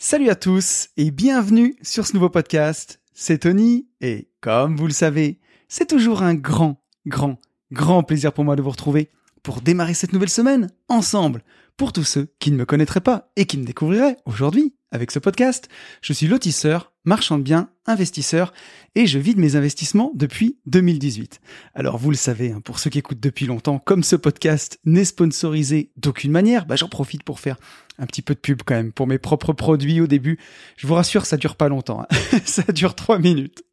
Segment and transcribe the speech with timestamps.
[0.00, 3.00] Salut à tous et bienvenue sur ce nouveau podcast.
[3.14, 7.40] C'est Tony et comme vous le savez, c'est toujours un grand, grand,
[7.72, 9.10] grand plaisir pour moi de vous retrouver
[9.42, 11.42] pour démarrer cette nouvelle semaine ensemble.
[11.76, 15.18] Pour tous ceux qui ne me connaîtraient pas et qui me découvriraient aujourd'hui avec ce
[15.18, 15.68] podcast,
[16.00, 18.52] je suis lotisseur, marchand de biens, investisseur
[18.94, 21.40] et je vis de mes investissements depuis 2018.
[21.74, 25.04] Alors vous le savez, hein, pour ceux qui écoutent depuis longtemps, comme ce podcast n'est
[25.04, 27.58] sponsorisé d'aucune manière, bah, j'en profite pour faire
[27.98, 30.38] un petit peu de pub quand même pour mes propres produits au début.
[30.76, 32.38] Je vous rassure, ça dure pas longtemps, hein.
[32.44, 33.64] ça dure trois minutes.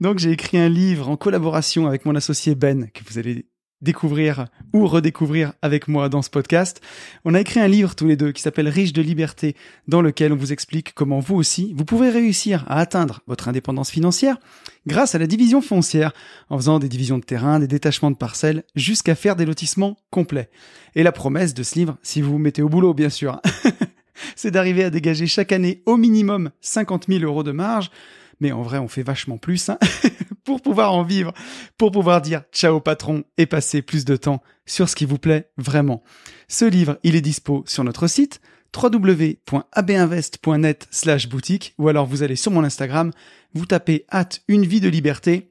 [0.00, 3.46] Donc j'ai écrit un livre en collaboration avec mon associé Ben, que vous allez
[3.82, 6.80] découvrir ou redécouvrir avec moi dans ce podcast.
[7.24, 9.54] On a écrit un livre tous les deux qui s'appelle Riche de liberté,
[9.86, 13.90] dans lequel on vous explique comment vous aussi, vous pouvez réussir à atteindre votre indépendance
[13.90, 14.38] financière
[14.86, 16.12] grâce à la division foncière,
[16.48, 20.48] en faisant des divisions de terrain, des détachements de parcelles, jusqu'à faire des lotissements complets.
[20.94, 23.40] Et la promesse de ce livre, si vous vous mettez au boulot bien sûr,
[24.36, 27.90] c'est d'arriver à dégager chaque année au minimum 50 000 euros de marge,
[28.40, 29.78] mais en vrai on fait vachement plus, hein
[30.44, 31.32] pour pouvoir en vivre,
[31.78, 35.50] pour pouvoir dire ciao patron et passer plus de temps sur ce qui vous plaît
[35.56, 36.02] vraiment.
[36.48, 38.40] Ce livre, il est dispo sur notre site
[38.76, 43.10] www.abinvest.net slash boutique ou alors vous allez sur mon Instagram,
[43.54, 45.48] vous tapez hâte une vie de liberté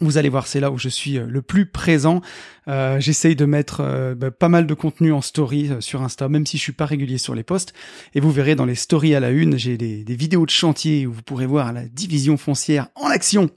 [0.00, 2.20] vous allez voir, c'est là où je suis euh, le plus présent.
[2.68, 6.28] Euh, J'essaye de mettre euh, bah, pas mal de contenu en story euh, sur Insta,
[6.28, 7.72] même si je suis pas régulier sur les posts.
[8.14, 11.06] Et vous verrez dans les stories à la une, j'ai des, des, vidéos de chantier
[11.06, 13.50] où vous pourrez voir la division foncière en action.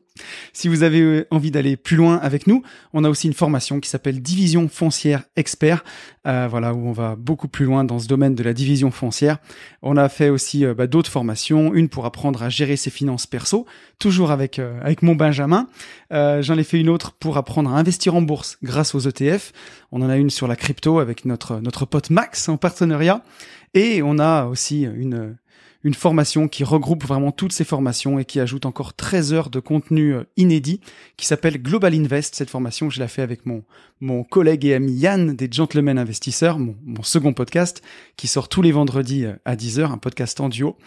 [0.54, 3.90] Si vous avez envie d'aller plus loin avec nous, on a aussi une formation qui
[3.90, 5.84] s'appelle Division foncière expert,
[6.28, 9.38] euh, voilà où on va beaucoup plus loin dans ce domaine de la division foncière.
[9.82, 13.66] On a fait aussi bah, d'autres formations, une pour apprendre à gérer ses finances perso,
[14.00, 15.68] toujours avec avec mon Benjamin.
[16.12, 19.54] J'en ai fait une autre pour apprendre à investir en bourse grâce aux ETF.
[19.92, 23.24] On en a une sur la crypto avec notre, notre pote Max en partenariat.
[23.74, 25.38] Et on a aussi une,
[25.84, 29.60] une formation qui regroupe vraiment toutes ces formations et qui ajoute encore 13 heures de
[29.60, 30.82] contenu euh, inédit
[31.18, 32.36] qui s'appelle Global Invest.
[32.36, 33.64] Cette formation, je l'ai fait avec mon,
[34.02, 37.82] mon collègue et ami Yann des Gentlemen Investisseurs, mon, second podcast
[38.18, 40.78] qui sort tous les vendredis euh, à 10h, un podcast en duo.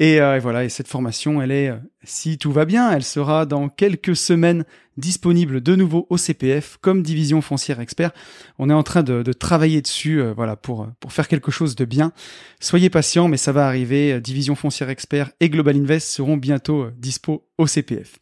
[0.00, 1.72] Et, euh, et, voilà, et cette formation, elle est,
[2.04, 4.64] si tout va bien, elle sera dans quelques semaines
[4.98, 8.10] disponible de nouveau au CPF comme division foncière expert.
[8.58, 11.84] On est en train de, travailler dessus, euh, voilà, pour pour faire quelque chose de
[11.84, 12.12] bien.
[12.60, 14.20] Soyez patients, mais ça va arriver.
[14.20, 18.18] Division foncière expert et Global Invest seront bientôt euh, dispo au CPF.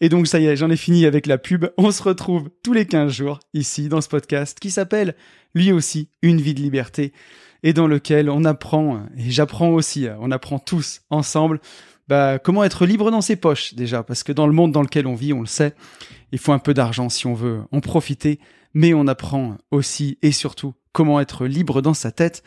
[0.00, 1.66] Et donc ça y est, j'en ai fini avec la pub.
[1.76, 5.14] On se retrouve tous les 15 jours ici dans ce podcast qui s'appelle
[5.54, 7.12] lui aussi Une vie de liberté
[7.62, 11.60] et dans lequel on apprend, et j'apprends aussi, on apprend tous ensemble,
[12.08, 15.06] bah, comment être libre dans ses poches déjà, parce que dans le monde dans lequel
[15.06, 15.74] on vit, on le sait,
[16.30, 18.38] il faut un peu d'argent si on veut en profiter,
[18.74, 22.42] mais on apprend aussi et surtout comment être libre dans sa tête,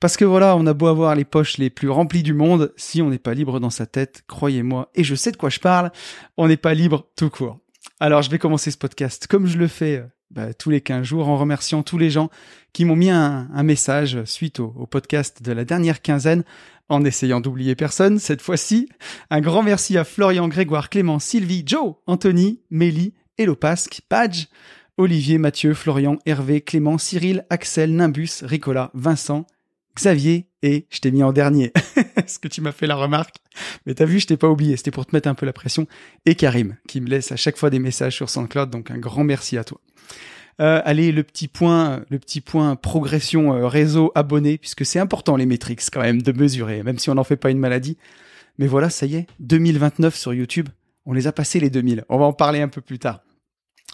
[0.00, 3.02] parce que voilà, on a beau avoir les poches les plus remplies du monde, si
[3.02, 5.92] on n'est pas libre dans sa tête, croyez-moi, et je sais de quoi je parle,
[6.38, 7.58] on n'est pas libre tout court.
[8.00, 11.28] Alors je vais commencer ce podcast comme je le fais bah, tous les 15 jours
[11.28, 12.30] en remerciant tous les gens
[12.72, 16.42] qui m'ont mis un, message suite au, podcast de la dernière quinzaine
[16.88, 18.88] en essayant d'oublier personne cette fois-ci.
[19.28, 24.46] Un grand merci à Florian, Grégoire, Clément, Sylvie, Joe, Anthony, Mélie, Elopasque, Padge,
[25.00, 29.46] Olivier, Mathieu, Florian, Hervé, Clément, Cyril, Axel, Nimbus, Ricola, Vincent,
[29.96, 31.72] Xavier et je t'ai mis en dernier.
[32.16, 33.36] Est-ce que tu m'as fait la remarque?
[33.86, 34.76] Mais t'as vu, je t'ai pas oublié.
[34.76, 35.86] C'était pour te mettre un peu la pression.
[36.26, 38.68] Et Karim, qui me laisse à chaque fois des messages sur SoundCloud.
[38.68, 39.80] Donc un grand merci à toi.
[40.60, 45.36] Euh, allez, le petit point, le petit point progression euh, réseau abonné, puisque c'est important
[45.36, 47.96] les métriques quand même de mesurer, même si on n'en fait pas une maladie.
[48.58, 50.68] Mais voilà, ça y est, 2029 sur YouTube.
[51.06, 52.04] On les a passés les 2000.
[52.10, 53.22] On va en parler un peu plus tard.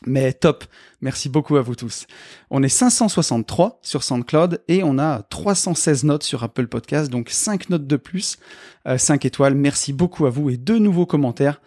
[0.05, 0.65] Mais top,
[1.01, 2.07] merci beaucoup à vous tous.
[2.51, 7.71] On est 563 sur SoundCloud et on a 316 notes sur Apple Podcast, donc 5
[7.71, 8.37] notes de plus,
[8.85, 9.55] 5 euh, étoiles.
[9.55, 11.61] Merci beaucoup à vous et deux nouveaux commentaires.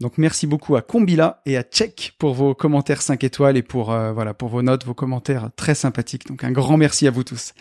[0.00, 3.92] Donc merci beaucoup à Combila et à Check pour vos commentaires 5 étoiles et pour
[3.92, 6.26] euh, voilà pour vos notes, vos commentaires très sympathiques.
[6.26, 7.54] Donc un grand merci à vous tous.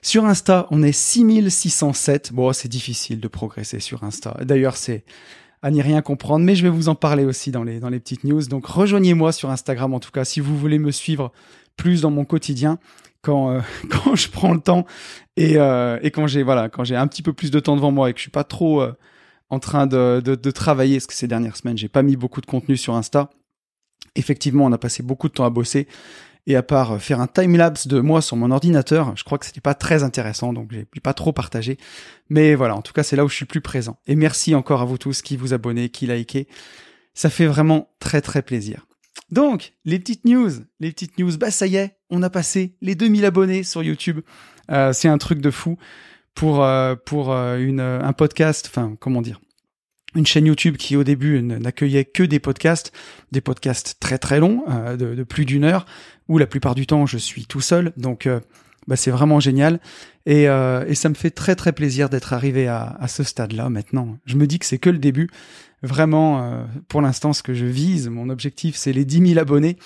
[0.00, 2.32] Sur Insta, on est 6607.
[2.32, 4.36] Bon, c'est difficile de progresser sur Insta.
[4.42, 5.04] D'ailleurs, c'est
[5.64, 7.98] à n'y rien comprendre, mais je vais vous en parler aussi dans les, dans les
[7.98, 8.42] petites news.
[8.42, 11.32] Donc rejoignez-moi sur Instagram en tout cas si vous voulez me suivre
[11.78, 12.78] plus dans mon quotidien
[13.22, 14.84] quand, euh, quand je prends le temps
[15.38, 18.12] et, euh, et quand j'ai voilà un petit peu plus de temps devant moi et
[18.12, 18.92] que je suis pas trop euh,
[19.48, 22.42] en train de, de, de, travailler, parce que ces dernières semaines j'ai pas mis beaucoup
[22.42, 23.30] de contenu sur Insta.
[24.16, 25.88] Effectivement, on a passé beaucoup de temps à bosser
[26.46, 29.46] et à part euh, faire un time-lapse de moi sur mon ordinateur, je crois que
[29.46, 31.78] c'était pas très intéressant, donc j'ai pas trop partagé.
[32.28, 33.98] Mais voilà, en tout cas, c'est là où je suis plus présent.
[34.06, 36.48] Et merci encore à vous tous qui vous abonnez, qui likez.
[37.14, 38.86] Ça fait vraiment très très plaisir.
[39.30, 40.50] Donc, les petites news,
[40.80, 44.20] les petites news, bah ça y est, on a passé les 2000 abonnés sur YouTube.
[44.70, 45.76] Euh, c'est un truc de fou.
[46.34, 46.66] pour
[47.04, 49.40] pour une un podcast, enfin comment dire,
[50.14, 52.92] une chaîne YouTube qui au début n'accueillait que des podcasts,
[53.32, 55.86] des podcasts très très longs, de, de, plus d'une heure,
[56.28, 58.28] où la plupart du temps je suis tout seul, donc
[58.86, 59.80] bah, c'est vraiment génial.
[60.26, 64.18] Et, euh, et, ça me fait très très plaisir d'être arrivé à, ce stade-là maintenant.
[64.26, 65.30] Je me dis que c'est que le début.
[65.82, 69.76] Vraiment, euh, pour l'instant, ce que je vise, mon objectif, c'est les 10 000 abonnés.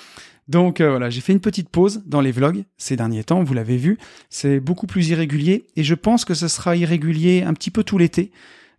[0.46, 3.52] Donc euh, voilà, j'ai fait une petite pause dans les vlogs ces derniers temps, vous
[3.52, 3.98] l'avez vu.
[4.30, 7.98] C'est beaucoup plus irrégulier et je pense que ce sera irrégulier un petit peu tout
[7.98, 8.30] l'été.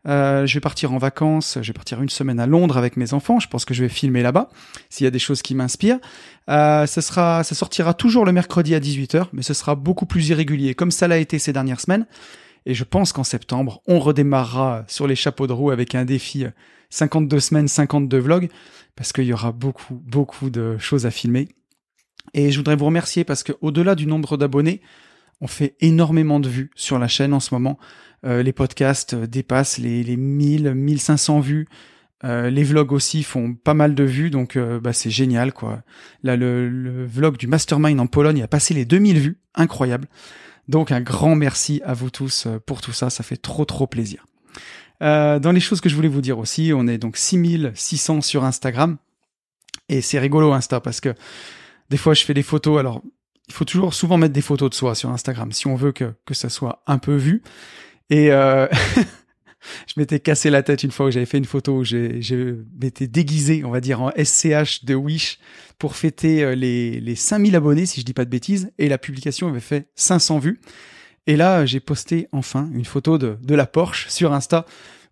[0.08, 3.14] Euh, je vais partir en vacances, je vais partir une semaine à Londres avec mes
[3.14, 3.40] enfants.
[3.40, 4.50] Je pense que je vais filmer là-bas
[4.90, 6.00] s'il y a des choses qui m'inspirent.
[6.50, 10.30] Euh, ça sera, ça sortira toujours le mercredi à 18h, mais ce sera beaucoup plus
[10.30, 12.06] irrégulier, comme ça l'a été ces dernières semaines.
[12.66, 16.46] Et je pense qu'en septembre, on redémarrera sur les chapeaux de roue avec un défi
[16.90, 18.50] 52 euh, semaines, 52 vlogs,
[18.96, 21.48] parce qu'il y aura beaucoup, beaucoup de choses à filmer.
[22.34, 24.82] Et je voudrais vous remercier parce que au-delà du nombre d'abonnés,
[25.42, 27.80] on fait énormément de vues sur la chaîne en ce moment.
[28.26, 31.68] Euh, les podcasts dépassent les, les 1000, 1500 vues.
[32.26, 35.84] Euh, les vlogs aussi font pas mal de vues, donc euh, bah, c'est génial quoi.
[36.22, 40.08] Là, le, vlog du Mastermind en Pologne a passé les 2000 vues, incroyable.
[40.68, 44.26] Donc un grand merci à vous tous pour tout ça, ça fait trop trop plaisir.
[45.00, 48.98] dans les choses que je voulais vous dire aussi, on est donc 6600 sur Instagram.
[49.88, 51.16] Et c'est rigolo Insta parce que
[51.90, 53.02] des fois je fais des photos, alors
[53.48, 56.14] il faut toujours souvent mettre des photos de soi sur Instagram si on veut que,
[56.26, 57.42] que ça soit un peu vu.
[58.10, 58.68] Et euh,
[59.88, 63.08] je m'étais cassé la tête une fois où j'avais fait une photo où je m'étais
[63.08, 65.40] déguisé, on va dire, en SCH de Wish
[65.78, 68.98] pour fêter euh, les, les 5000 abonnés, si je dis pas de bêtises, et la
[68.98, 70.60] publication avait fait 500 vues.
[71.28, 74.66] Et là, j'ai posté enfin une photo de, de la Porsche sur Insta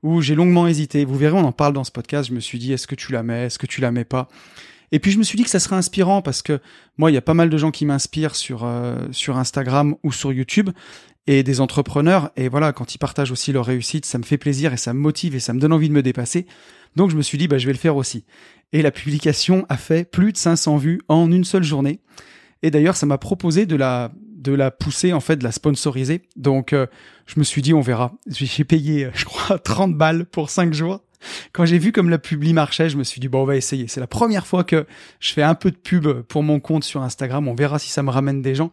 [0.03, 1.05] où j'ai longuement hésité.
[1.05, 2.29] Vous verrez, on en parle dans ce podcast.
[2.29, 4.27] Je me suis dit, est-ce que tu la mets, est-ce que tu la mets pas?
[4.91, 6.59] Et puis je me suis dit que ça serait inspirant parce que
[6.97, 10.11] moi, il y a pas mal de gens qui m'inspirent sur euh, sur Instagram ou
[10.11, 10.69] sur YouTube
[11.27, 12.31] et des entrepreneurs.
[12.37, 14.99] Et voilà, quand ils partagent aussi leur réussite, ça me fait plaisir et ça me
[14.99, 16.47] motive et ça me donne envie de me dépasser.
[16.95, 18.25] Donc je me suis dit, bah je vais le faire aussi.
[18.73, 21.99] Et la publication a fait plus de 500 vues en une seule journée.
[22.63, 26.21] Et d'ailleurs, ça m'a proposé de la de la pousser en fait, de la sponsoriser.
[26.37, 26.87] Donc euh,
[27.25, 28.13] je me suis dit, on verra.
[28.27, 31.01] J'ai payé, je crois, 30 balles pour 5 jours.
[31.51, 33.87] Quand j'ai vu comme la publi marchait, je me suis dit bon, on va essayer.
[33.87, 34.85] C'est la première fois que
[35.19, 37.47] je fais un peu de pub pour mon compte sur Instagram.
[37.47, 38.71] On verra si ça me ramène des gens.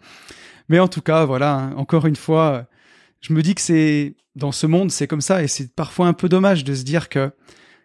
[0.69, 2.67] Mais en tout cas, voilà, hein, encore une fois,
[3.21, 6.13] je me dis que c'est dans ce monde, c'est comme ça et c'est parfois un
[6.13, 7.33] peu dommage de se dire que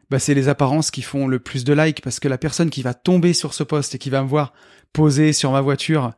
[0.10, 2.82] bah, c'est les apparences qui font le plus de likes parce que la personne qui
[2.82, 4.54] va tomber sur ce poste et qui va me voir
[4.92, 6.14] poser sur ma voiture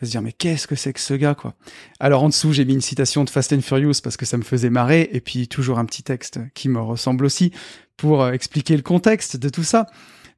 [0.00, 1.54] va se dire mais qu'est-ce que c'est que ce gars quoi?
[1.98, 4.42] Alors en dessous j'ai mis une citation de Fast and Furious parce que ça me
[4.42, 7.52] faisait marrer et puis toujours un petit texte qui me ressemble aussi
[7.96, 9.86] pour euh, expliquer le contexte de tout ça.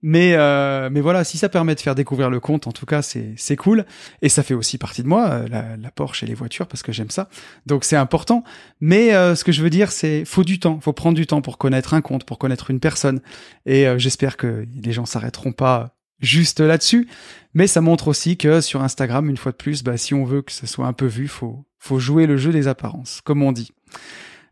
[0.03, 3.03] Mais euh, mais voilà, si ça permet de faire découvrir le compte, en tout cas,
[3.03, 3.87] c'est c'est cool
[4.21, 6.83] et ça fait aussi partie de moi, euh, la, la Porsche et les voitures parce
[6.83, 7.29] que j'aime ça.
[7.67, 8.43] Donc c'est important.
[8.81, 11.57] Mais ce que je veux dire, c'est faut du temps, faut prendre du temps pour
[11.57, 13.21] connaître un compte, pour connaître une personne.
[13.65, 17.09] Et j'espère que les gens s'arrêteront pas juste là-dessus.
[17.55, 20.41] Mais ça montre aussi que sur Instagram, une fois de plus, bah, si on veut
[20.41, 23.53] que ce soit un peu vu, faut, faut jouer le jeu des apparences, comme on
[23.53, 23.73] dit.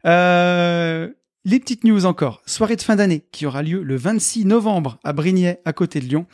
[0.05, 1.09] Euh,
[1.47, 2.43] les petites news encore.
[2.45, 6.05] Soirée de fin d'année qui aura lieu le 26 novembre à Brignais, à côté de
[6.05, 6.27] Lyon.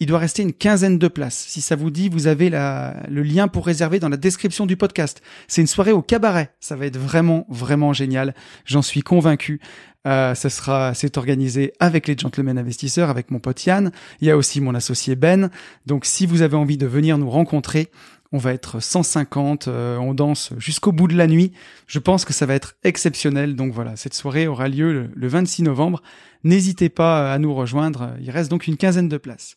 [0.00, 1.46] Il doit rester une quinzaine de places.
[1.48, 4.76] Si ça vous dit, vous avez la, le lien pour réserver dans la description du
[4.76, 5.22] podcast.
[5.48, 6.52] C'est une soirée au cabaret.
[6.60, 8.34] Ça va être vraiment, vraiment génial.
[8.66, 9.60] J'en suis convaincu.
[10.06, 13.90] Euh, ça sera, c'est organisé avec les gentlemen investisseurs, avec mon pote Yann.
[14.20, 15.50] Il y a aussi mon associé Ben.
[15.86, 17.90] Donc, si vous avez envie de venir nous rencontrer,
[18.32, 21.52] on va être 150, euh, on danse jusqu'au bout de la nuit.
[21.86, 23.56] Je pense que ça va être exceptionnel.
[23.56, 26.02] Donc voilà, cette soirée aura lieu le, le 26 novembre.
[26.44, 28.14] N'hésitez pas à nous rejoindre.
[28.20, 29.56] Il reste donc une quinzaine de places.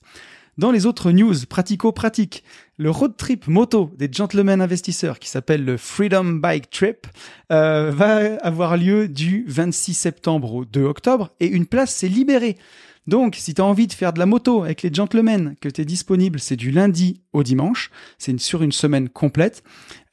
[0.60, 2.44] Dans les autres news pratico-pratiques,
[2.78, 7.08] le road trip moto des gentlemen investisseurs qui s'appelle le Freedom Bike Trip
[7.52, 12.58] euh, va avoir lieu du 26 septembre au 2 octobre et une place s'est libérée.
[13.06, 15.82] Donc, si tu as envie de faire de la moto avec les gentlemen, que tu
[15.82, 19.64] es disponible, c'est du lundi au dimanche, c'est sur une semaine complète,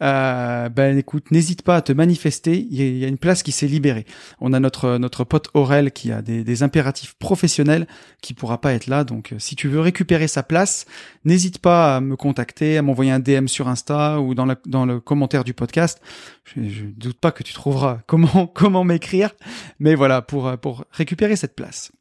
[0.02, 3.66] euh, ben écoute, n'hésite pas à te manifester, il y, a une place qui s'est
[3.66, 4.06] libérée.
[4.40, 7.86] On a notre, notre pote Aurel qui a des, impératifs professionnels
[8.22, 10.84] qui pourra pas être là, donc euh, si tu veux récupérer sa place,
[11.24, 15.00] n'hésite pas à me contacter, à m'envoyer un DM sur Insta ou dans, dans le
[15.00, 16.00] commentaire du podcast.
[16.44, 19.30] Je, je doute pas que tu trouveras comment, comment m'écrire,
[19.78, 21.92] mais voilà, pour, pour récupérer cette place.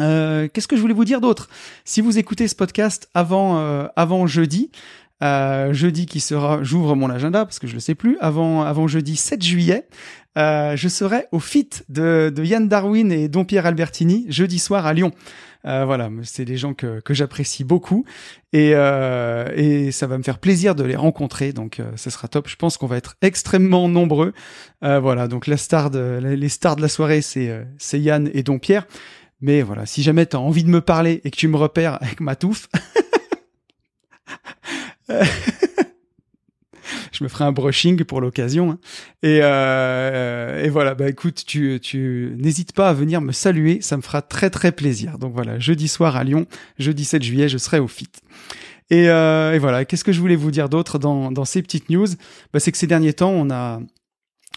[0.00, 1.48] Euh, Qu'est-ce que je voulais vous dire d'autre?
[1.84, 4.70] Si vous écoutez ce podcast avant euh, avant jeudi,
[5.20, 8.86] Euh, jeudi qui sera, j'ouvre mon agenda parce que je le sais plus, avant, avant
[8.86, 9.88] jeudi 7 juillet,
[10.36, 14.86] euh, je serai au fit de, de Yann Darwin et Don Pierre Albertini jeudi soir
[14.86, 15.10] à Lyon.
[15.66, 18.04] Euh, voilà, c'est des gens que, que j'apprécie beaucoup
[18.52, 21.52] et, euh, et ça va me faire plaisir de les rencontrer.
[21.52, 22.48] Donc, euh, ce sera top.
[22.48, 24.32] Je pense qu'on va être extrêmement nombreux.
[24.84, 28.44] Euh, voilà, donc la star de, les stars de la soirée, euh, c'est Yann et
[28.44, 28.86] Don Pierre.
[29.40, 32.02] Mais voilà, si jamais tu as envie de me parler et que tu me repères
[32.02, 32.68] avec ma touffe,
[37.12, 38.72] je me ferai un brushing pour l'occasion.
[38.72, 38.78] hein.
[39.22, 43.96] Et, euh, et voilà, bah écoute, tu, tu n'hésites pas à venir me saluer, ça
[43.96, 45.18] me fera très très plaisir.
[45.18, 46.46] Donc voilà, jeudi soir à Lyon,
[46.78, 48.10] jeudi 7 juillet, je serai au FIT.
[48.90, 51.90] Et, euh, et voilà, qu'est-ce que je voulais vous dire d'autre dans, dans ces petites
[51.90, 52.06] news?
[52.52, 53.80] Bah, C'est que ces derniers temps, on a,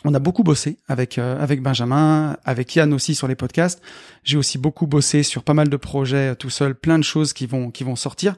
[0.04, 3.82] on a beaucoup bossé avec euh, avec Benjamin, avec Yann aussi sur les podcasts.
[4.24, 7.34] J'ai aussi beaucoup bossé sur pas mal de projets euh, tout seul, plein de choses
[7.34, 8.36] qui vont qui vont sortir.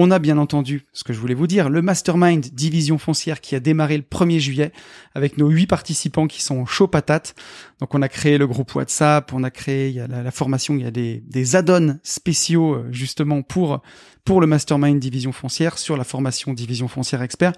[0.00, 3.56] On a bien entendu ce que je voulais vous dire, le mastermind division foncière qui
[3.56, 4.72] a démarré le 1er juillet
[5.16, 7.34] avec nos huit participants qui sont chauds patates.
[7.80, 10.30] Donc on a créé le groupe WhatsApp, on a créé il y a la, la
[10.30, 13.82] formation, il y a des des add-ons spéciaux euh, justement pour
[14.24, 17.54] pour le mastermind division foncière sur la formation division foncière expert.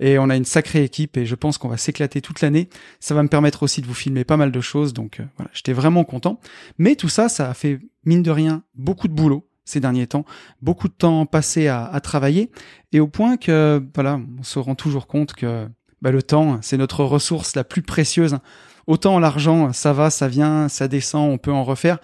[0.00, 2.68] Et on a une sacrée équipe et je pense qu'on va s'éclater toute l'année.
[3.00, 4.92] Ça va me permettre aussi de vous filmer pas mal de choses.
[4.92, 6.40] Donc euh, voilà, j'étais vraiment content.
[6.78, 10.24] Mais tout ça, ça a fait, mine de rien, beaucoup de boulot ces derniers temps,
[10.62, 12.52] beaucoup de temps passé à, à travailler,
[12.92, 15.68] et au point que, voilà, on se rend toujours compte que
[16.00, 18.38] bah, le temps, c'est notre ressource la plus précieuse.
[18.86, 21.98] Autant l'argent, ça va, ça vient, ça descend, on peut en refaire.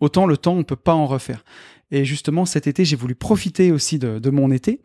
[0.00, 1.44] Autant le temps, on peut pas en refaire.
[1.90, 4.80] Et justement, cet été, j'ai voulu profiter aussi de, de mon été.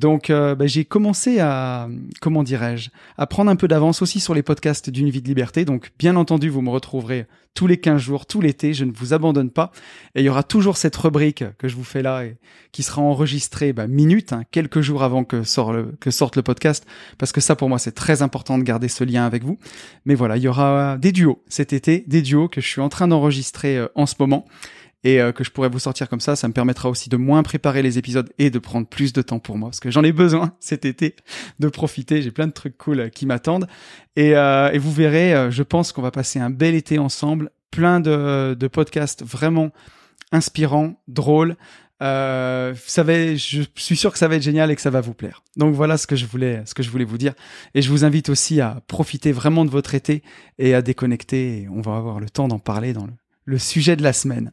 [0.00, 1.86] Donc, euh, bah, j'ai commencé à,
[2.22, 2.88] comment dirais-je,
[3.18, 5.66] à prendre un peu d'avance aussi sur les podcasts d'une vie de liberté.
[5.66, 8.72] Donc, bien entendu, vous me retrouverez tous les 15 jours, tout l'été.
[8.72, 9.72] Je ne vous abandonne pas.
[10.14, 12.38] Et il y aura toujours cette rubrique que je vous fais là et
[12.72, 16.42] qui sera enregistrée bah, minutes, hein, quelques jours avant que, sort le, que sorte le
[16.42, 16.86] podcast.
[17.18, 19.58] Parce que ça, pour moi, c'est très important de garder ce lien avec vous.
[20.06, 22.88] Mais voilà, il y aura des duos cet été, des duos que je suis en
[22.88, 24.46] train d'enregistrer euh, en ce moment
[25.02, 27.42] et euh, que je pourrais vous sortir comme ça, ça me permettra aussi de moins
[27.42, 30.12] préparer les épisodes et de prendre plus de temps pour moi parce que j'en ai
[30.12, 31.16] besoin cet été
[31.58, 32.22] de profiter.
[32.22, 33.66] J'ai plein de trucs cool euh, qui m'attendent
[34.16, 38.00] et, euh, et, vous verrez, je pense qu'on va passer un bel été ensemble, plein
[38.00, 39.70] de, de podcasts vraiment
[40.32, 41.56] inspirants, drôles.
[42.00, 45.14] Ça va, je suis sûr que ça va être génial et que ça va vous
[45.14, 45.42] plaire.
[45.56, 47.34] Donc voilà ce que je voulais, ce que je voulais vous dire.
[47.74, 50.22] Et je vous invite aussi à profiter vraiment de votre été
[50.58, 51.62] et à déconnecter.
[51.62, 53.06] Et on va avoir le temps d'en parler dans
[53.44, 54.50] le sujet de la semaine.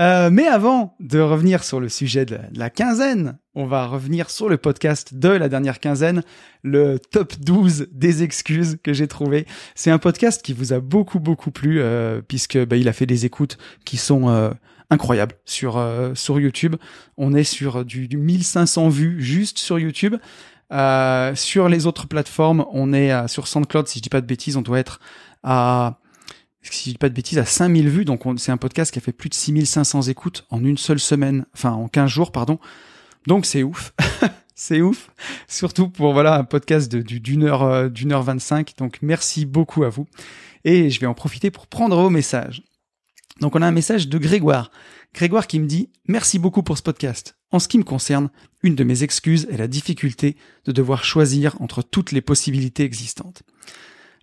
[0.00, 4.48] Euh, mais avant de revenir sur le sujet de la quinzaine, on va revenir sur
[4.48, 6.24] le podcast de la dernière quinzaine,
[6.62, 9.46] le top 12 des excuses que j'ai trouvé.
[9.76, 13.06] C'est un podcast qui vous a beaucoup beaucoup plu euh, puisque bah, il a fait
[13.06, 14.50] des écoutes qui sont euh,
[14.90, 16.74] incroyables sur euh, sur YouTube.
[17.16, 20.16] On est sur du, du 1500 vues juste sur YouTube.
[21.36, 24.62] Sur les autres plateformes, on est sur SoundCloud, si je dis pas de bêtises, on
[24.62, 24.98] doit être
[25.44, 26.00] à
[26.72, 28.04] si je dis pas de bêtises, à 5000 vues.
[28.04, 31.46] Donc c'est un podcast qui a fait plus de 6500 écoutes en une seule semaine,
[31.54, 32.58] enfin en 15 jours, pardon.
[33.26, 33.92] Donc c'est ouf.
[34.54, 35.10] c'est ouf.
[35.48, 38.74] Surtout pour voilà un podcast d'une heure, euh, d'une heure 25.
[38.78, 40.06] Donc merci beaucoup à vous.
[40.64, 42.62] Et je vais en profiter pour prendre vos messages.
[43.40, 44.70] Donc on a un message de Grégoire.
[45.12, 47.36] Grégoire qui me dit Merci beaucoup pour ce podcast.
[47.50, 48.30] En ce qui me concerne,
[48.62, 53.42] une de mes excuses est la difficulté de devoir choisir entre toutes les possibilités existantes.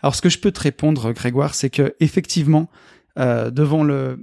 [0.03, 2.69] Alors ce que je peux te répondre, Grégoire, c'est que effectivement,
[3.19, 4.19] euh, devant le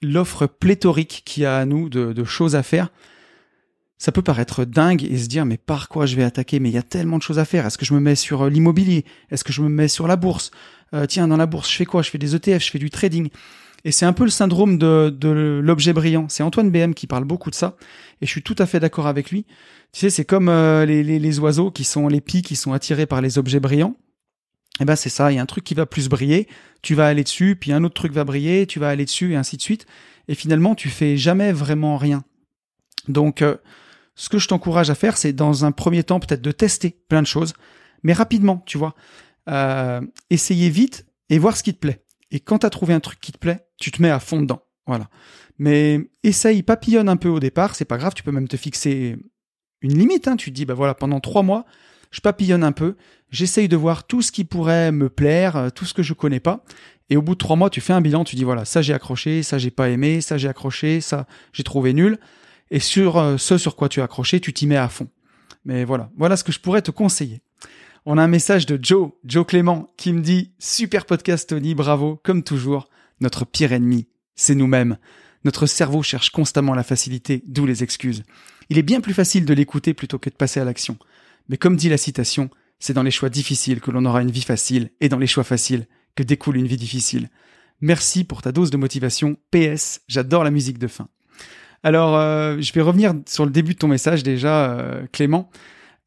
[0.00, 2.90] l'offre pléthorique qu'il y a à nous de, de, choses à faire,
[3.98, 6.60] ça peut paraître dingue et se dire mais par quoi je vais attaquer?
[6.60, 7.66] Mais il y a tellement de choses à faire.
[7.66, 9.04] Est-ce que je me mets sur euh, l'immobilier?
[9.30, 10.52] Est-ce que je me mets sur la bourse?
[10.94, 12.02] Euh, Tiens, dans la bourse, je fais quoi?
[12.02, 13.28] Je fais des ETF, je fais du trading.
[13.84, 16.26] Et c'est un peu le syndrome de, de l'objet brillant.
[16.28, 17.76] C'est Antoine BM qui parle beaucoup de ça,
[18.20, 19.44] et je suis tout à fait d'accord avec lui.
[19.92, 22.72] Tu sais, c'est comme euh, les, les, les oiseaux qui sont les pies qui sont
[22.72, 23.96] attirés par les objets brillants
[24.80, 26.48] eh ben c'est ça, il y a un truc qui va plus briller,
[26.82, 29.36] tu vas aller dessus, puis un autre truc va briller, tu vas aller dessus et
[29.36, 29.86] ainsi de suite.
[30.28, 32.22] Et finalement, tu fais jamais vraiment rien.
[33.08, 33.56] Donc, euh,
[34.14, 37.22] ce que je t'encourage à faire, c'est dans un premier temps peut-être de tester plein
[37.22, 37.54] de choses,
[38.02, 38.94] mais rapidement, tu vois.
[39.48, 42.04] Euh, essayer vite et voir ce qui te plaît.
[42.30, 44.40] Et quand tu as trouvé un truc qui te plaît, tu te mets à fond
[44.40, 44.62] dedans.
[44.86, 45.08] Voilà.
[45.58, 49.16] Mais essaye, papillonne un peu au départ, c'est pas grave, tu peux même te fixer
[49.80, 50.28] une limite.
[50.28, 50.36] Hein.
[50.36, 51.64] Tu te dis, bah voilà, pendant trois mois,
[52.10, 52.96] je papillonne un peu,
[53.30, 56.40] j'essaye de voir tout ce qui pourrait me plaire, euh, tout ce que je connais
[56.40, 56.64] pas.
[57.10, 58.92] Et au bout de trois mois, tu fais un bilan, tu dis voilà, ça j'ai
[58.92, 62.18] accroché, ça j'ai pas aimé, ça j'ai accroché, ça j'ai trouvé nul.
[62.70, 65.08] Et sur euh, ce sur quoi tu as accroché, tu t'y mets à fond.
[65.64, 67.40] Mais voilà, voilà ce que je pourrais te conseiller.
[68.06, 72.20] On a un message de Joe, Joe Clément, qui me dit super podcast Tony, bravo,
[72.22, 72.88] comme toujours.
[73.20, 74.96] Notre pire ennemi, c'est nous-mêmes.
[75.44, 78.22] Notre cerveau cherche constamment la facilité, d'où les excuses.
[78.70, 80.98] Il est bien plus facile de l'écouter plutôt que de passer à l'action.
[81.48, 84.42] Mais comme dit la citation, c'est dans les choix difficiles que l'on aura une vie
[84.42, 87.28] facile, et dans les choix faciles que découle une vie difficile.
[87.80, 89.36] Merci pour ta dose de motivation.
[89.50, 91.08] PS, j'adore la musique de fin.
[91.84, 95.48] Alors, euh, je vais revenir sur le début de ton message déjà, euh, Clément.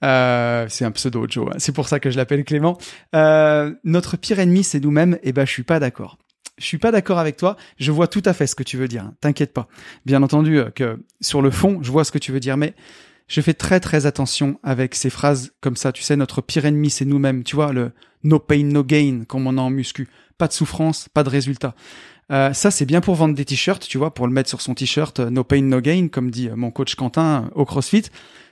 [0.03, 1.49] Euh, c'est un pseudo, Joe.
[1.49, 1.55] Hein.
[1.59, 2.77] C'est pour ça que je l'appelle Clément.
[3.13, 5.13] notre pire ennemi, c'est nous-mêmes.
[5.15, 6.17] Et eh ben, je suis pas d'accord.
[6.57, 7.55] Je suis pas d'accord avec toi.
[7.79, 9.05] Je vois tout à fait ce que tu veux dire.
[9.05, 9.13] Hein.
[9.21, 9.67] T'inquiète pas.
[10.05, 12.75] Bien entendu que sur le fond, je vois ce que tu veux dire, mais
[13.31, 15.93] je fais très très attention avec ces phrases comme ça.
[15.93, 17.45] Tu sais, notre pire ennemi, c'est nous-mêmes.
[17.45, 17.93] Tu vois, le
[18.25, 20.09] no pain, no gain, comme on a en muscu.
[20.37, 21.73] Pas de souffrance, pas de résultat.
[22.29, 24.73] Euh, ça, c'est bien pour vendre des t-shirts, tu vois, pour le mettre sur son
[24.73, 28.03] t-shirt, euh, no pain, no gain, comme dit euh, mon coach Quentin au CrossFit.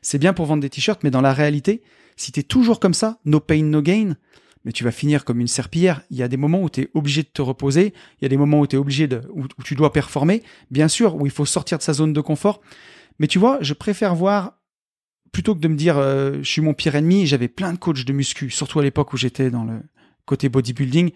[0.01, 1.81] C'est bien pour vendre des t-shirts, mais dans la réalité,
[2.15, 4.15] si t'es toujours comme ça, no pain, no gain,
[4.63, 6.03] mais tu vas finir comme une serpillière.
[6.09, 8.29] Il y a des moments où tu es obligé de te reposer, il y a
[8.29, 11.33] des moments où tu es obligé de, où, tu dois performer, bien sûr, où il
[11.33, 12.61] faut sortir de sa zone de confort.
[13.19, 14.53] Mais tu vois, je préfère voir
[15.31, 18.05] plutôt que de me dire euh, je suis mon pire ennemi, j'avais plein de coachs
[18.05, 19.81] de muscu, surtout à l'époque où j'étais dans le
[20.25, 21.11] côté bodybuilding,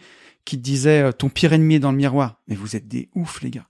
[0.46, 2.40] qui te disaient euh, ton pire ennemi est dans le miroir.
[2.48, 3.68] Mais vous êtes des oufs, les gars.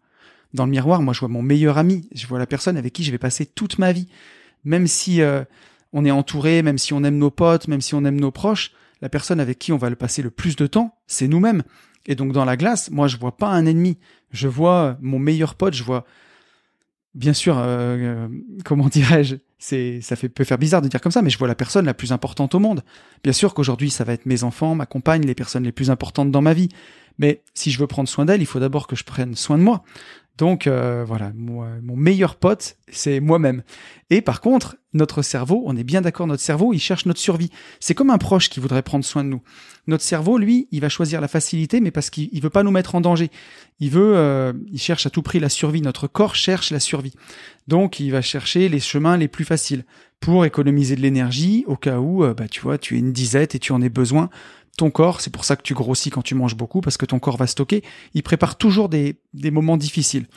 [0.54, 3.04] Dans le miroir, moi, je vois mon meilleur ami, je vois la personne avec qui
[3.04, 4.08] je vais passer toute ma vie.
[4.64, 5.44] Même si euh,
[5.92, 8.72] on est entouré, même si on aime nos potes, même si on aime nos proches,
[9.02, 11.64] la personne avec qui on va le passer le plus de temps, c'est nous-mêmes.
[12.06, 13.98] Et donc dans la glace, moi, je vois pas un ennemi.
[14.32, 16.06] Je vois mon meilleur pote, je vois
[17.14, 17.62] bien sûr,
[18.66, 21.48] comment dirais-je, c'est, ça fait, peut faire bizarre de dire comme ça, mais je vois
[21.48, 22.84] la personne la plus importante au monde.
[23.24, 26.32] Bien sûr qu'aujourd'hui, ça va être mes enfants, ma compagne, les personnes les plus importantes
[26.32, 26.68] dans ma vie.
[27.18, 29.64] Mais si je veux prendre soin d'elle, il faut d'abord que je prenne soin de
[29.64, 29.86] moi.
[30.38, 33.62] Donc euh, voilà, mon meilleur pote, c'est moi-même.
[34.10, 37.50] Et par contre, notre cerveau, on est bien d'accord, notre cerveau, il cherche notre survie.
[37.80, 39.42] C'est comme un proche qui voudrait prendre soin de nous.
[39.88, 42.96] Notre cerveau, lui, il va choisir la facilité, mais parce qu'il veut pas nous mettre
[42.96, 43.30] en danger.
[43.80, 45.82] Il veut, euh, il cherche à tout prix la survie.
[45.82, 47.14] Notre corps cherche la survie.
[47.68, 49.84] Donc, il va chercher les chemins les plus faciles
[50.20, 53.56] pour économiser de l'énergie au cas où, euh, bah, tu vois, tu es une disette
[53.56, 54.30] et tu en as besoin
[54.78, 57.20] ton corps, c'est pour ça que tu grossis quand tu manges beaucoup, parce que ton
[57.20, 60.28] corps va stocker, il prépare toujours des, des moments difficiles.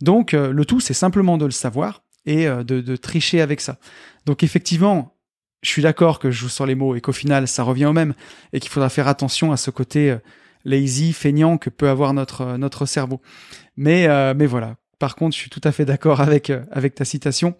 [0.00, 3.60] Donc euh, le tout, c'est simplement de le savoir et euh, de, de, tricher avec
[3.60, 3.78] ça.
[4.24, 5.14] Donc effectivement,
[5.62, 7.92] je suis d'accord que je joue sur les mots et qu'au final, ça revient au
[7.92, 8.14] même,
[8.52, 10.18] et qu'il faudra faire attention à ce côté euh,
[10.64, 13.20] lazy, feignant que peut avoir notre, notre cerveau.
[13.76, 17.56] Mais, mais voilà, par contre, je suis tout à fait d'accord avec, avec ta citation.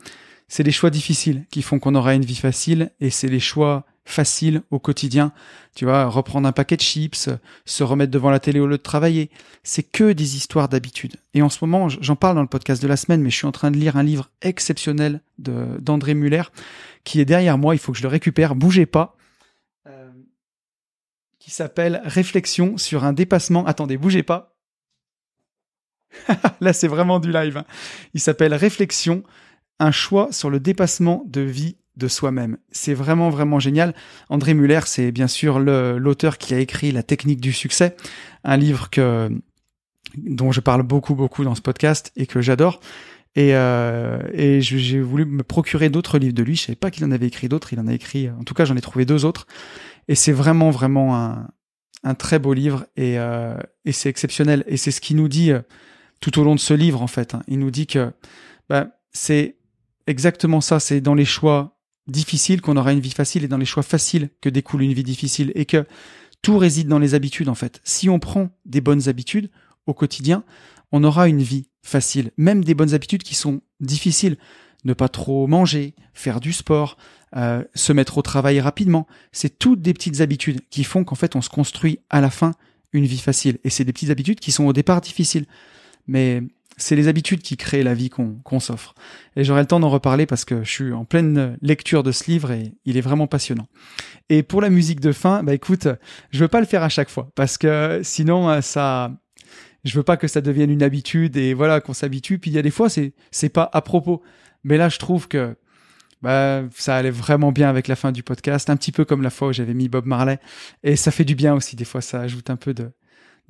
[0.47, 3.87] C'est les choix difficiles qui font qu'on aura une vie facile, et c'est les choix
[4.05, 5.33] facile au quotidien.
[5.75, 7.31] Tu vois, reprendre un paquet de chips,
[7.65, 9.31] se remettre devant la télé au lieu de travailler.
[9.62, 11.17] C'est que des histoires d'habitude.
[11.35, 13.47] Et en ce moment, j'en parle dans le podcast de la semaine, mais je suis
[13.47, 16.43] en train de lire un livre exceptionnel d'André Muller
[17.05, 17.75] qui est derrière moi.
[17.75, 18.55] Il faut que je le récupère.
[18.55, 19.17] Bougez pas.
[19.87, 20.11] Euh,
[21.38, 23.67] qui s'appelle Réflexion sur un dépassement.
[23.67, 24.57] Attendez, bougez pas.
[26.61, 27.57] Là, c'est vraiment du live.
[27.57, 27.65] Hein.
[28.15, 29.23] Il s'appelle Réflexion,
[29.79, 32.57] un choix sur le dépassement de vie de soi-même.
[32.71, 33.95] C'est vraiment vraiment génial.
[34.29, 37.97] André Muller, c'est bien sûr l'auteur qui a écrit La technique du succès,
[38.45, 39.31] un livre que
[40.17, 42.81] dont je parle beaucoup beaucoup dans ce podcast et que j'adore.
[43.35, 46.55] Et, euh, et j'ai voulu me procurer d'autres livres de lui.
[46.55, 47.73] Je savais pas qu'il en avait écrit d'autres.
[47.73, 49.47] Il en a écrit, en tout cas, j'en ai trouvé deux autres.
[50.09, 51.49] Et c'est vraiment vraiment un,
[52.05, 54.65] un très beau livre et, euh, et c'est exceptionnel.
[54.67, 55.61] Et c'est ce qu'il nous dit euh,
[56.21, 57.35] tout au long de ce livre en fait.
[57.35, 57.43] Hein.
[57.49, 58.13] Il nous dit que
[58.69, 59.57] bah, c'est
[60.07, 60.81] exactement ça.
[60.81, 64.31] C'est dans les choix difficile qu'on aura une vie facile et dans les choix faciles
[64.41, 65.87] que découle une vie difficile et que
[66.43, 67.81] tout réside dans les habitudes en fait.
[67.85, 69.51] Si on prend des bonnes habitudes
[69.87, 70.45] au quotidien,
[70.91, 74.37] on aura une vie facile, même des bonnes habitudes qui sont difficiles.
[74.85, 76.97] Ne pas trop manger, faire du sport,
[77.37, 81.37] euh, se mettre au travail rapidement, c'est toutes des petites habitudes qui font qu'en fait
[81.37, 82.53] on se construit à la fin
[82.93, 83.59] une vie facile.
[83.65, 85.47] Et c'est des petites habitudes qui sont au départ difficiles.
[86.07, 86.43] Mais
[86.77, 88.95] c'est les habitudes qui créent la vie qu'on s'offre.
[89.37, 92.31] Et j'aurai le temps d'en reparler parce que je suis en pleine lecture de ce
[92.31, 93.69] livre et il est vraiment passionnant.
[94.29, 95.89] Et pour la musique de fin, bah écoute,
[96.31, 99.13] je veux pas le faire à chaque fois parce que sinon euh, ça,
[99.85, 102.39] je veux pas que ça devienne une habitude et voilà qu'on s'habitue.
[102.39, 104.23] Puis il y a des fois c'est c'est pas à propos.
[104.65, 105.57] Mais là je trouve que
[106.23, 109.31] bah, ça allait vraiment bien avec la fin du podcast, un petit peu comme la
[109.31, 110.39] fois où j'avais mis Bob Marley.
[110.85, 112.93] Et ça fait du bien aussi, des fois, ça ajoute un peu de,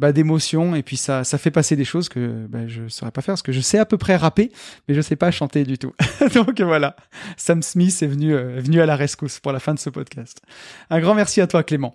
[0.02, 3.22] bah, d'émotion et puis ça ça fait passer des choses que bah, je saurais pas
[3.22, 4.50] faire parce que je sais à peu près rapper
[4.88, 5.92] mais je sais pas chanter du tout.
[6.34, 6.96] Donc voilà.
[7.36, 10.42] Sam Smith est venu euh, venu à la rescousse pour la fin de ce podcast.
[10.90, 11.94] Un grand merci à toi Clément.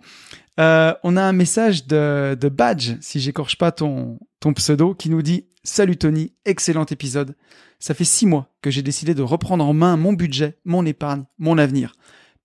[0.57, 5.09] Euh, on a un message de, de Badge si j'écorche pas ton ton pseudo qui
[5.09, 7.35] nous dit salut Tony excellent épisode.
[7.79, 11.25] Ça fait six mois que j'ai décidé de reprendre en main mon budget mon épargne
[11.39, 11.91] mon avenir.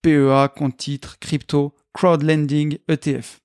[0.03, 3.39] PEA compte titre crypto crowdlending ETF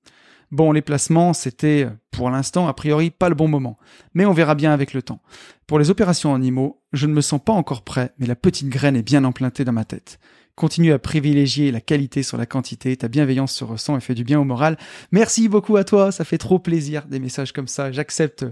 [0.50, 3.78] Bon, les placements, c'était, pour l'instant, a priori, pas le bon moment.
[4.14, 5.20] Mais on verra bien avec le temps.
[5.66, 8.96] Pour les opérations IMO, je ne me sens pas encore prêt, mais la petite graine
[8.96, 10.18] est bien implantée dans ma tête.
[10.58, 12.96] Continue à privilégier la qualité sur la quantité.
[12.96, 14.76] Ta bienveillance se ressent et fait du bien au moral.
[15.12, 16.10] Merci beaucoup à toi.
[16.10, 17.92] Ça fait trop plaisir des messages comme ça.
[17.92, 18.44] J'accepte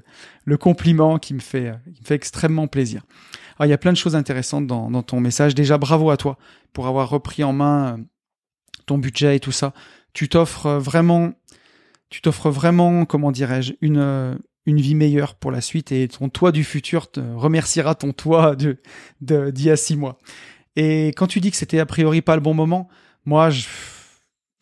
[0.45, 3.03] le compliment qui me fait, qui fait extrêmement plaisir.
[3.59, 5.57] Alors, il y a plein de choses intéressantes dans, ton message.
[5.57, 6.39] Déjà, bravo à toi
[6.73, 7.99] pour avoir repris en main
[8.87, 9.75] ton budget et tout ça.
[10.13, 11.33] Tu t'offres vraiment,
[12.17, 16.31] tu t'offres vraiment, comment dirais-je, une, euh, une vie meilleure pour la suite et ton
[16.31, 18.79] toi du futur te remerciera ton toi de,
[19.21, 20.17] d'il y a six mois.
[20.77, 22.89] Et quand tu dis que c'était a priori pas le bon moment,
[23.27, 23.67] moi, je,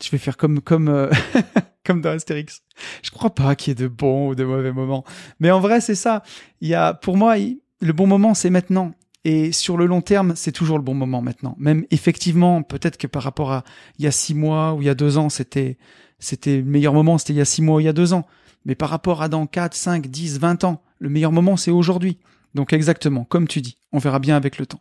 [0.03, 1.09] je vais faire comme comme euh,
[1.87, 2.64] comme dans Astérix.
[3.05, 5.05] Je crois pas qu'il y ait de bons ou de mauvais moments.
[5.38, 6.25] Mais en vrai, c'est ça.
[6.61, 8.95] Il y a, pour moi, le bon moment, c'est maintenant.
[9.23, 11.55] Et sur le long terme, c'est toujours le bon moment maintenant.
[11.61, 13.62] Même effectivement, peut-être que par rapport à
[14.01, 15.79] il y a six mois ou il y a deux ans, c'était
[16.25, 18.27] c'était le meilleur moment, c'était il y a six mois il y a deux ans.
[18.65, 22.19] Mais par rapport à dans quatre, cinq, dix, vingt ans, le meilleur moment, c'est aujourd'hui.
[22.55, 24.81] Donc exactement, comme tu dis, on verra bien avec le temps.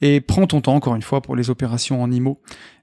[0.00, 2.40] Et prends ton temps, encore une fois, pour les opérations en IMO.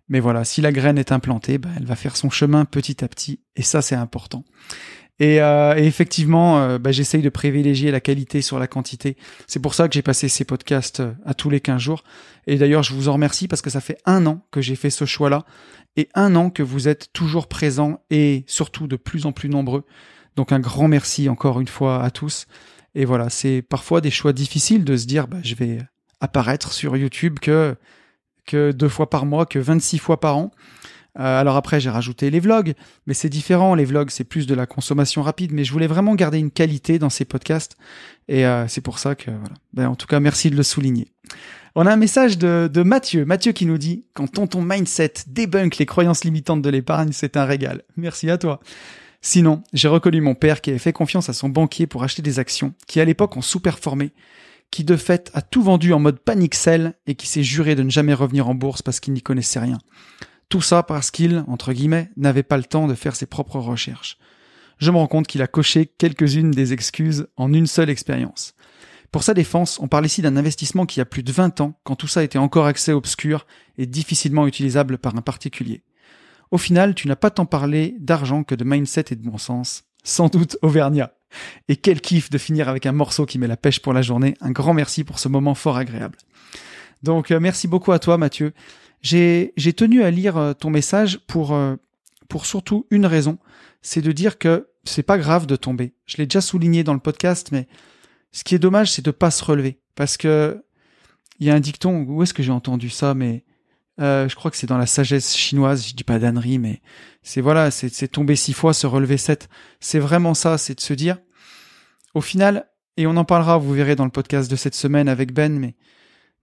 [0.07, 3.07] Mais voilà, si la graine est implantée, bah, elle va faire son chemin petit à
[3.07, 4.43] petit, et ça c'est important.
[5.21, 9.17] Et, euh, effectivement, euh, bah, j'essaye de privilégier la qualité sur la quantité.
[9.45, 12.03] C'est pour ça que j'ai passé ces podcasts euh, à tous les 15 jours.
[12.47, 14.89] Et d'ailleurs, je vous en remercie parce que ça fait un an que j'ai fait
[14.89, 15.45] ce choix-là,
[15.95, 19.83] et un an que vous êtes toujours présents et surtout de plus en plus nombreux.
[20.37, 22.47] Donc un grand merci encore une fois à tous.
[22.95, 25.77] Et voilà, c'est parfois des choix difficiles de se dire, bah, je vais
[26.19, 27.75] apparaître sur YouTube que,
[28.47, 30.51] que deux fois par mois, que 26 fois par an.
[31.19, 32.73] Euh, alors après, j'ai rajouté les vlogs,
[33.05, 33.75] mais c'est différent.
[33.75, 36.99] Les vlogs, c'est plus de la consommation rapide, mais je voulais vraiment garder une qualité
[36.99, 37.77] dans ces podcasts,
[38.27, 39.55] et euh, c'est pour ça que voilà.
[39.73, 41.07] Ben, en tout cas, merci de le souligner.
[41.75, 45.77] On a un message de, de Mathieu, Mathieu qui nous dit quand ton mindset débunk
[45.77, 47.83] les croyances limitantes de l'épargne, c'est un régal.
[47.95, 48.59] Merci à toi.
[49.21, 52.39] Sinon, j'ai reconnu mon père qui avait fait confiance à son banquier pour acheter des
[52.39, 54.11] actions, qui à l'époque ont sous-performé,
[54.71, 57.83] qui de fait a tout vendu en mode panique sell et qui s'est juré de
[57.83, 59.77] ne jamais revenir en bourse parce qu'il n'y connaissait rien.
[60.51, 64.17] Tout ça parce qu'il, entre guillemets, n'avait pas le temps de faire ses propres recherches.
[64.79, 68.53] Je me rends compte qu'il a coché quelques-unes des excuses en une seule expérience.
[69.13, 71.95] Pour sa défense, on parle ici d'un investissement qui a plus de 20 ans, quand
[71.95, 73.45] tout ça était encore accès obscur
[73.77, 75.83] et difficilement utilisable par un particulier.
[76.51, 79.85] Au final, tu n'as pas tant parlé d'argent que de mindset et de bon sens.
[80.03, 81.13] Sans doute Auvergnat.
[81.69, 84.33] Et quel kiff de finir avec un morceau qui met la pêche pour la journée.
[84.41, 86.17] Un grand merci pour ce moment fort agréable.
[87.03, 88.53] Donc euh, merci beaucoup à toi Mathieu.
[89.01, 91.75] J'ai tenu à lire euh, ton message pour euh,
[92.29, 93.39] pour surtout une raison,
[93.81, 95.93] c'est de dire que c'est pas grave de tomber.
[96.05, 97.67] Je l'ai déjà souligné dans le podcast, mais
[98.31, 100.63] ce qui est dommage, c'est de pas se relever parce que
[101.39, 102.05] il y a un dicton.
[102.07, 103.43] Où est-ce que j'ai entendu ça Mais
[103.97, 105.87] je crois que c'est dans la sagesse chinoise.
[105.87, 106.81] Je dis pas d'ânerie, mais
[107.23, 109.49] c'est voilà, c'est tomber six fois, se relever sept.
[109.79, 111.17] C'est vraiment ça, c'est de se dire,
[112.13, 115.33] au final, et on en parlera, vous verrez dans le podcast de cette semaine avec
[115.33, 115.75] Ben, mais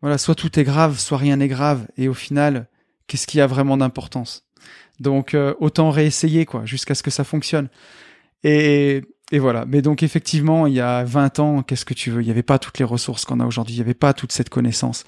[0.00, 2.68] voilà, soit tout est grave, soit rien n'est grave, et au final,
[3.06, 4.46] qu'est-ce qui a vraiment d'importance?
[5.00, 7.68] Donc euh, autant réessayer quoi, jusqu'à ce que ça fonctionne.
[8.44, 9.64] Et, et voilà.
[9.66, 12.22] Mais donc effectivement, il y a 20 ans, qu'est-ce que tu veux?
[12.22, 14.32] Il n'y avait pas toutes les ressources qu'on a aujourd'hui, il n'y avait pas toute
[14.32, 15.04] cette connaissance.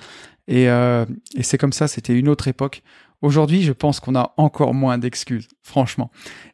[0.49, 2.83] Et, euh, et c'est comme ça, c'était une autre époque.
[3.23, 6.11] Aujourd'hui, je pense qu'on a encore moins d'excuses, franchement.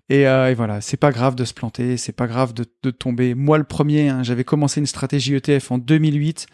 [0.09, 2.91] Et, euh, et, voilà, c'est pas grave de se planter, c'est pas grave de, de
[2.91, 3.35] tomber.
[3.35, 6.47] Moi, le premier, hein, j'avais commencé une stratégie ETF en 2008.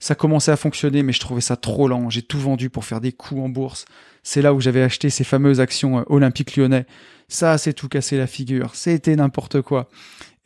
[0.00, 2.10] Ça commençait à fonctionner, mais je trouvais ça trop lent.
[2.10, 3.84] J'ai tout vendu pour faire des coups en bourse.
[4.22, 6.86] C'est là où j'avais acheté ces fameuses actions euh, Olympique Lyonnais.
[7.28, 8.74] Ça, c'est tout cassé la figure.
[8.74, 9.88] C'était n'importe quoi.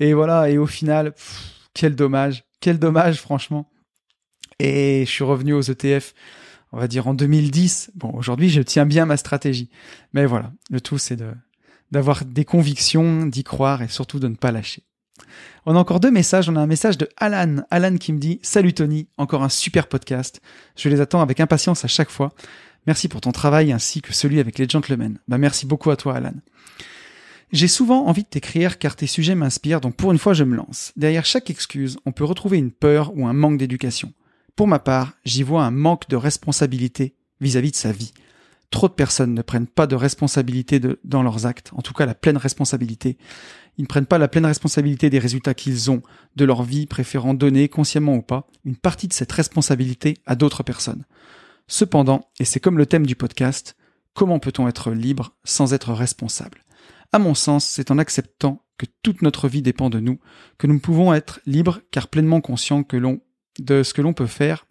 [0.01, 0.51] Et voilà.
[0.51, 1.15] Et au final,
[1.73, 2.45] quel dommage.
[2.61, 3.71] Quel dommage, franchement.
[4.59, 6.13] Et je suis revenu aux ETF
[6.75, 7.93] on va dire en 2010.
[7.95, 9.71] Bon, aujourd'hui, je tiens bien ma stratégie.
[10.13, 11.31] Mais voilà, le tout, c'est de,
[11.93, 14.83] d'avoir des convictions, d'y croire et surtout de ne pas lâcher.
[15.67, 16.49] On a encore deux messages.
[16.49, 17.63] On a un message de Alan.
[17.71, 20.41] Alan qui me dit Salut Tony, encore un super podcast.
[20.77, 22.33] Je les attends avec impatience à chaque fois.
[22.87, 25.19] Merci pour ton travail ainsi que celui avec les gentlemen.
[25.27, 26.35] Bah, merci beaucoup à toi, Alan.
[27.53, 30.57] J'ai souvent envie de t'écrire car tes sujets m'inspirent, donc pour une fois je me
[30.57, 30.93] lance.
[30.97, 34.13] Derrière chaque excuse, on peut retrouver une peur ou un manque d'éducation.
[34.57, 38.13] Pour ma part, j'y vois un manque de responsabilité vis-à-vis de sa vie.
[38.75, 42.15] Trop de personnes ne prennent pas de responsabilité dans leurs actes, en tout cas la
[42.17, 43.19] pleine responsabilité.
[43.79, 46.03] Ils ne prennent pas la pleine responsabilité des résultats qu'ils ont
[46.35, 50.65] de leur vie, préférant donner, consciemment ou pas, une partie de cette responsabilité à d'autres
[50.65, 51.05] personnes.
[51.69, 53.77] Cependant, et c'est comme le thème du podcast,
[54.13, 56.65] comment peut-on être libre sans être responsable?
[57.13, 60.19] À mon sens, c'est en acceptant que toute notre vie dépend de nous,
[60.59, 62.85] que nous pouvons être libres car pleinement conscients
[63.61, 64.67] de ce que l'on peut faire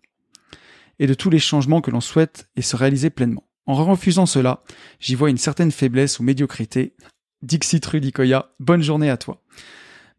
[1.00, 3.46] et de tous les changements que l'on souhaite et se réaliser pleinement.
[3.66, 4.64] En refusant cela,
[5.00, 6.96] j'y vois une certaine faiblesse ou médiocrité.
[7.42, 9.42] Dixit Rudikoya, bonne journée à toi.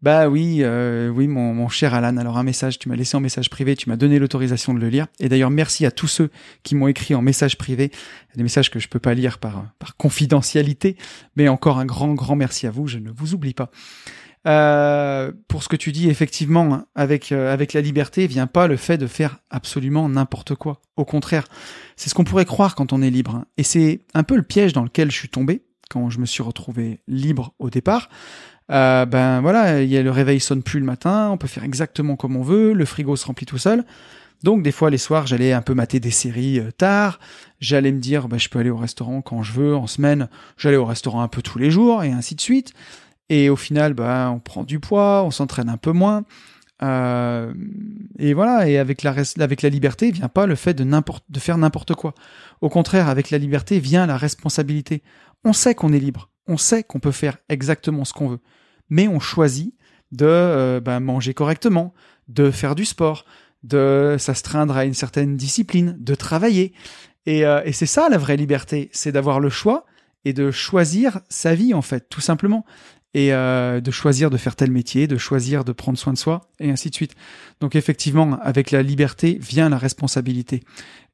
[0.04, 2.18] Bah oui, euh, oui, mon, cher Alan.
[2.18, 4.90] Alors un message, tu m'as laissé en message privé, tu m'as donné l'autorisation de le
[4.90, 5.06] lire.
[5.18, 6.30] Et d'ailleurs, merci à tous ceux
[6.62, 7.90] qui m'ont écrit en message privé,
[8.36, 10.98] des messages que je peux pas lire par par confidentialité,
[11.36, 12.86] mais encore un grand grand merci à vous.
[12.86, 13.70] Je ne vous oublie pas.
[14.46, 18.76] Euh, pour ce que tu dis, effectivement, avec euh, avec la liberté vient pas le
[18.76, 20.82] fait de faire absolument n'importe quoi.
[20.96, 21.44] Au contraire,
[21.96, 23.44] c'est ce qu'on pourrait croire quand on est libre.
[23.56, 26.42] Et c'est un peu le piège dans lequel je suis tombé quand je me suis
[26.42, 28.10] retrouvé libre au départ.
[28.70, 31.64] Euh, ben voilà, il y a le réveil sonne plus le matin, on peut faire
[31.64, 33.84] exactement comme on veut, le frigo se remplit tout seul.
[34.42, 37.18] Donc des fois les soirs, j'allais un peu mater des séries euh, tard,
[37.60, 40.76] j'allais me dire ben, je peux aller au restaurant quand je veux en semaine, j'allais
[40.76, 42.72] au restaurant un peu tous les jours et ainsi de suite.
[43.28, 46.24] Et au final, ben on prend du poids, on s'entraîne un peu moins.
[46.82, 47.54] Euh,
[48.18, 51.56] et voilà, et avec la, avec la liberté vient pas le fait de, de faire
[51.56, 52.14] n'importe quoi.
[52.60, 55.02] Au contraire, avec la liberté vient la responsabilité.
[55.44, 58.40] On sait qu'on est libre, on sait qu'on peut faire exactement ce qu'on veut,
[58.88, 59.74] mais on choisit
[60.12, 61.94] de euh, ben, manger correctement,
[62.28, 63.24] de faire du sport,
[63.62, 66.72] de s'astreindre à une certaine discipline, de travailler.
[67.26, 69.86] Et, euh, et c'est ça la vraie liberté, c'est d'avoir le choix
[70.24, 72.64] et de choisir sa vie en fait, tout simplement
[73.14, 76.50] et euh, de choisir de faire tel métier, de choisir de prendre soin de soi,
[76.58, 77.14] et ainsi de suite.
[77.60, 80.62] Donc effectivement, avec la liberté vient la responsabilité.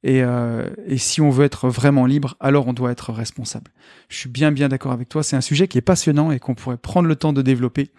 [0.02, 3.70] Et, euh, et si on veut être vraiment libre, alors on doit être responsable.
[4.08, 5.22] Je suis bien bien d'accord avec toi.
[5.22, 7.90] C'est un sujet qui est passionnant et qu'on pourrait prendre le temps de développer.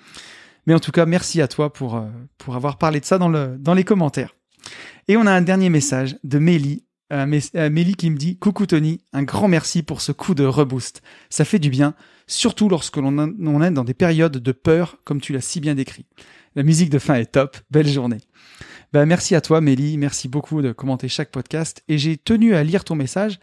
[0.65, 2.07] Mais en tout cas, merci à toi pour euh,
[2.39, 4.35] pour avoir parlé de ça dans le dans les commentaires.
[5.07, 9.01] Et on a un dernier message de Mélie euh, Mélie qui me dit Coucou Tony,
[9.11, 11.01] un grand merci pour ce coup de reboost.
[11.29, 11.93] Ça fait du bien,
[12.31, 16.05] surtout lorsque l'on est dans des périodes de peur, comme tu l'as si bien décrit.
[16.55, 18.19] La musique de fin est top, belle journée.
[18.93, 22.63] Ben, merci à toi Mélie, merci beaucoup de commenter chaque podcast et j'ai tenu à
[22.63, 23.39] lire ton message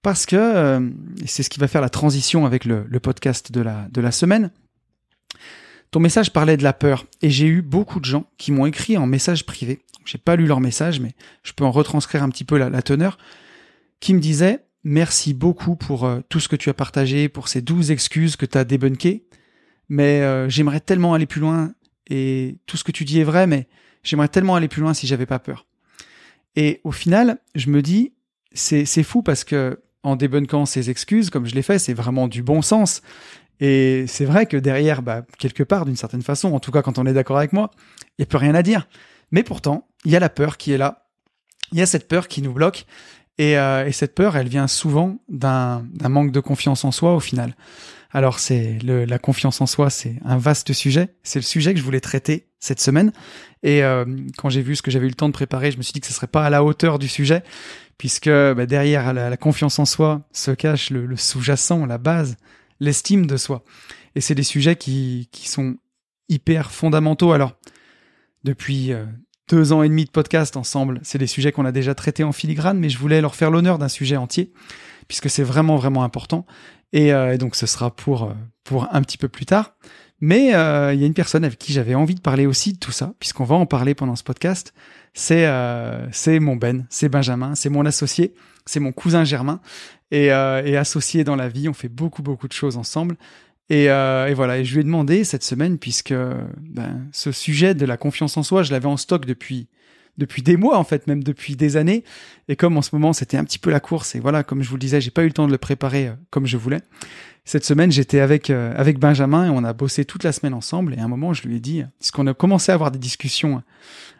[0.00, 0.90] parce que euh,
[1.26, 4.50] c'est ce qui va faire la transition avec le, podcast de la, de la semaine.
[5.90, 8.96] Ton message parlait de la peur et j'ai eu beaucoup de gens qui m'ont écrit
[8.96, 12.44] en message privé j'ai pas lu leur message, mais je peux en retranscrire un petit
[12.44, 13.18] peu la, teneur,
[14.00, 17.62] qui me disait merci beaucoup pour euh, tout ce que tu as partagé, pour ces
[17.62, 19.26] douze excuses que tu as débunkées,
[19.88, 21.72] mais euh, j'aimerais tellement aller plus loin,
[22.08, 23.68] et tout ce que tu dis est vrai, mais
[24.02, 25.66] j'aimerais tellement aller plus loin si j'avais pas peur.
[26.56, 28.12] Et au final, je me dis,
[28.52, 32.28] c'est, c'est fou parce que en débunkant ces excuses, comme je l'ai fait, c'est vraiment
[32.28, 33.02] du bon sens.
[33.60, 36.98] Et c'est vrai que derrière, bah, quelque part, d'une certaine façon, en tout cas quand
[36.98, 37.70] on est d'accord avec moi,
[38.18, 38.88] il n'y a plus rien à dire.
[39.30, 41.08] Mais pourtant, il y a la peur qui est là.
[41.70, 42.84] Il y a cette peur qui nous bloque.
[43.38, 47.20] Et, euh, et cette peur, elle vient souvent d'un manque de confiance en soi au
[47.20, 47.54] final.
[48.14, 51.14] Alors c'est la confiance en soi, c'est un vaste sujet.
[51.22, 53.12] C'est le sujet que je voulais traiter cette semaine.
[53.62, 54.04] Et euh,
[54.36, 56.00] quand j'ai vu ce que j'avais eu le temps de préparer, je me suis dit
[56.00, 57.42] que ce serait pas à la hauteur du sujet,
[57.96, 62.36] puisque bah, derrière la, confiance en soi se cache le, sous-jacent, la base,
[62.80, 63.64] l'estime de soi.
[64.14, 65.76] Et c'est des sujets qui, qui sont
[66.28, 67.32] hyper fondamentaux.
[67.32, 67.54] Alors
[68.44, 69.06] depuis euh,
[69.48, 71.00] deux ans et demi de podcast ensemble.
[71.02, 73.78] C'est des sujets qu'on a déjà traités en filigrane, mais je voulais leur faire l'honneur
[73.78, 74.52] d'un sujet entier,
[75.08, 76.46] puisque c'est vraiment, vraiment important.
[76.92, 78.32] Et, euh, donc ce sera pour, euh,
[78.64, 79.74] pour un petit peu plus tard.
[80.20, 82.92] Mais il y a une personne avec qui j'avais envie de parler aussi de tout
[82.92, 84.72] ça, puisqu'on va en parler pendant ce podcast.
[85.14, 85.50] C'est
[86.12, 88.32] c'est mon Ben, c'est Benjamin, c'est mon associé,
[88.64, 89.60] c'est mon cousin Germain,
[90.12, 91.68] et associé dans la vie.
[91.68, 93.16] On fait beaucoup beaucoup de choses ensemble.
[93.72, 96.14] Euh, et, voilà, et je lui ai demandé cette semaine, puisque
[96.60, 99.68] ben, ce sujet de la confiance en soi, je l'avais en stock depuis
[100.18, 102.04] depuis des mois en fait, même depuis des années.
[102.48, 104.68] Et comme en ce moment c'était un petit peu la course, et voilà, comme je
[104.68, 106.82] vous le disais, j'ai pas eu le temps de le préparer euh, comme je voulais.
[107.46, 110.94] Cette semaine, j'étais avec euh, avec Benjamin et on a bossé toute la semaine ensemble.
[110.94, 113.62] Et à un moment, je lui ai dit, puisqu'on a commencé à avoir des discussions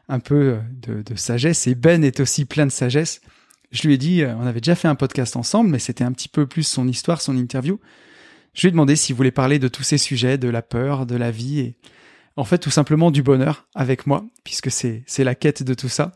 [0.09, 3.21] un peu de, de sagesse, et Ben est aussi plein de sagesse.
[3.71, 6.29] Je lui ai dit, on avait déjà fait un podcast ensemble, mais c'était un petit
[6.29, 7.79] peu plus son histoire, son interview.
[8.55, 11.17] Je lui ai demandé s'il voulait parler de tous ces sujets, de la peur, de
[11.17, 11.77] la vie et
[12.37, 16.13] en fait tout simplement du bonheur avec moi, puisque c'est la quête de tout ça.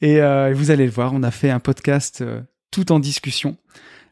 [0.00, 2.40] Et euh, vous allez le voir, on a fait un podcast euh,
[2.70, 3.56] tout en discussion,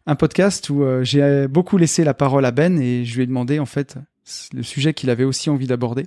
[0.07, 3.27] un podcast où euh, j'ai beaucoup laissé la parole à Ben et je lui ai
[3.27, 3.97] demandé en fait
[4.53, 6.07] le sujet qu'il avait aussi envie d'aborder.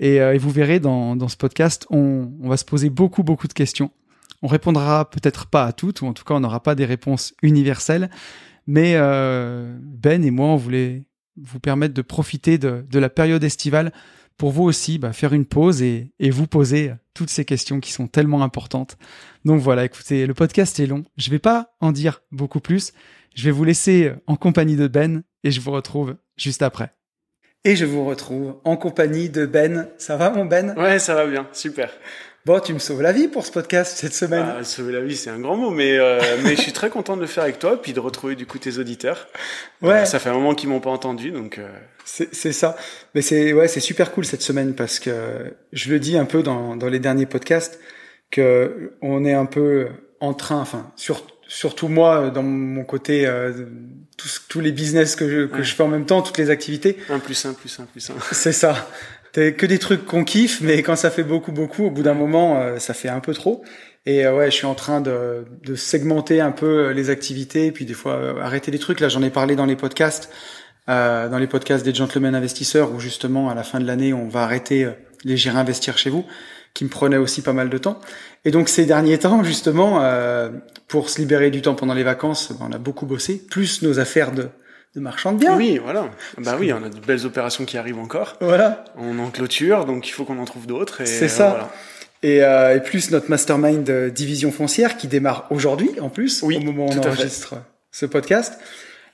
[0.00, 3.46] Et, et, vous verrez dans, dans ce podcast, on, on va se poser beaucoup beaucoup
[3.46, 3.90] de questions.
[4.42, 7.34] On répondra peut-être pas à toutes, ou en tout cas on n'aura pas des réponses
[7.42, 8.10] universelles,
[8.66, 11.02] mais euh, Ben et moi, on voulait
[11.36, 13.92] vous permettre de profiter de, de la période estivale
[14.36, 17.92] pour vous aussi bah, faire une pause et, et, vous poser toutes ces questions qui
[17.92, 18.96] sont tellement importantes.
[19.44, 21.04] Donc voilà, écoutez, le podcast est long.
[21.16, 22.92] Je vais pas en dire beaucoup plus.
[23.34, 26.92] Je vais vous laisser en compagnie de Ben et je vous retrouve juste après.
[27.64, 29.88] Et je vous retrouve en compagnie de Ben.
[29.96, 30.74] Ça va mon Ben?
[30.76, 31.90] Ouais, ça va bien, super.
[32.44, 34.44] Bon, tu me sauves la vie pour ce podcast cette semaine.
[34.58, 37.14] Ah, sauver la vie, c'est un grand mot, mais euh, mais je suis très content
[37.16, 39.28] de le faire avec toi, puis de retrouver du coup tes auditeurs.
[39.80, 39.90] Ouais.
[39.92, 41.58] Euh, ça fait un moment qu'ils m'ont pas entendu, donc.
[41.58, 41.68] Euh...
[42.04, 42.76] C'est ça.
[43.14, 46.42] Mais c'est ouais, c'est super cool cette semaine parce que je le dis un peu
[46.42, 47.78] dans dans les derniers podcasts
[48.32, 49.86] que on est un peu
[50.18, 53.52] en train, enfin sur, surtout moi dans mon côté euh,
[54.16, 56.96] tous, tous les business que je que je fais en même temps, toutes les activités.
[57.08, 58.14] Un plus un plus un plus un.
[58.32, 58.88] C'est ça.
[59.32, 62.12] T'as que des trucs qu'on kiffe, mais quand ça fait beaucoup, beaucoup, au bout d'un
[62.12, 63.64] moment, euh, ça fait un peu trop.
[64.04, 67.72] Et euh, ouais, je suis en train de, de, segmenter un peu euh, les activités,
[67.72, 69.00] puis des fois arrêter les trucs.
[69.00, 70.30] Là, j'en ai parlé dans les podcasts,
[70.86, 74.42] dans les podcasts des gentlemen investisseurs, où justement, à la fin de l'année, on va
[74.42, 74.90] arrêter
[75.24, 76.26] les gérer investir chez vous,
[76.74, 78.00] qui me prenait aussi pas mal de temps.
[78.44, 80.02] Et donc ces derniers temps, justement,
[80.88, 84.00] pour se libérer du temps pendant les vacances, ben, on a beaucoup bossé, plus nos
[84.00, 84.48] affaires de
[84.94, 85.56] de marchand de biens.
[85.56, 86.10] Oui, voilà.
[86.38, 88.36] Bah oui, on a de belles opérations qui arrivent encore.
[88.40, 88.84] Voilà.
[88.96, 91.02] On en clôture, donc il faut qu'on en trouve d'autres.
[91.04, 91.70] C'est ça.
[92.22, 96.60] Et, euh, et, plus notre mastermind division foncière qui démarre aujourd'hui en plus, oui, au
[96.60, 97.54] moment où on enregistre
[97.90, 98.60] ce podcast.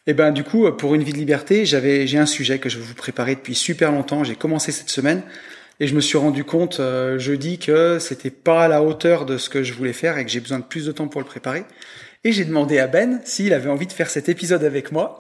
[0.07, 2.79] Et ben du coup, pour une vie de liberté, j'avais j'ai un sujet que je
[2.79, 4.25] vais vous préparer depuis super longtemps.
[4.25, 5.23] J'ai commencé cette semaine
[5.81, 9.39] et je me suis rendu compte euh, jeudi que c'était pas à la hauteur de
[9.39, 11.27] ce que je voulais faire et que j'ai besoin de plus de temps pour le
[11.27, 11.65] préparer.
[12.25, 15.19] Et j'ai demandé à Ben s'il avait envie de faire cet épisode avec moi.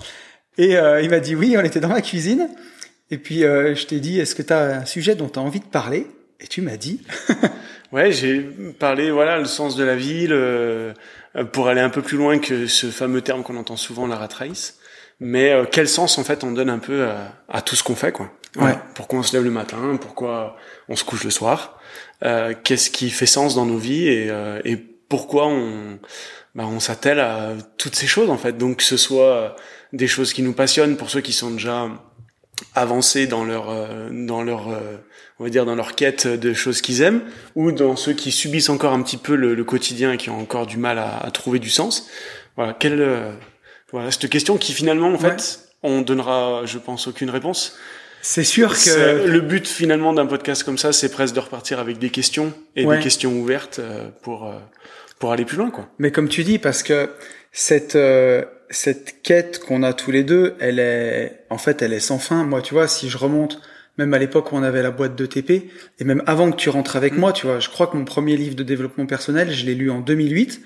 [0.59, 2.49] Et euh, il m'a dit oui, on était dans ma cuisine.
[3.11, 5.43] Et puis euh, je t'ai dit, est-ce que tu as un sujet dont tu as
[5.43, 6.07] envie de parler?
[6.41, 7.01] Et tu m'as dit.
[7.93, 8.41] ouais, j'ai
[8.79, 10.93] parlé, voilà, le sens de la vie, le,
[11.53, 14.29] pour aller un peu plus loin que ce fameux terme qu'on entend souvent, la rat
[14.37, 14.79] race.
[15.21, 17.97] Mais euh, quel sens en fait on donne un peu à, à tout ce qu'on
[17.97, 18.31] fait, quoi.
[18.57, 18.77] Ouais.
[18.95, 20.57] Pourquoi on se lève le matin Pourquoi
[20.89, 21.79] on se couche le soir
[22.25, 24.33] euh, Qu'est-ce qui fait sens dans nos vies et,
[24.65, 25.99] et pourquoi on,
[26.55, 28.57] bah, on s'attelle à toutes ces choses en fait.
[28.57, 29.55] Donc que ce soit
[29.93, 30.97] des choses qui nous passionnent.
[30.97, 31.89] Pour ceux qui sont déjà
[32.75, 34.97] avancés dans leur euh, dans leur euh,
[35.39, 37.23] on va dire dans leur quête de choses qu'ils aiment
[37.55, 40.67] ou dans ceux qui subissent encore un petit peu le, quotidien et qui ont encore
[40.67, 42.09] du mal à, à trouver du sens.
[42.57, 43.33] Voilà quelle euh,
[43.93, 47.77] voilà cette question qui finalement en fait on donnera je pense aucune réponse.
[48.21, 51.99] C'est sûr que le but finalement d'un podcast comme ça c'est presque de repartir avec
[51.99, 53.81] des questions et des questions ouvertes
[54.23, 54.53] pour
[55.21, 55.89] pour aller plus loin quoi.
[55.99, 57.11] Mais comme tu dis parce que
[57.53, 57.97] cette
[58.71, 62.45] cette quête qu'on a tous les deux, elle est, en fait, elle est sans fin.
[62.45, 63.61] Moi, tu vois, si je remonte,
[63.97, 66.69] même à l'époque où on avait la boîte de TP, et même avant que tu
[66.69, 67.19] rentres avec mm.
[67.19, 69.91] moi, tu vois, je crois que mon premier livre de développement personnel, je l'ai lu
[69.91, 70.61] en 2008,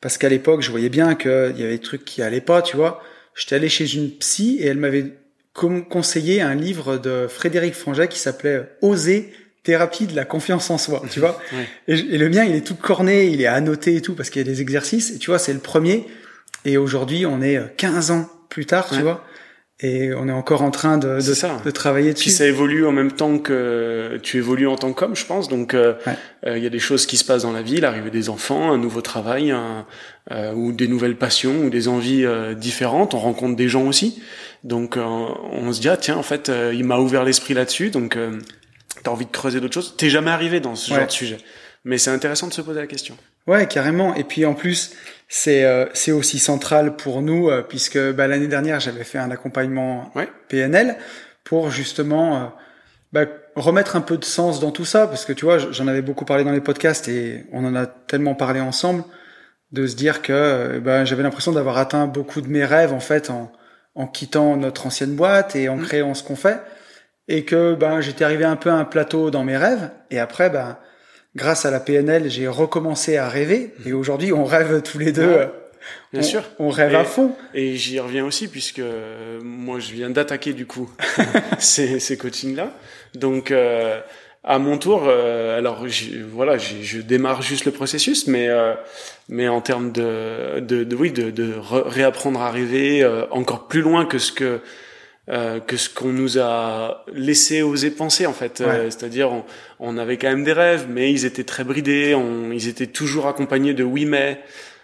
[0.00, 2.76] parce qu'à l'époque, je voyais bien qu'il y avait des trucs qui allaient pas, tu
[2.76, 3.02] vois.
[3.34, 5.12] J'étais allé chez une psy et elle m'avait
[5.52, 9.32] conseillé un livre de Frédéric Franget qui s'appelait Oser
[9.62, 11.40] thérapie de la confiance en soi, tu vois.
[11.88, 14.40] Et, et, le mien, il est tout corné, il est annoté et tout parce qu'il
[14.40, 15.10] y a des exercices.
[15.10, 16.06] Et tu vois, c'est le premier.
[16.66, 19.24] Et aujourd'hui, on est 15 euh, ans plus tard, tu vois.
[19.78, 22.24] Et on est encore en train de, de, de, travailler dessus.
[22.24, 25.48] Puis ça évolue en même temps que tu évolues en tant qu'homme, je pense.
[25.48, 25.94] Donc, euh,
[26.44, 28.72] euh, il y a des choses qui se passent dans la vie, l'arrivée des enfants,
[28.72, 29.54] un nouveau travail,
[30.32, 32.26] ou des nouvelles passions, ou des envies
[32.56, 33.14] différentes.
[33.14, 34.20] On rencontre des gens aussi.
[34.64, 37.90] Donc, on se dit, ah tiens, en fait, il m'a ouvert l'esprit là-dessus.
[37.90, 38.18] Donc,
[39.04, 39.94] t'as envie de creuser d'autres choses?
[39.96, 41.38] T'es jamais arrivé dans ce genre de sujet.
[41.84, 43.16] Mais c'est intéressant de se poser la question.
[43.46, 44.14] Ouais, carrément.
[44.14, 44.92] Et puis en plus,
[45.28, 49.30] c'est euh, c'est aussi central pour nous euh, puisque bah, l'année dernière j'avais fait un
[49.30, 50.12] accompagnement
[50.48, 50.96] PNL
[51.44, 52.46] pour justement euh,
[53.12, 53.24] bah,
[53.56, 56.24] remettre un peu de sens dans tout ça parce que tu vois j'en avais beaucoup
[56.24, 59.04] parlé dans les podcasts et on en a tellement parlé ensemble
[59.72, 63.30] de se dire que bah, j'avais l'impression d'avoir atteint beaucoup de mes rêves en fait
[63.30, 63.52] en,
[63.96, 65.82] en quittant notre ancienne boîte et en mmh.
[65.82, 66.60] créant ce qu'on fait.
[67.28, 69.90] Et que ben j'étais arrivé un peu à un plateau dans mes rêves.
[70.10, 70.78] Et après ben
[71.36, 73.72] grâce à la PNL, j'ai recommencé à rêver.
[73.84, 75.22] Et aujourd'hui, on rêve tous les deux.
[75.22, 75.46] Euh,
[76.12, 76.42] bien sûr.
[76.58, 77.32] On rêve à fond.
[77.54, 80.90] Et j'y reviens aussi puisque euh, moi, je viens d'attaquer du coup
[81.58, 82.72] ces, ces coachings-là.
[83.14, 84.00] Donc, euh,
[84.42, 85.84] à mon tour, alors
[86.32, 88.48] voilà, je démarre juste le processus, mais
[89.28, 94.06] mais en termes de, de, de oui, de, de réapprendre à rêver encore plus loin
[94.06, 94.60] que ce que
[95.28, 98.60] euh, que ce qu'on nous a laissé oser penser en fait.
[98.60, 99.44] Euh, c'est-à-dire on,
[99.80, 103.26] on, avait quand même des rêves, mais ils étaient très bridés, on, ils étaient toujours
[103.26, 104.40] accompagnés de oui mais.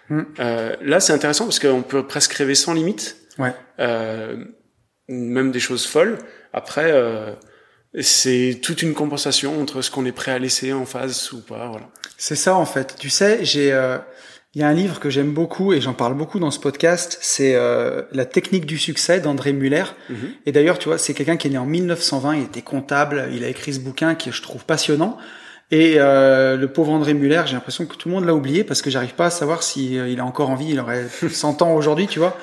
[0.08, 0.22] Mm.
[0.40, 3.54] Euh, là c'est intéressant parce qu'on peut presque rêver sans limite, ouais.
[5.08, 6.18] même des choses folles.
[6.52, 6.92] Après
[8.00, 11.68] c'est toute une compensation entre ce qu'on est prêt à laisser en face ou pas.
[11.68, 11.88] Voilà.
[12.16, 12.96] C'est ça en fait.
[12.98, 13.70] Tu sais, j'ai
[14.54, 17.16] il y a un livre que j'aime beaucoup et j'en parle beaucoup dans ce podcast,
[17.22, 19.84] c'est euh, La technique du succès d'André Muller.
[20.10, 20.16] Mhm.
[20.44, 23.44] Et d'ailleurs, tu vois, c'est quelqu'un qui est né en 1920, il était comptable, il
[23.44, 25.16] a écrit ce bouquin qui je trouve passionnant.
[25.70, 28.82] Et euh, le pauvre André Muller, j'ai l'impression que tout le monde l'a oublié parce
[28.82, 31.74] que j'arrive pas à savoir si euh, il a encore envie, il aurait 100 ans
[31.74, 32.36] aujourd'hui, tu vois.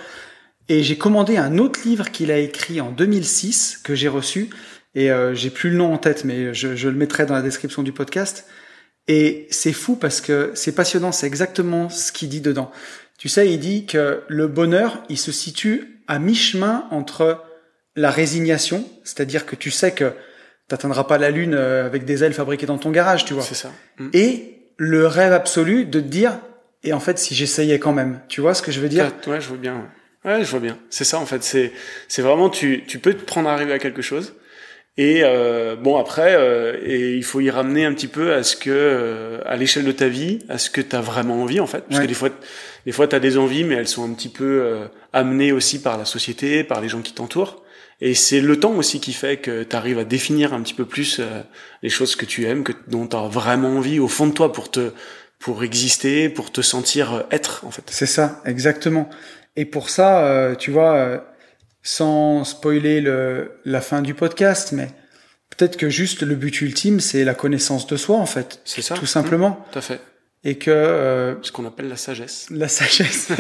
[0.68, 4.50] Et j'ai commandé un autre livre qu'il a écrit en 2006 que j'ai reçu
[4.96, 7.82] et j'ai plus le nom en tête, mais je, je le mettrai dans la description
[7.82, 8.46] du podcast
[9.10, 12.72] Et c'est fou parce que c'est passionnant, c'est exactement ce qu'il dit dedans.
[13.18, 17.44] Tu sais, il dit que le bonheur, il se situe à mi-chemin entre
[17.96, 20.14] la résignation, c'est-à-dire que tu sais que
[20.68, 23.44] t'atteindras pas la lune euh, avec des ailes fabriquées dans ton garage, tu vois.
[23.44, 23.72] C'est ça.
[23.98, 24.10] Mm.
[24.14, 26.40] Et le rêve absolu de te dire,
[26.84, 29.12] et en fait, si j'essayais quand même, tu vois ce que je veux dire?
[29.28, 29.76] Ouais, je vois bien.
[29.76, 29.82] Ouais,
[30.26, 30.78] Ouais, je vois bien.
[30.90, 31.44] C'est ça en fait.
[31.44, 31.72] C'est
[32.08, 34.34] c'est vraiment tu tu peux te prendre à arriver à quelque chose.
[35.02, 38.58] Et euh, bon après, euh, et il faut y ramener un petit peu à ce
[38.58, 41.68] que, euh, à l'échelle de ta vie, à ce que tu as vraiment envie en
[41.68, 42.04] fait, parce Ouais.
[42.06, 42.30] que des fois,
[42.86, 45.82] des fois tu as des envies, mais elles sont un petit peu euh, amenées aussi
[45.82, 47.64] par la société, par les gens qui t'entourent.
[48.02, 50.86] Et c'est le temps aussi qui fait que tu arrives à définir un petit peu
[50.86, 51.44] plus euh,
[51.82, 54.52] les choses que tu aimes, que dont tu as vraiment envie au fond de toi
[54.52, 54.92] pour te
[55.40, 57.84] pour exister, pour te sentir euh, être en fait.
[57.90, 59.10] C'est ça, exactement.
[59.56, 61.18] Et pour ça, euh, tu vois, euh,
[61.84, 64.90] sans spoiler le, la fin du podcast, mais
[65.50, 68.96] peut-être que juste le but ultime, c'est la connaissance de soi, en fait, C'est ça.
[68.96, 69.50] tout simplement.
[69.52, 70.02] Mmh, tout à fait.
[70.44, 72.48] Et que euh, Ce qu'on appelle la sagesse.
[72.52, 73.30] la sagesse...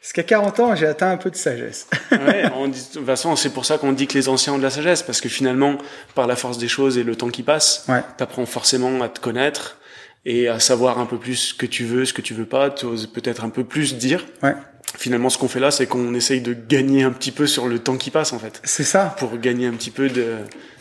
[0.00, 1.88] Parce qu'à 40 ans, j'ai atteint un peu de sagesse.
[2.12, 4.58] ouais, on dit, de toute façon, c'est pour ça qu'on dit que les anciens ont
[4.58, 5.78] de la sagesse, parce que finalement,
[6.14, 8.02] par la force des choses et le temps qui passe, Ouais.
[8.16, 9.78] t'apprends forcément à te connaître
[10.26, 12.70] et à savoir un peu plus ce que tu veux, ce que tu veux pas,
[12.70, 14.24] t'oses peut-être un peu plus dire.
[14.42, 14.54] Ouais.
[14.96, 17.80] Finalement, ce qu'on fait là, c'est qu'on essaye de gagner un petit peu sur le
[17.80, 19.14] temps qui passe, en fait, C'est ça.
[19.18, 20.36] pour gagner un petit peu de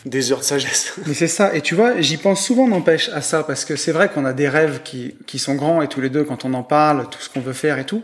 [0.05, 0.93] des heures de sagesse.
[1.07, 1.55] Mais c'est ça.
[1.55, 4.33] Et tu vois, j'y pense souvent, n'empêche, à ça, parce que c'est vrai qu'on a
[4.33, 7.19] des rêves qui, qui sont grands, et tous les deux, quand on en parle, tout
[7.21, 8.03] ce qu'on veut faire et tout.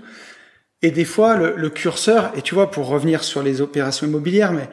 [0.81, 4.53] Et des fois, le, le curseur, et tu vois, pour revenir sur les opérations immobilières,
[4.53, 4.69] mais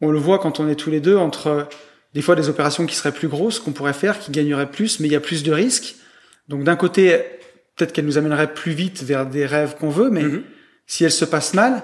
[0.00, 1.68] on le voit quand on est tous les deux entre
[2.14, 5.08] des fois des opérations qui seraient plus grosses, qu'on pourrait faire, qui gagneraient plus, mais
[5.08, 5.96] il y a plus de risques.
[6.48, 7.18] Donc d'un côté,
[7.76, 10.42] peut-être qu'elles nous amèneraient plus vite vers des rêves qu'on veut, mais Mhm.
[10.86, 11.82] si elles se passent mal,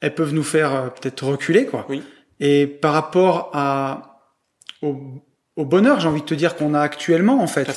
[0.00, 1.86] elles peuvent nous faire euh, peut-être reculer, quoi.
[1.88, 2.02] Oui.
[2.40, 4.20] Et par rapport à
[4.82, 4.96] au,
[5.56, 7.68] au bonheur, j'ai envie de te dire qu'on a actuellement, en fait.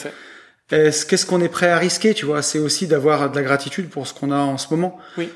[0.70, 2.42] Qu'est-ce qu'on est prêt à risquer, tu vois?
[2.42, 4.98] C'est aussi d'avoir de la gratitude pour ce qu'on a en ce moment.
[5.18, 5.30] Oui.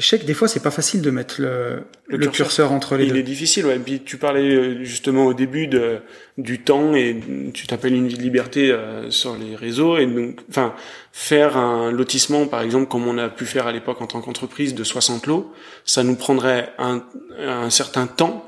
[0.00, 2.46] Je sais que des fois, c'est pas facile de mettre le, Le le, curseur.
[2.46, 2.72] curseur.
[2.72, 3.18] entre les Il deux.
[3.18, 3.76] est difficile, ouais.
[3.76, 5.98] Et puis tu parlais euh, justement au début de
[6.38, 7.20] du temps et
[7.52, 10.74] tu t'appelles une vie de liberté euh, sur les réseaux et donc, enfin,
[11.12, 14.74] faire un lotissement par exemple comme on a pu faire à l'époque en tant qu'entreprise
[14.74, 15.52] de 60 lots,
[15.84, 17.02] ça nous prendrait un,
[17.38, 18.46] un certain temps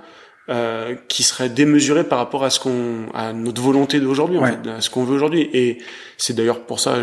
[0.48, 4.58] euh, qui serait démesuré par rapport à ce qu'on à notre volonté d'aujourd'hui en Ouais.
[4.62, 5.78] fait, à ce qu'on veut aujourd'hui et
[6.16, 6.98] c'est d'ailleurs pour ça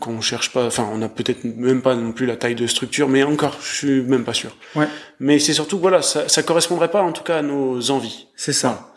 [0.00, 3.06] qu'on cherche pas enfin on a peut-être même pas non plus la taille de structure
[3.08, 4.86] mais encore je suis même pas sûr Ouais.
[5.20, 8.28] mais c'est surtout voilà, ça, ça correspondrait pas en tout cas à nos envies.
[8.36, 8.94] C'est ça.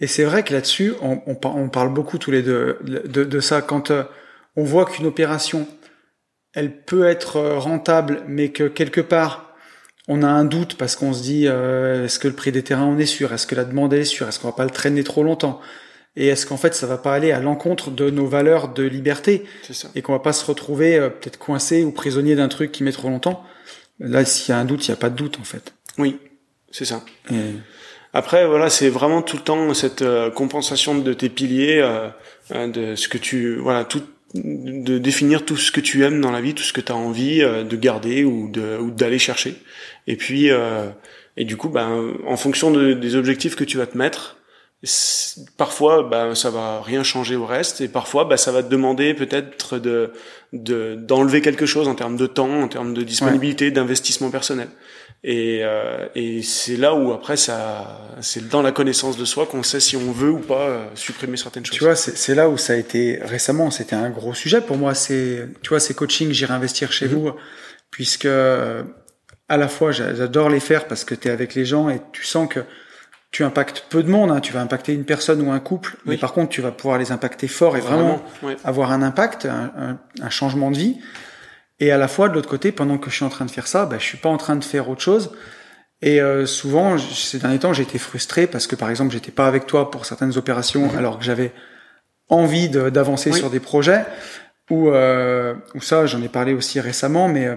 [0.00, 3.24] Et c'est vrai que là-dessus, on, on, par- on parle beaucoup tous les deux de,
[3.24, 3.60] de ça.
[3.62, 4.02] Quand euh,
[4.56, 5.68] on voit qu'une opération,
[6.52, 9.43] elle peut être euh, rentable, mais que quelque part,
[10.08, 12.86] on a un doute parce qu'on se dit, euh, est-ce que le prix des terrains,
[12.86, 13.32] on est sûr?
[13.32, 14.28] Est-ce que la demande elle est sûre?
[14.28, 15.60] Est-ce qu'on va pas le traîner trop longtemps?
[16.16, 19.44] Et est-ce qu'en fait, ça va pas aller à l'encontre de nos valeurs de liberté?
[19.70, 19.88] Ça.
[19.94, 22.92] et qu'on va pas se retrouver euh, peut-être coincé ou prisonnier d'un truc qui met
[22.92, 23.44] trop longtemps?
[23.98, 25.74] Là, s'il y a un doute, il n'y a pas de doute en fait.
[25.98, 26.18] Oui,
[26.70, 27.04] c'est ça.
[27.30, 27.54] Et...
[28.12, 32.08] Après, voilà, c'est vraiment tout le temps cette euh, compensation de tes piliers, euh,
[32.52, 34.02] euh, de ce que tu, voilà, tout,
[34.34, 36.96] de définir tout ce que tu aimes dans la vie, tout ce que tu as
[36.96, 39.56] envie euh, de garder ou de ou d'aller chercher.
[40.06, 40.88] Et puis, euh,
[41.36, 44.36] et du coup, ben, en fonction de- des objectifs que tu vas te mettre,
[45.56, 49.14] parfois, ben, ça va rien changer au reste, et parfois, ben, ça va te demander
[49.14, 50.12] peut-être de
[50.52, 54.68] de- d'enlever quelque chose en termes de temps, en termes de disponibilité, d'investissement personnel.
[55.24, 59.64] Et, euh, et c'est là où après ça, c'est dans la connaissance de soi qu'on
[59.64, 61.76] sait si on veut ou pas euh, supprimer certaines choses.
[61.76, 64.94] Tu vois, c'est là où ça a été récemment, c'était un gros sujet pour moi.
[64.94, 67.14] C'est, tu vois, ces coachings, j'irai investir chez Mhm.
[67.14, 67.30] vous,
[67.90, 68.84] puisque euh,
[69.48, 72.00] à la fois j'a- j'adore les faire parce que tu es avec les gens et
[72.12, 72.60] tu sens que
[73.30, 74.30] tu impactes peu de monde.
[74.30, 74.40] hein.
[74.40, 77.10] Tu vas impacter une personne ou un couple, mais par contre, tu vas pouvoir les
[77.12, 78.56] impacter fort et vraiment, ouais.
[78.64, 80.98] avoir un impact, un, un- un changement de vie.
[81.80, 83.66] Et à la fois, de l'autre côté, pendant que je suis en train de faire
[83.66, 85.32] ça, bah, je suis pas en train de faire autre chose.
[86.00, 89.48] Et euh, souvent, ces derniers temps, j'ai été frustré parce que, par exemple, j'étais pas
[89.48, 90.98] avec toi pour certaines opérations, Mhm.
[90.98, 91.52] alors que j'avais
[92.28, 93.38] envie de- d'avancer Oui.
[93.38, 94.04] sur des projets.
[94.70, 97.56] Ou euh, ou ça, j'en ai parlé aussi récemment, mais euh,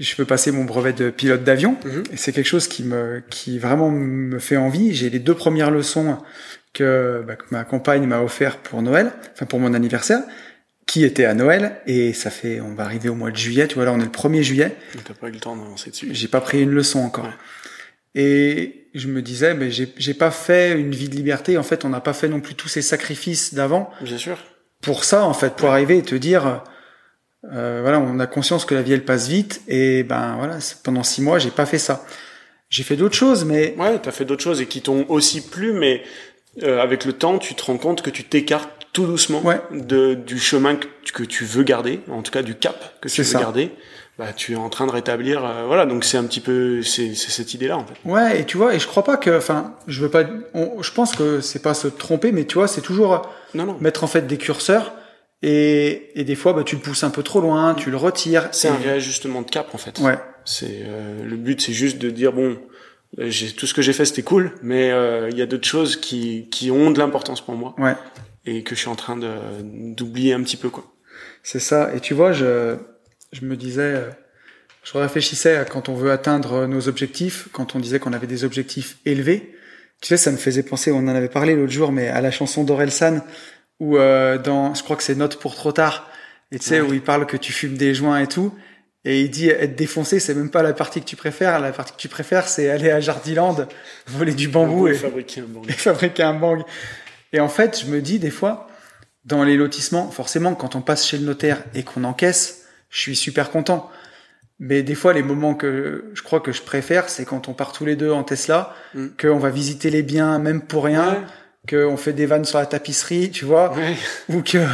[0.00, 1.76] je peux passer mon brevet de pilote d'avion.
[1.84, 2.02] Mhm.
[2.12, 4.94] Et c'est quelque chose qui me, qui vraiment me fait envie.
[4.94, 6.18] J'ai les deux premières leçons
[6.72, 10.22] que, bah, que ma compagne m'a offert pour Noël, enfin pour mon anniversaire,
[10.86, 11.76] qui était à Noël.
[11.86, 13.68] Et ça fait, on va arriver au mois de juillet.
[13.68, 14.76] Tu vois, là, on est le 1er juillet.
[15.04, 16.08] T'as pas eu le temps d'avancer dessus.
[16.12, 17.24] J'ai pas pris une leçon encore.
[17.26, 17.30] Ouais.
[18.16, 21.58] Et je me disais, mais j'ai j'ai pas fait une vie de liberté.
[21.58, 24.38] En fait, on n'a pas fait non plus tous ces sacrifices d'avant Bien sûr.
[24.82, 26.62] pour ça, en fait, pour arriver et te dire,
[27.52, 31.02] euh, voilà, on a conscience que la vie elle passe vite et ben voilà, pendant
[31.02, 32.04] six mois j'ai pas fait ça.
[32.70, 35.72] J'ai fait d'autres choses, mais Ouais, t'as fait d'autres choses et qui t'ont aussi plu,
[35.72, 36.02] mais
[36.62, 39.42] euh, avec le temps, tu te rends compte que tu t'écartes tout doucement
[39.72, 43.22] de, du chemin que, que, tu veux garder, en tout cas du cap que tu
[43.22, 43.70] veux garder,
[44.18, 45.44] bah, tu es en train de rétablir.
[45.44, 47.94] Euh, voilà, donc c'est un petit peu c'est cette idée-là en fait.
[48.04, 51.14] Ouais, et tu vois, et je crois pas que, enfin, je veux pas, je pense
[51.14, 53.76] que c'est pas se tromper, mais tu vois, c'est toujours non, non.
[53.80, 54.92] mettre en fait des curseurs.
[55.46, 58.48] Et, et des fois, bah, tu le pousses un peu trop loin, tu le retires.
[58.52, 59.98] C'est un réajustement de cap en fait.
[59.98, 60.16] Ouais.
[60.46, 62.56] C'est euh, le but, c'est juste de dire bon,
[63.18, 65.96] j'ai tout ce que j'ai fait, c'était cool, mais euh, il y a d'autres choses
[65.96, 67.74] qui qui ont de l'importance pour moi.
[67.76, 67.94] Ouais.
[68.46, 69.28] Et que je suis en train de
[69.62, 70.84] d'oublier un petit peu quoi.
[71.42, 71.94] C'est ça.
[71.94, 72.76] Et tu vois, je
[73.32, 74.08] je me disais, euh,
[74.82, 78.44] je réfléchissais à quand on veut atteindre nos objectifs, quand on disait qu'on avait des
[78.44, 79.54] objectifs élevés.
[80.00, 82.30] Tu sais, ça me faisait penser, on en avait parlé l'autre jour, mais à la
[82.30, 83.20] chanson d'Orelsan,
[83.84, 86.08] où euh, dans, je crois que c'est Note pour trop tard,
[86.50, 88.54] et tu sais, où il parle que tu fumes des joints et tout.
[89.04, 91.60] Et il dit être défoncé, c'est même pas la partie que tu préfères.
[91.60, 93.56] La partie que tu préfères, c'est aller à Jardiland,
[94.06, 95.64] voler du bambou et, fabriquer un bang.
[95.68, 96.62] et fabriquer un bang.
[97.32, 98.68] Et en fait, je me dis des fois,
[99.26, 103.16] dans les lotissements, forcément, quand on passe chez le notaire et qu'on encaisse, je suis
[103.16, 103.90] super content.
[104.58, 107.72] Mais des fois, les moments que je crois que je préfère, c'est quand on part
[107.72, 109.08] tous les deux en Tesla, mm.
[109.20, 111.24] qu'on va visiter les biens même pour rien,
[111.68, 113.74] qu'on fait des vannes sur la tapisserie, tu vois,
[114.28, 114.58] ou que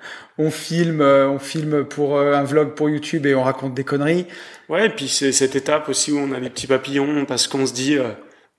[0.38, 3.84] on filme, euh, on filme pour euh, un vlog pour YouTube et on raconte des
[3.84, 4.26] conneries.
[4.68, 7.66] Ouais, et puis c'est cette étape aussi où on a les petits papillons parce qu'on
[7.66, 8.10] se dit euh,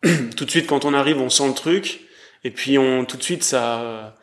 [0.36, 2.02] tout de suite quand on arrive, on sent le truc,
[2.44, 4.16] et puis on tout de suite ça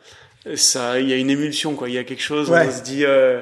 [0.55, 1.89] ça il y a une émulsion quoi.
[1.89, 3.41] Il y a quelque chose on se dit euh,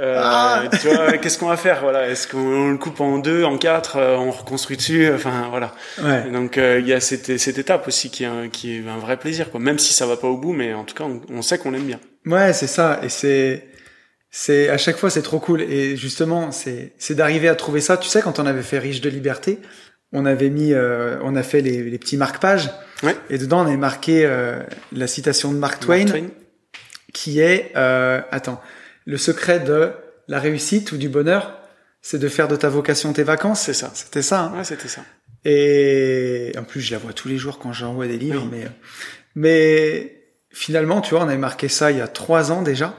[0.00, 0.64] euh, ah.
[0.80, 2.08] tu vois qu'est-ce qu'on va faire voilà.
[2.08, 5.72] Est-ce qu'on le coupe en deux en quatre euh, on reconstruit dessus enfin voilà.
[6.02, 6.30] Ouais.
[6.30, 8.98] donc euh, il y a cette, cette étape aussi qui est un, qui est un
[8.98, 9.60] vrai plaisir quoi.
[9.60, 11.70] Même si ça va pas au bout mais en tout cas on, on sait qu'on
[11.70, 12.00] l'aime bien.
[12.26, 13.00] Ouais c'est ça.
[13.04, 13.68] Et c'est
[14.30, 15.62] c'est à chaque fois c'est trop cool.
[15.62, 17.96] Et justement c'est c'est d'arriver à trouver ça.
[17.96, 19.60] Tu sais quand on avait fait riche de liberté
[20.12, 22.70] on avait mis on a fait les, les petits marque-pages.
[23.02, 23.16] Ouais.
[23.28, 24.28] et dedans on avait marqué
[24.92, 26.04] la citation de Mark Twain.
[26.04, 26.30] Mark Twain
[27.14, 28.60] qui est, euh, attends,
[29.06, 29.92] le secret de
[30.28, 31.58] la réussite ou du bonheur,
[32.02, 33.62] c'est de faire de ta vocation tes vacances.
[33.62, 33.90] C'est ça.
[33.94, 34.42] C'était ça.
[34.42, 35.02] Hein ouais, c'était ça.
[35.46, 38.66] Et en plus, je la vois tous les jours quand j'envoie des livres, mais
[39.34, 42.94] mais finalement, tu vois, on avait marqué ça il y a trois ans déjà.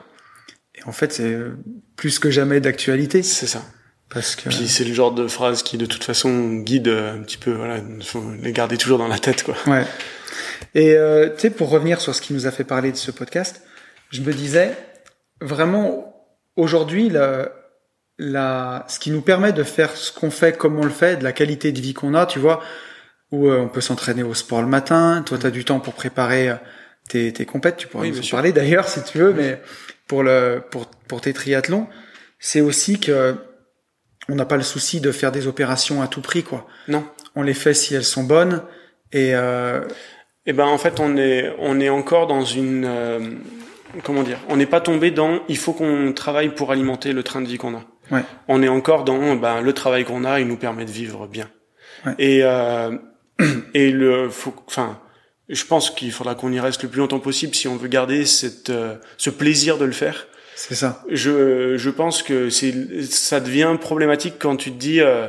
[0.76, 1.38] Et en fait, c'est
[1.96, 3.24] plus que jamais d'actualité.
[3.24, 3.64] C'est ça.
[4.10, 4.50] Parce que...
[4.50, 7.52] Puis c'est le genre de phrase qui, de toute façon, guide un petit peu.
[7.52, 9.56] Voilà, faut les garder toujours dans la tête, quoi.
[9.66, 9.86] Ouais.
[10.76, 13.12] Et euh, tu sais, pour revenir sur ce qui nous a fait parler de ce
[13.12, 13.62] podcast,
[14.16, 14.76] je me disais,
[15.42, 17.52] vraiment, aujourd'hui, la,
[18.18, 21.24] la, ce qui nous permet de faire ce qu'on fait, comme on le fait, de
[21.24, 22.62] la qualité de vie qu'on a, tu vois,
[23.32, 25.94] où euh, on peut s'entraîner au sport le matin, toi, tu as du temps pour
[25.94, 26.56] préparer euh,
[27.10, 29.62] tes, tes compètes, tu pourrais nous en parler d'ailleurs si tu veux, mais
[30.08, 31.88] pour, le, pour, pour tes triathlons,
[32.40, 33.36] c'est aussi que
[34.28, 36.66] on n'a pas le souci de faire des opérations à tout prix, quoi.
[36.88, 37.06] Non.
[37.36, 38.64] On les fait si elles sont bonnes,
[39.12, 39.36] et...
[39.36, 39.82] Euh...
[40.48, 43.20] Eh ben en fait on est on est encore dans une euh,
[44.04, 47.42] comment dire, on n'est pas tombé dans il faut qu'on travaille pour alimenter le train
[47.42, 47.84] de vie qu'on a.
[48.12, 48.24] Ouais.
[48.48, 51.50] On est encore dans ben, le travail qu'on a, il nous permet de vivre bien.
[52.06, 52.14] Ouais.
[52.20, 52.96] Et euh,
[53.74, 55.00] et le faut enfin
[55.50, 58.26] je pense qu'il faudra qu'on y reste le plus longtemps possible si on veut garder
[58.26, 60.28] cette euh, ce plaisir de le faire.
[60.56, 61.04] C'est ça.
[61.10, 65.28] Je je pense que c'est ça devient problématique quand tu te dis euh,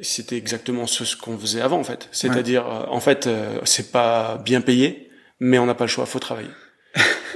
[0.00, 2.08] c'était exactement ce, qu'on faisait avant en fait.
[2.12, 3.28] C'est-à-dire euh, en fait
[3.64, 6.50] c'est pas bien payé mais on n'a pas le choix, faut travailler.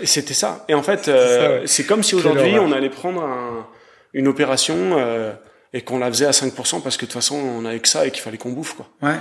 [0.02, 0.64] C'était ça.
[0.68, 3.66] Et en fait, euh, c'est comme si aujourd'hui on allait prendre un,
[4.12, 5.32] une opération euh,
[5.72, 8.06] et qu'on la faisait à 5% parce que de toute façon on avait que ça
[8.06, 8.88] et qu'il fallait qu'on bouffe quoi.
[9.02, 9.16] Ouais.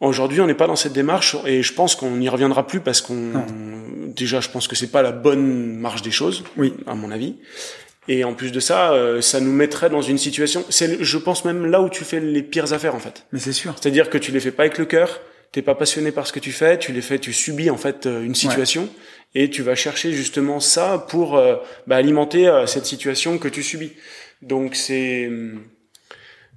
[0.00, 3.02] Aujourd'hui, on n'est pas dans cette démarche et je pense qu'on n'y reviendra plus parce
[3.02, 3.44] qu'on
[4.16, 7.36] déjà, je pense que c'est pas la bonne marche des choses, oui, à mon avis.
[8.08, 10.64] Et en plus de ça, euh, ça nous mettrait dans une situation.
[10.70, 13.26] C'est, je pense même là où tu fais les pires affaires en fait.
[13.32, 13.74] Mais c'est sûr.
[13.80, 15.20] C'est-à-dire que tu les fais pas avec le cœur,
[15.52, 18.06] t'es pas passionné par ce que tu fais, tu les fais, tu subis en fait
[18.06, 18.88] une situation
[19.34, 21.56] et tu vas chercher justement ça pour euh,
[21.86, 23.92] bah, alimenter euh, cette situation que tu subis.
[24.42, 25.62] Donc c'est hum,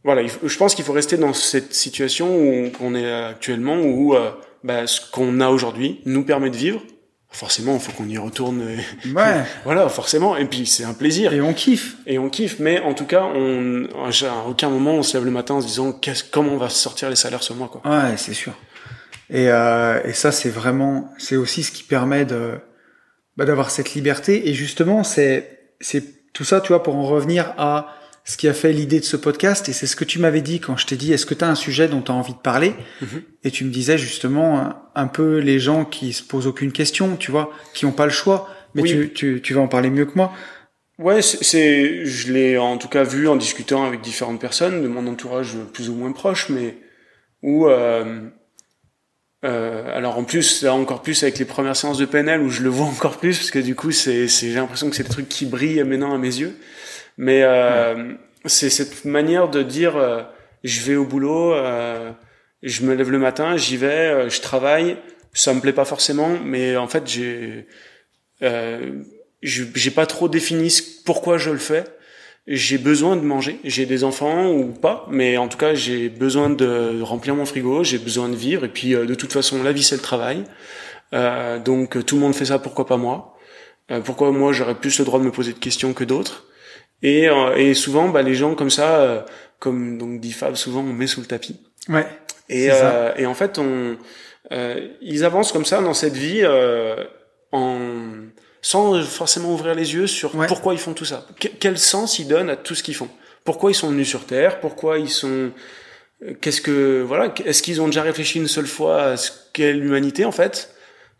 [0.04, 4.32] voilà, je pense qu'il faut rester dans cette situation où on est actuellement où euh,
[4.64, 6.82] bah, ce qu'on a aujourd'hui nous permet de vivre.
[7.30, 8.62] Forcément, il faut qu'on y retourne.
[9.16, 9.44] Ouais.
[9.64, 10.38] voilà, forcément.
[10.38, 11.34] Et puis c'est un plaisir.
[11.34, 11.96] Et on kiffe.
[12.06, 12.60] Et on kiffe.
[12.60, 15.68] Mais en tout cas, on, à aucun moment on se lève le matin en se
[15.68, 16.00] disant
[16.32, 17.82] comment on va sortir les salaires ce mois, quoi.
[17.90, 18.54] Ouais, c'est sûr.
[19.30, 22.52] Et, euh, et ça, c'est vraiment, c'est aussi ce qui permet de
[23.38, 24.50] bah, d'avoir cette liberté.
[24.50, 27.96] Et justement, c'est c'est tout ça, tu vois, pour en revenir à
[28.26, 29.68] ce qui a fait l'idée de ce podcast.
[29.70, 31.50] Et c'est ce que tu m'avais dit quand je t'ai dit, est-ce que tu as
[31.50, 33.22] un sujet dont tu as envie de parler mm-hmm.
[33.44, 37.32] Et tu me disais justement un peu les gens qui se posent aucune question, tu
[37.32, 38.50] vois, qui ont pas le choix.
[38.76, 40.34] Mais tu, tu, tu vas en parler mieux que moi.
[41.00, 45.06] Ouais, c'est, je l'ai en tout cas vu en discutant avec différentes personnes de mon
[45.08, 46.78] entourage plus ou moins proche, mais
[47.42, 48.30] où euh,
[49.44, 52.70] euh, alors en plus, encore plus avec les premières séances de PNL où je le
[52.70, 55.46] vois encore plus parce que du coup, c'est, j'ai l'impression que c'est des trucs qui
[55.46, 56.56] brillent maintenant à mes yeux.
[57.18, 58.14] Mais euh,
[58.46, 60.24] c'est cette manière de dire, euh,
[60.64, 62.12] je vais au boulot, euh,
[62.64, 64.98] je me lève le matin, j'y vais, euh, je travaille.
[65.34, 67.66] Ça me plaît pas forcément, mais en fait, j'ai,
[69.42, 70.72] j'ai pas trop défini
[71.06, 71.86] pourquoi je le fais
[72.48, 73.60] j'ai besoin de manger.
[73.64, 77.84] J'ai des enfants ou pas, mais en tout cas, j'ai besoin de remplir mon frigo,
[77.84, 78.66] j'ai besoin de vivre.
[78.66, 80.44] Et puis, euh, de toute façon, la vie, c'est le travail.
[81.14, 83.38] Euh, donc, tout le monde fait ça, pourquoi pas moi?
[83.92, 86.46] Euh, Pourquoi moi, j'aurais plus le droit de me poser de questions que d'autres?
[87.02, 89.22] Et, euh, et souvent, bah, les gens comme ça, euh,
[89.60, 91.60] comme donc dit Fab, souvent, on met sous le tapis.
[91.90, 92.08] Ouais.
[92.50, 92.70] Et,
[93.18, 93.98] et en fait, on,
[95.02, 96.46] ils avancent comme ça dans cette vie
[97.52, 98.10] en
[98.64, 101.28] sans forcément ouvrir les yeux sur pourquoi ils font tout ça.
[101.60, 103.10] quel sens ils donnent à tout ce qu'ils font?
[103.44, 104.62] Pourquoi ils sont venus sur Terre?
[104.62, 105.52] Pourquoi ils sont
[106.24, 109.74] euh, Qu'est-ce que voilà Est-ce qu'ils ont déjà réfléchi une seule fois à ce qu'est
[109.74, 110.74] l'humanité en fait?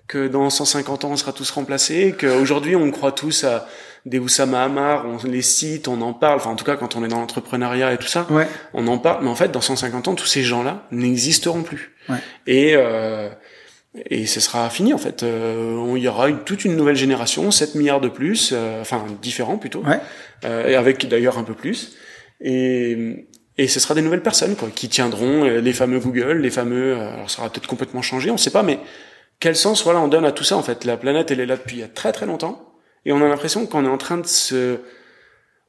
[0.08, 2.16] Que dans 150 ans on sera tous remplacés?
[2.18, 3.68] Qu'aujourd'hui on croit tous à
[4.06, 6.38] des Oussama Hamar, on les cite, on en parle.
[6.38, 8.26] Enfin en tout cas quand on est dans l'entrepreneuriat et tout ça,
[8.74, 9.26] on en parle.
[9.26, 11.94] Mais en fait dans 150 ans tous ces gens-là n'existeront plus.
[12.48, 13.30] Et euh,
[13.96, 15.24] et ce sera fini en fait.
[15.24, 19.58] Euh, il y aura toute une nouvelle génération, 7 milliards de plus, euh, enfin différents
[19.58, 20.00] plutôt, ouais.
[20.46, 21.96] euh, et avec d'ailleurs un peu plus.
[22.42, 23.28] Et,
[23.58, 26.98] et ce sera des nouvelles personnes quoi, qui tiendront euh, les fameux Google, les fameux.
[26.98, 28.80] Euh, alors ça sera peut-être complètement changé, on ne sait pas, mais
[29.40, 30.86] quel sens voilà on donne à tout ça en fait.
[30.86, 32.74] La planète elle est là depuis il y a très très longtemps,
[33.06, 34.80] et on a l'impression qu'on est en train de se,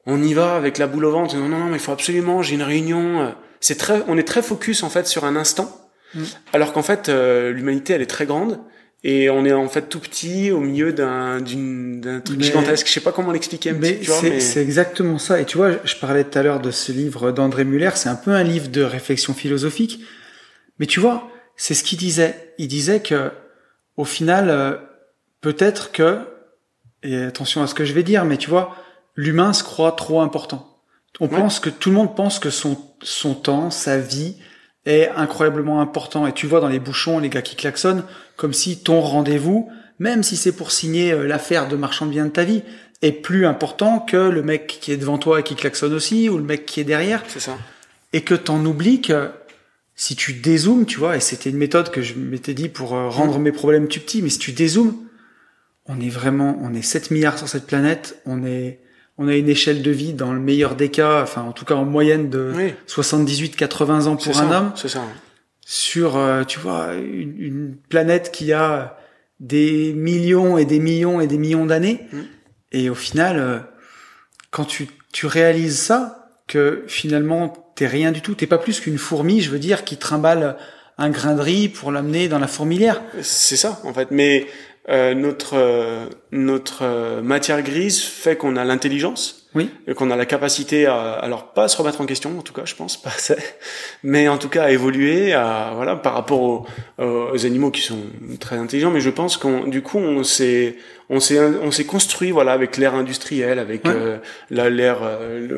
[0.06, 1.36] on y va avec la boule au ventre.
[1.36, 3.34] Non non non, mais il faut absolument, j'ai une réunion.
[3.60, 5.83] C'est très, on est très focus en fait sur un instant
[6.14, 6.22] Mm.
[6.52, 8.60] Alors qu'en fait, euh, l'humanité, elle est très grande
[9.02, 12.86] et on est en fait tout petit au milieu d'un d'un truc gigantesque.
[12.86, 13.72] Je sais pas comment l'expliquer.
[13.72, 15.40] Mais c'est exactement ça.
[15.40, 17.90] Et tu vois, je parlais tout à l'heure de ce livre d'André Muller.
[17.94, 20.00] C'est un peu un livre de réflexion philosophique.
[20.78, 22.54] Mais tu vois, c'est ce qu'il disait.
[22.56, 23.30] Il disait que
[23.96, 24.76] au final, euh,
[25.42, 26.20] peut-être que
[27.02, 28.74] et attention à ce que je vais dire, mais tu vois,
[29.14, 30.80] l'humain se croit trop important.
[31.20, 34.36] On pense que tout le monde pense que son son temps, sa vie,
[34.86, 36.26] est incroyablement important.
[36.26, 38.04] Et tu vois dans les bouchons les gars qui klaxonnent,
[38.36, 42.26] comme si ton rendez-vous, même si c'est pour signer euh, l'affaire de marchand de biens
[42.26, 42.62] de ta vie,
[43.02, 46.38] est plus important que le mec qui est devant toi et qui klaxonne aussi, ou
[46.38, 47.22] le mec qui est derrière.
[47.28, 47.58] C'est ça.
[48.12, 49.30] Et que t'en oublies que
[49.96, 53.08] si tu dézoomes, tu vois, et c'était une méthode que je m'étais dit pour euh,
[53.08, 53.42] rendre mmh.
[53.42, 54.96] mes problèmes plus petits, mais si tu dézoomes,
[55.86, 58.80] on est vraiment, on est 7 milliards sur cette planète, on est
[59.18, 61.74] on a une échelle de vie dans le meilleur des cas, enfin en tout cas
[61.74, 62.52] en moyenne de
[62.88, 64.72] 78-80 ans pour un homme.
[64.74, 65.02] C'est ça.
[65.60, 68.98] Sur, euh, tu vois, une, planète qui a
[69.40, 72.06] des millions et des millions et des millions d'années.
[72.12, 72.18] Mm.
[72.72, 73.58] Et au final, euh,
[74.50, 78.98] quand tu, tu réalises ça, que finalement t'es rien du tout, t'es pas plus qu'une
[78.98, 80.56] fourmi, je veux dire, qui trimballe
[80.98, 83.02] un grain de riz pour l'amener dans la fourmilière.
[83.22, 84.08] C'est ça, en fait.
[84.10, 84.46] Mais
[84.90, 90.16] euh, notre euh, notre euh, matière grise fait qu'on a l'intelligence, oui, et qu'on a
[90.16, 93.00] la capacité à alors pas à se remettre en question en tout cas, je pense
[93.00, 93.36] pas assez,
[94.02, 96.66] mais en tout cas à évoluer, à voilà par rapport aux,
[96.98, 97.98] aux animaux qui sont
[98.40, 98.90] très intelligents.
[98.90, 100.76] Mais je pense qu'on du coup on s'est
[101.08, 103.84] on s'est on s'est construit voilà avec l'ère industrielle, avec
[104.50, 105.00] la l'ère,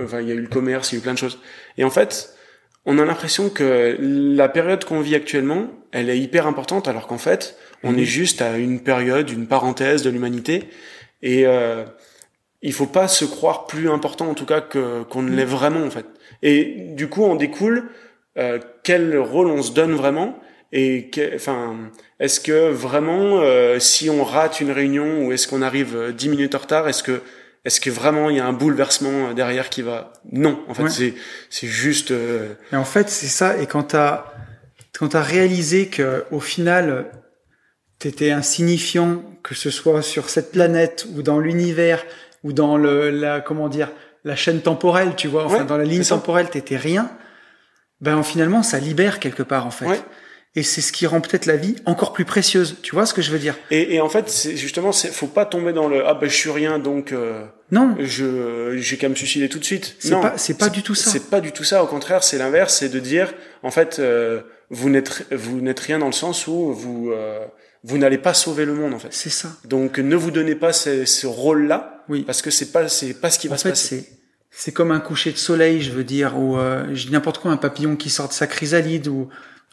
[0.05, 1.41] enfin il y a eu le commerce, il y a eu plein de choses.
[1.79, 2.37] Et en fait,
[2.85, 7.19] on a l'impression que la période qu'on vit actuellement, elle est hyper importante, alors qu'en
[7.19, 10.65] fait, on est juste à une période, une parenthèse de l'humanité,
[11.23, 11.85] et euh,
[12.63, 15.85] il faut pas se croire plus important, en tout cas, que qu'on ne l'est vraiment,
[15.85, 16.07] en fait.
[16.43, 17.89] Et du coup, on découle
[18.39, 20.39] euh, quel rôle on se donne vraiment,
[20.73, 21.77] et enfin,
[22.19, 26.29] est-ce que vraiment, euh, si on rate une réunion ou est-ce qu'on arrive euh, dix
[26.29, 27.23] minutes en retard, est-ce que
[27.65, 30.13] est-ce que vraiment il y a un bouleversement derrière qui va?
[30.31, 31.15] Non, en fait, c'est
[31.51, 32.11] c'est juste.
[32.11, 32.55] Euh...
[32.73, 33.59] Et en fait, c'est ça.
[33.59, 34.33] Et quand t'as
[34.97, 37.07] quand t'as réalisé que au final
[37.99, 42.05] t'étais insignifiant, que ce soit sur cette planète ou dans l'univers
[42.43, 43.91] ou dans le la comment dire
[44.25, 47.11] la chaîne temporelle, tu vois, enfin dans la ligne temporelle, t'étais rien.
[48.01, 49.87] Ben finalement, ça libère quelque part en fait.
[49.87, 50.01] Ouais
[50.57, 52.77] et c'est ce qui rend peut-être la vie encore plus précieuse.
[52.83, 53.55] Tu vois ce que je veux dire?
[53.71, 56.35] Et, et, en fait, c'est justement, c'est faut pas tomber dans le ah ben je
[56.35, 59.97] suis rien donc euh, non, je j'ai qu'à me suicider tout de suite.
[59.99, 61.11] C'est pas c'est pas du tout ça.
[61.11, 61.85] C'est pas du tout ça.
[61.85, 64.41] Au contraire, c'est l'inverse, c'est de dire en fait euh,
[64.71, 67.45] vous n'êtes vous n'êtes rien dans le sens où vous euh,
[67.87, 69.13] vous n'allez pas sauver le monde en fait.
[69.13, 69.49] C'est ça.
[69.65, 72.23] Donc ne vous donnez pas ce, ce rôle-là, oui.
[72.23, 74.11] parce que c'est pas c'est pas ce qui va se passer.
[74.51, 77.95] C'est comme un coucher de soleil, je veux dire, ou euh, n'importe quoi, un papillon
[77.95, 79.29] qui sort de sa chrysalide, ou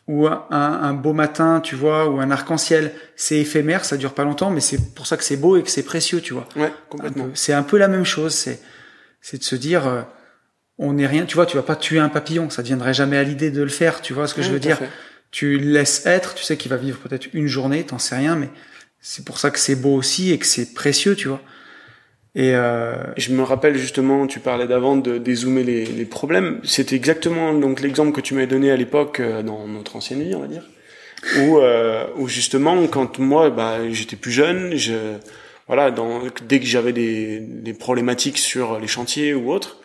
[0.07, 4.25] ou un, un, beau matin, tu vois, ou un arc-en-ciel, c'est éphémère, ça dure pas
[4.25, 6.45] longtemps, mais c'est pour ça que c'est beau et que c'est précieux, tu vois.
[6.57, 7.29] Ouais, complètement.
[7.35, 8.59] C'est un peu la même chose, c'est
[9.21, 10.01] c'est de se dire, euh,
[10.77, 13.17] on n'est rien, tu vois, tu vas pas tuer un papillon, ça ne viendrait jamais
[13.17, 14.77] à l'idée de le faire, tu vois ce que je veux dire.
[15.33, 18.49] Tu laisses être, tu sais qu'il va vivre peut-être une journée, t'en sais rien, mais
[19.01, 21.41] c'est pour ça que c'est beau aussi et que c'est précieux, tu vois.
[22.35, 22.95] Et euh...
[23.17, 26.61] je me rappelle justement, tu parlais d'avant de dézoomer les, les problèmes.
[26.63, 30.35] C'était exactement donc l'exemple que tu m'avais donné à l'époque euh, dans notre ancienne vie,
[30.35, 30.69] on va dire,
[31.39, 35.17] où, euh, où justement quand moi, bah, j'étais plus jeune, je
[35.65, 39.77] voilà, dans, dès que j'avais des, des problématiques sur les chantiers ou autres,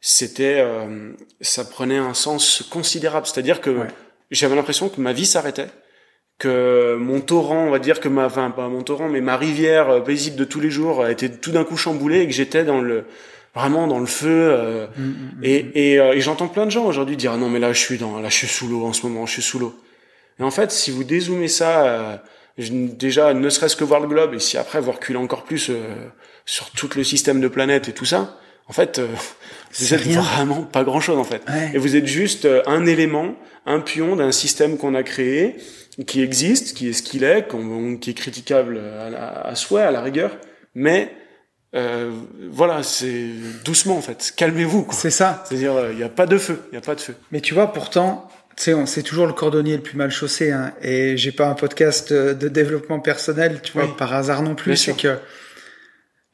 [0.00, 3.26] c'était, euh, ça prenait un sens considérable.
[3.26, 3.70] C'est-à-dire que
[4.30, 5.68] j'avais l'impression que ma vie s'arrêtait
[6.38, 9.88] que mon torrent, on va dire que ma, enfin pas mon torrent, mais ma rivière
[9.88, 12.64] euh, paisible de tous les jours a été tout d'un coup chamboulée et que j'étais
[12.64, 13.04] dans le
[13.54, 14.50] vraiment dans le feu.
[14.52, 17.38] Euh, mm, mm, mm, et, et, euh, et j'entends plein de gens aujourd'hui dire ah
[17.38, 19.32] non mais là je suis dans, là je suis sous l'eau en ce moment, je
[19.32, 19.74] suis sous l'eau.
[20.38, 22.22] Et en fait, si vous dézoomez ça,
[22.58, 25.70] déjà ne serait-ce que voir le globe et si après vous reculez encore plus
[26.44, 28.38] sur tout le système de planètes et tout ça,
[28.68, 29.00] en fait,
[29.72, 31.42] vous êtes vraiment pas grand-chose en fait.
[31.74, 35.56] Et vous êtes juste un élément, un pion d'un système qu'on a créé
[36.04, 37.48] qui existe, qui est ce qu'il est,
[38.00, 40.36] qui est critiquable à, à, souhait, à la rigueur,
[40.74, 41.10] mais
[41.74, 42.10] euh,
[42.50, 43.28] voilà, c'est
[43.64, 44.32] doucement en fait.
[44.36, 44.86] Calmez-vous.
[44.92, 45.44] C'est ça.
[45.46, 47.14] C'est-à-dire, il n'y a pas de feu, il y a pas de feu.
[47.32, 50.52] Mais tu vois, pourtant, tu sais, c'est toujours le cordonnier le plus mal chaussé.
[50.52, 54.76] Hein, et j'ai pas un podcast de développement personnel, tu vois, par hasard non plus.
[54.76, 55.18] C'est que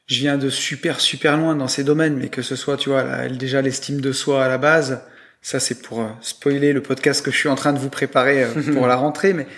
[0.07, 3.29] je viens de super super loin dans ces domaines, mais que ce soit, tu vois,
[3.29, 5.03] déjà l'estime de soi à la base,
[5.43, 8.45] ça, c'est pour euh, spoiler le podcast que je suis en train de vous préparer
[8.45, 9.33] euh, pour la rentrée.
[9.33, 9.49] Mais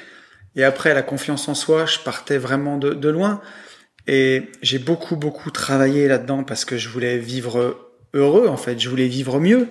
[0.56, 3.42] et après la confiance en soi, je partais vraiment de, de loin.
[4.06, 8.48] Et j'ai beaucoup beaucoup travaillé là-dedans parce que je voulais vivre heureux.
[8.48, 9.68] En fait, je voulais vivre mieux.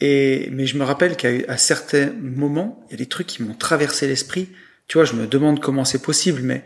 [0.00, 3.54] Et mais je me rappelle qu'à certains moments, il y a des trucs qui m'ont
[3.54, 4.48] traversé l'esprit.
[4.86, 6.62] Tu vois, je me demande comment c'est possible, mais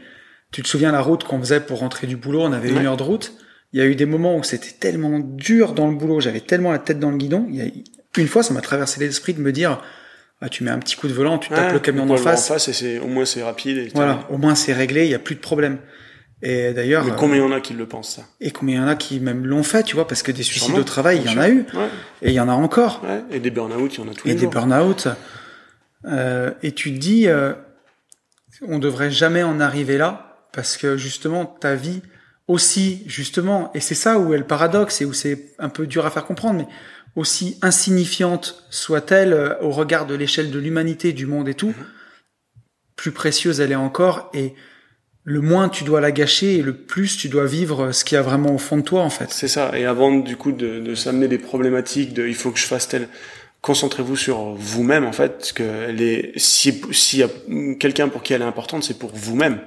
[0.53, 2.43] tu te souviens la route qu'on faisait pour rentrer du boulot?
[2.43, 3.33] On avait une heure de route.
[3.73, 6.73] Il y a eu des moments où c'était tellement dur dans le boulot, j'avais tellement
[6.73, 7.47] la tête dans le guidon.
[7.49, 9.81] Il y a, une fois, ça m'a traversé l'esprit de me dire,
[10.43, 12.51] ah, tu mets un petit coup de volant, tu tapes le camion d'en face.
[12.51, 13.79] En face et c'est, au moins c'est rapide.
[13.79, 15.79] Et voilà, au moins c'est réglé, il y a plus de problème.
[16.43, 17.05] Et d'ailleurs.
[17.05, 18.23] Mais combien il y en a qui le pensent ça?
[18.41, 20.43] Et combien il y en a qui même l'ont fait, tu vois, parce que des
[20.43, 21.65] suicides au travail, il y en a eu.
[22.21, 23.01] Et il y en a encore.
[23.05, 23.23] Ouais.
[23.31, 24.43] Et des burn-out, il y en a tous et les jours.
[24.43, 25.09] Et des burn-out.
[26.05, 27.53] Euh, et tu te dis, euh,
[28.67, 32.03] on devrait jamais en arriver là, parce que justement, ta vie
[32.49, 36.07] aussi, justement, et c'est ça où est le paradoxe et où c'est un peu dur
[36.07, 36.67] à faire comprendre, mais
[37.17, 41.87] aussi insignifiante soit-elle euh, au regard de l'échelle de l'humanité, du monde et tout, mhm.
[42.97, 44.55] plus précieuse elle est encore et
[45.25, 48.19] le moins tu dois la gâcher et le plus tu dois vivre ce qu'il y
[48.19, 49.31] a vraiment au fond de toi en fait.
[49.31, 49.79] C'est ça.
[49.79, 52.89] Et avant du coup de, de s'amener des problématiques de il faut que je fasse
[52.89, 53.09] tel,
[53.61, 55.39] concentrez-vous sur vous-même en fait.
[55.39, 57.29] Parce que elle s'il y a
[57.79, 59.61] quelqu'un pour qui elle est importante, c'est pour vous-même.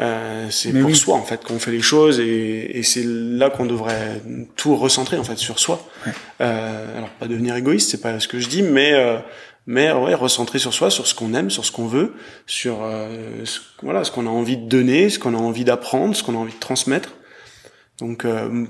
[0.00, 3.66] Euh, c'est pour soi en fait qu'on fait les choses et, et c'est là qu'on
[3.66, 4.22] devrait
[4.54, 5.84] tout recentrer en fait sur soi.
[6.06, 6.12] Ouais.
[6.40, 9.18] Euh, alors pas devenir égoïste, c'est pas ce que je dis, mais euh,
[9.66, 12.14] mais ouais recentrer sur soi, sur ce qu'on aime, sur ce qu'on veut,
[12.46, 16.14] sur euh, ce, voilà ce qu'on a envie de donner, ce qu'on a envie d'apprendre,
[16.14, 17.14] ce qu'on a envie de transmettre.
[17.98, 18.66] Donc euh,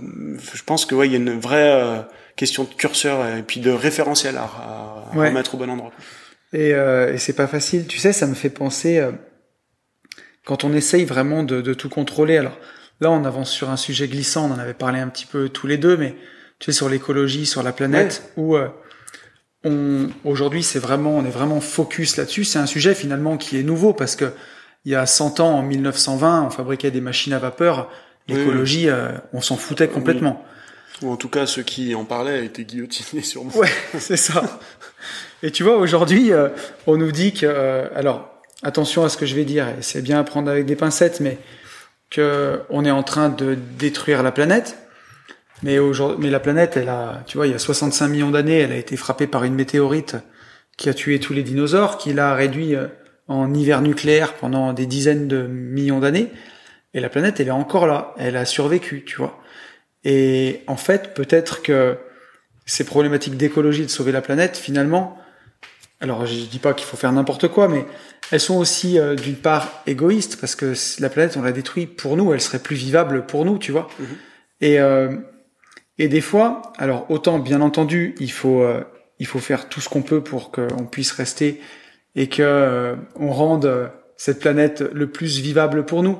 [0.54, 2.06] je pense que ouais il y a une vraie
[2.36, 5.28] question de curseur et puis de référentiel à, à ouais.
[5.28, 5.92] remettre au bon endroit.
[6.54, 9.02] Et, et c'est pas facile, tu sais, ça me fait penser
[10.48, 12.38] quand on essaye vraiment de, de, tout contrôler.
[12.38, 12.56] Alors
[13.02, 15.66] là, on avance sur un sujet glissant, on en avait parlé un petit peu tous
[15.66, 16.16] les deux, mais
[16.58, 18.68] tu sais, sur l'écologie, sur la planète, où euh,
[19.62, 22.44] on aujourd'hui, c'est vraiment, on est vraiment focus là-dessus.
[22.44, 24.32] C'est un sujet finalement qui est nouveau parce que
[24.86, 27.90] il y a 100 ans, en 1920, on fabriquait des machines à vapeur.
[28.26, 30.46] L'écologie, euh, on s'en foutait complètement.
[31.02, 33.54] Ou en tout cas, ceux qui en parlaient étaient guillotinés sur moi.
[33.54, 33.68] Ouais,
[33.98, 34.60] c'est ça.
[35.42, 36.48] Et tu vois, aujourd'hui, euh,
[36.86, 40.18] on nous dit que, alors, attention à ce que je vais dire, et c'est bien
[40.18, 41.38] à prendre avec des pincettes, mais
[42.10, 44.76] que on est en train de détruire la planète.
[45.62, 48.58] Mais aujourd'hui, mais la planète, elle a, tu vois, il y a 65 millions d'années,
[48.58, 50.16] elle a été frappée par une météorite
[50.76, 52.86] qui a tué tous les dinosaures, qui l'a réduit euh,
[53.26, 56.30] en hiver nucléaire pendant des dizaines de millions d'années.
[56.94, 59.38] Et la planète, elle est encore là, elle a survécu, tu vois.
[60.04, 61.98] Et en fait, peut-être que
[62.64, 65.17] ces problématiques d'écologie, de sauver la planète, finalement,
[66.00, 67.84] alors je dis pas qu'il faut faire n'importe quoi, mais
[68.30, 72.16] elles sont aussi euh, d'une part égoïstes parce que la planète on l'a détruit pour
[72.16, 73.88] nous, elle serait plus vivable pour nous, tu vois.
[73.98, 74.06] Mhm.
[74.60, 75.16] Et euh,
[75.98, 78.82] et des fois, alors autant bien entendu, il faut euh,
[79.18, 81.60] il faut faire tout ce qu'on peut pour qu'on puisse rester
[82.14, 86.18] et que on rende cette planète le plus vivable pour nous.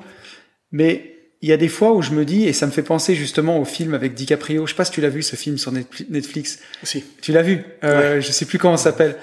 [0.73, 3.15] Mais il y a des fois où je me dis, et ça me fait penser
[3.15, 4.67] justement au film avec DiCaprio.
[4.67, 6.59] Je sais pas si tu l'as vu ce film sur Netflix.
[6.83, 7.05] Si.
[7.21, 7.65] Tu l'as vu?
[7.85, 9.17] Euh, Je sais plus comment ça s'appelle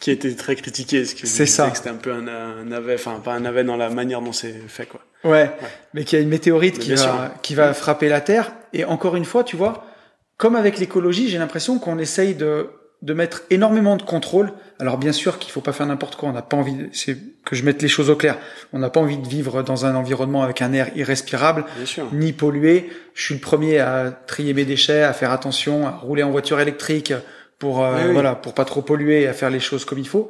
[0.00, 1.04] qui a été très critiqué.
[1.04, 1.70] C'est ça.
[1.74, 4.86] C'était un peu un, un, enfin pas un navet dans la manière dont c'est fait,
[4.86, 5.00] quoi.
[5.24, 5.50] Ouais, ouais.
[5.94, 8.52] Mais qui a une météorite qui va, qui va frapper la Terre.
[8.72, 9.84] Et encore une fois, tu vois,
[10.36, 12.70] comme avec l'écologie, j'ai l'impression qu'on essaye de
[13.02, 14.52] de mettre énormément de contrôle.
[14.80, 16.28] Alors bien sûr qu'il faut pas faire n'importe quoi.
[16.28, 18.36] On n'a pas envie, c'est que je mette les choses au clair.
[18.72, 21.64] On n'a pas envie de vivre dans un environnement avec un air irrespirable,
[22.12, 22.90] ni pollué.
[23.14, 26.60] Je suis le premier à trier mes déchets, à faire attention, à rouler en voiture
[26.60, 27.12] électrique
[27.58, 30.28] pour euh, voilà, pour pas trop polluer et à faire les choses comme il faut.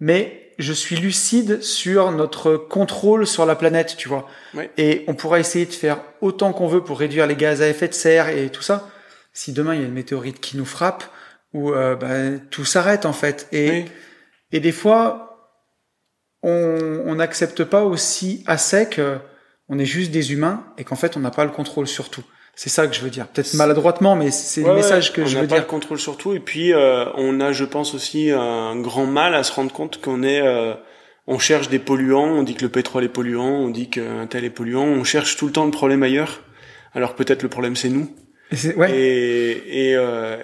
[0.00, 4.28] Mais je suis lucide sur notre contrôle sur la planète, tu vois.
[4.76, 7.88] Et on pourra essayer de faire autant qu'on veut pour réduire les gaz à effet
[7.88, 8.88] de serre et tout ça.
[9.32, 11.04] Si demain il y a une météorite qui nous frappe,
[11.52, 13.48] où euh, bah, tout s'arrête en fait.
[13.52, 13.84] Et,
[14.52, 15.52] et des fois,
[16.42, 19.00] on n'accepte pas aussi à sec
[19.68, 22.24] on est juste des humains et qu'en fait on n'a pas le contrôle sur tout.
[22.56, 23.26] C'est ça que je veux dire.
[23.28, 25.38] Peut-être maladroitement, mais c'est le message que je veux dire.
[25.40, 26.32] On n'a pas le contrôle sur tout.
[26.32, 30.00] Et puis, euh, on a, je pense aussi, un grand mal à se rendre compte
[30.00, 30.40] qu'on est...
[30.40, 30.74] Euh,
[31.26, 34.44] on cherche des polluants, on dit que le pétrole est polluant, on dit qu'un tel
[34.44, 36.42] est polluant, on cherche tout le temps le problème ailleurs,
[36.92, 38.14] alors peut-être le problème c'est nous.
[38.52, 38.94] Et, ouais.
[38.94, 40.36] et, et, euh,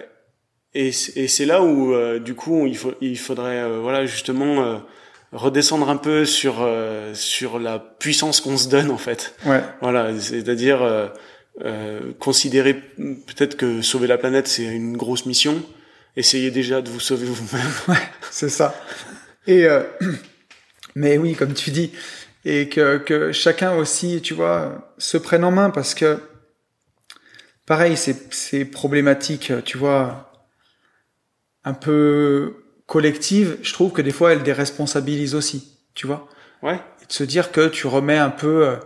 [0.72, 4.78] et c'est là où euh, du coup il, faut, il faudrait euh, voilà justement euh,
[5.32, 6.66] redescendre un peu sur
[7.12, 9.34] sur la puissance qu'on se donne en fait.
[9.44, 9.60] Ouais.
[9.82, 10.80] Voilà, c'est-à-dire
[12.18, 15.62] considérer peut-être que sauver la planète c'est une grosse mission.
[16.16, 17.66] Essayez déjà de vous sauver vous-même.
[17.88, 18.74] Ouais, c'est ça.
[19.46, 19.66] Et
[20.94, 21.92] mais oui, comme tu dis,
[22.44, 26.18] et que que chacun aussi, tu vois, se prenne en main parce que
[27.66, 30.30] pareil, c'est c'est problématique, tu vois
[31.64, 36.28] un peu collective, je trouve que des fois elle déresponsabilise aussi, tu vois.
[36.62, 36.80] Ouais.
[37.02, 38.76] Et de se dire que tu remets un peu, euh,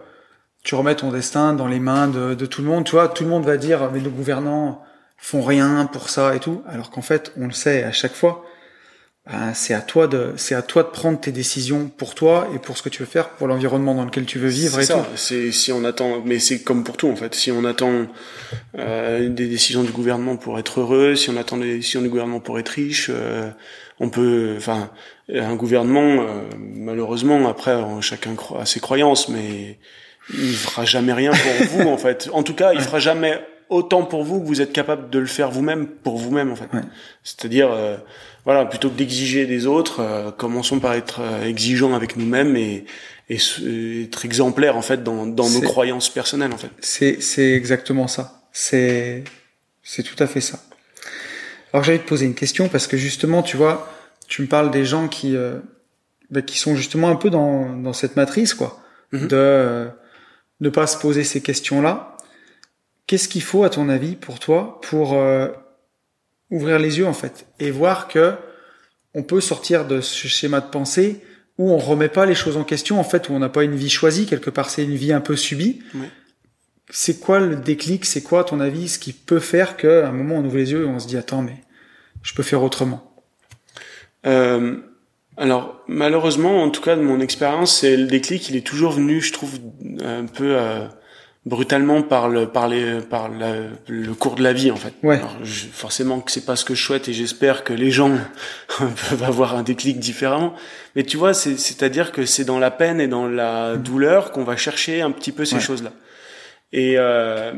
[0.65, 3.09] tu remets ton destin dans les mains de, de, tout le monde, tu vois.
[3.09, 4.83] Tout le monde va dire mais nos gouvernants
[5.17, 8.45] font rien pour ça et tout, alors qu'en fait on le sait à chaque fois.
[9.27, 12.59] Ben, c'est à toi de c'est à toi de prendre tes décisions pour toi et
[12.59, 14.97] pour ce que tu veux faire pour l'environnement dans lequel tu veux vivre et ça.
[14.97, 15.17] tout.
[15.17, 17.35] C'est si on attend mais c'est comme pour tout en fait.
[17.35, 18.07] Si on attend
[18.79, 22.41] euh, des décisions du gouvernement pour être heureux, si on attend des décisions du gouvernement
[22.41, 23.49] pour être riche, euh,
[23.99, 24.91] on peut enfin
[25.33, 29.79] un gouvernement euh, malheureusement après chacun croit à ses croyances mais
[30.33, 32.29] il fera jamais rien pour vous en fait.
[32.33, 35.27] En tout cas, il fera jamais autant pour vous que vous êtes capable de le
[35.27, 36.69] faire vous-même pour vous-même en fait.
[37.23, 37.97] C'est-à-dire euh,
[38.45, 42.85] voilà, plutôt que d'exiger des autres, euh, commençons par être euh, exigeants avec nous-mêmes et,
[43.31, 43.39] et,
[44.05, 46.71] être exemplaires en fait dans, dans nos croyances personnelles en fait.
[46.81, 48.43] C'est c'est exactement ça.
[48.53, 49.25] C'est
[49.83, 50.61] c'est tout à fait ça.
[51.73, 53.91] Alors j'allais te poser une question parce que justement, tu vois,
[54.29, 55.37] tu me parles des gens qui
[56.31, 58.81] bah, qui sont justement un peu dans dans cette matrice quoi,
[59.13, 59.27] mm-hmm.
[59.27, 59.89] de
[60.65, 62.17] ne pas se poser ces questions-là.
[63.07, 65.49] Qu'est-ce qu'il faut, à ton avis, pour toi, pour euh,
[66.51, 68.35] ouvrir les yeux en fait et voir que
[69.15, 71.21] on peut sortir de ce schéma de pensée
[71.59, 73.77] où on remet pas les choses en question en fait, où on n'a pas une
[73.77, 75.83] vie choisie quelque part, c'est une vie un peu subie.
[76.91, 80.13] C'est quoi le déclic C'est quoi, à ton avis, ce qui peut faire qu'à un
[80.13, 81.57] moment on ouvre les yeux et on se dit attends mais
[82.23, 83.15] je peux faire autrement?
[84.27, 84.79] Euh,
[85.37, 89.21] Alors malheureusement, en tout cas de mon expérience, c'est le déclic, il est toujours venu,
[89.21, 89.59] je trouve,
[90.03, 90.57] un peu.
[90.57, 90.87] Euh
[91.47, 94.95] brutalement par le par les par le cours de la vie en fait.
[95.03, 95.17] Ouais.
[95.17, 95.37] Alors,
[95.73, 98.13] forcément que c'est pas ce que je souhaite et j'espère que les gens
[98.79, 100.55] peuvent avoir un déclic différemment.
[100.97, 104.45] Mais tu vois, c'est c'est-à-dire que c'est dans la peine et dans la douleur qu'on
[104.45, 105.93] va chercher un petit peu ces choses-là.
[106.73, 107.53] Et euh,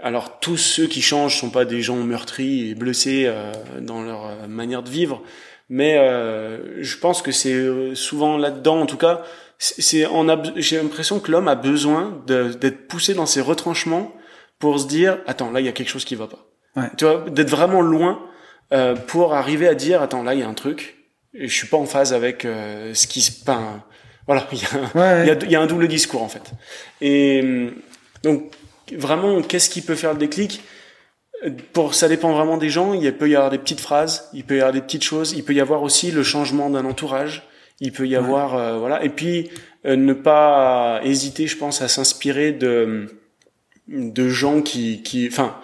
[0.00, 4.26] alors tous ceux qui changent sont pas des gens meurtris et blessés euh, dans leur
[4.26, 5.22] euh, manière de vivre,
[5.68, 9.22] mais euh, je pense que c'est euh, souvent là-dedans en tout cas
[9.58, 14.12] c'est on a j'ai l'impression que l'homme a besoin d'être poussé dans ses retranchements
[14.58, 16.46] pour se dire attends là il y a quelque chose qui va pas.
[16.76, 16.88] Ouais.
[16.96, 18.22] tu vois d'être vraiment loin
[18.72, 20.96] euh, pour arriver à dire attends là il y a un truc
[21.34, 23.82] et je suis pas en phase avec euh, ce qui se peint
[24.26, 26.52] voilà il y a il y, y, a un double discours en fait.
[27.00, 27.74] Et hum,
[28.22, 28.52] donc
[28.96, 30.62] vraiment qu'est-ce qui peut faire le déclic?
[31.72, 34.56] Pour ça dépend vraiment des gens il peut y avoir des petites phrases il peut
[34.56, 37.48] y avoir des petites choses il peut y avoir aussi le changement d'un entourage
[37.80, 39.50] il peut y avoir euh, voilà et puis
[39.86, 43.06] euh, ne pas hésiter, je pense, à s'inspirer de
[43.86, 45.56] de gens qui qui enfin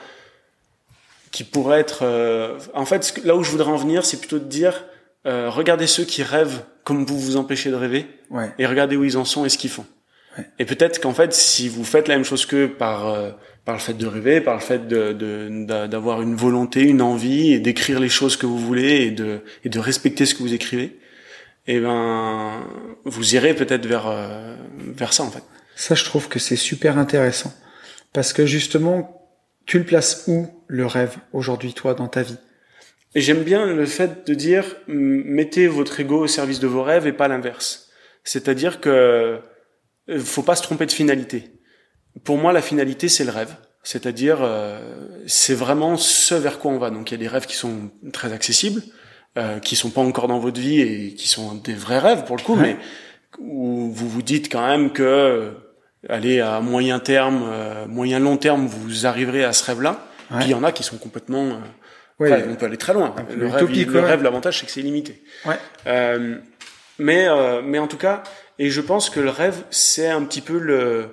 [1.31, 4.45] qui pourraient être euh, en fait là où je voudrais en venir, c'est plutôt de
[4.45, 4.85] dire
[5.27, 8.53] regardez ceux qui rêvent comme vous vous empêchez de rêver ouais.
[8.59, 9.87] et regardez où ils en sont et ce qu'ils font.
[10.37, 10.45] Ouais.
[10.59, 13.35] Et peut-être qu'en fait, si vous faites la même chose que par
[13.65, 17.61] par le fait de rêver, par le fait de d'avoir une volonté, une envie et
[17.61, 20.99] d'écrire les choses que vous voulez et de et de respecter ce que vous écrivez,
[21.67, 22.63] et eh ben
[23.05, 25.43] vous irez peut-être vers euh, vers ça en fait.
[25.77, 27.53] Ça, je trouve que c'est super intéressant
[28.13, 29.29] parce que justement,
[29.67, 32.39] tu le places où le rêve aujourd'hui, toi, dans ta vie?
[33.15, 37.07] Et j'aime bien le fait de dire mettez votre ego au service de vos rêves
[37.07, 37.89] et pas l'inverse.
[38.25, 39.41] C'est-à-dire que
[40.09, 41.51] euh, faut pas se tromper de finalité.
[42.23, 43.55] Pour moi, la finalité c'est le rêve.
[43.83, 44.81] C'est-à-dire, euh,
[45.27, 46.91] c'est vraiment ce vers quoi on va.
[46.91, 48.83] Donc il y a des rêves qui sont très accessibles,
[49.37, 52.37] euh, qui sont pas encore dans votre vie et qui sont des vrais rêves pour
[52.37, 52.77] le coup, mais
[53.39, 55.51] où vous vous dites quand même que euh,
[56.09, 60.07] allez à moyen terme, euh, moyen long terme, vous arriverez à ce rêve-là.
[60.31, 61.59] Puis il y en a qui sont complètement euh,
[62.21, 62.45] Ouais.
[62.49, 63.15] on peut aller très loin.
[63.37, 65.21] Le rêve, le rêve, l'avantage, c'est que c'est illimité.
[65.45, 65.57] Ouais.
[65.87, 66.37] Euh,
[66.99, 68.23] mais, euh, mais en tout cas,
[68.59, 71.09] et je pense que le rêve, c'est un petit peu le,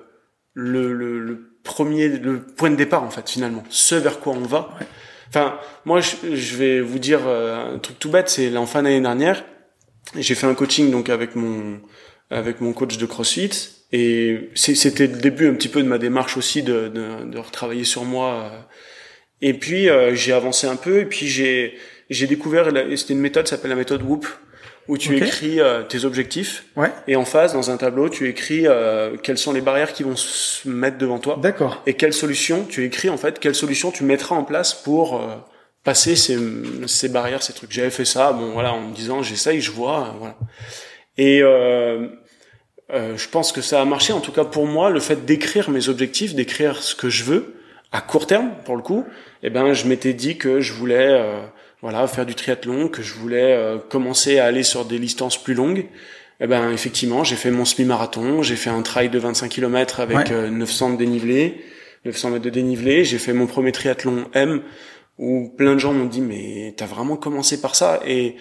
[0.54, 3.64] le, le, le premier, le point de départ, en fait, finalement.
[3.70, 4.76] Ce vers quoi on va.
[4.80, 4.86] Ouais.
[5.30, 8.84] Enfin, moi, je, je vais vous dire euh, un truc tout bête, c'est en fin
[8.84, 9.44] d'année dernière,
[10.18, 11.80] j'ai fait un coaching, donc, avec mon,
[12.30, 13.52] avec mon coach de CrossFit,
[13.94, 17.84] et c'était le début un petit peu de ma démarche aussi de, de, de retravailler
[17.84, 18.52] sur moi.
[19.42, 21.74] Et puis euh, j'ai avancé un peu et puis j'ai
[22.10, 24.26] j'ai découvert c'était une méthode qui s'appelle la méthode Whoop
[24.88, 26.66] où tu écris euh, tes objectifs.
[26.76, 26.92] Ouais.
[27.08, 30.16] et en face dans un tableau tu écris euh, quelles sont les barrières qui vont
[30.16, 31.38] se mettre devant toi.
[31.42, 31.82] D'accord.
[31.86, 35.36] et quelles solutions tu écris en fait quelles solutions tu mettras en place pour euh,
[35.84, 36.38] passer ces
[36.88, 37.72] ces barrières ces trucs.
[37.72, 40.38] J'avais fait ça bon voilà en me disant j'essaye je vois euh, voilà.
[41.18, 42.08] Et euh,
[42.92, 44.14] euh, je pense que ça a marché.
[44.14, 47.56] En tout cas pour moi le fait d'écrire mes objectifs d'écrire ce que je veux
[47.92, 49.06] à court terme pour le coup
[49.44, 51.42] eh ben je m'étais dit que je voulais euh,
[51.82, 55.54] voilà faire du triathlon que je voulais euh, commencer à aller sur des distances plus
[55.54, 55.86] longues.
[56.40, 60.18] Eh ben effectivement j'ai fait mon semi-marathon j'ai fait un trail de 25 km avec
[60.18, 60.32] Ouais.
[60.32, 61.64] euh, 900 de dénivelé
[62.06, 63.04] 900 mètres de dénivelé.
[63.06, 64.62] J'ai fait mon premier triathlon M
[65.20, 68.00] où plein de gens m'ont dit mais t'as vraiment commencé par ça?
[68.08, 68.36] Et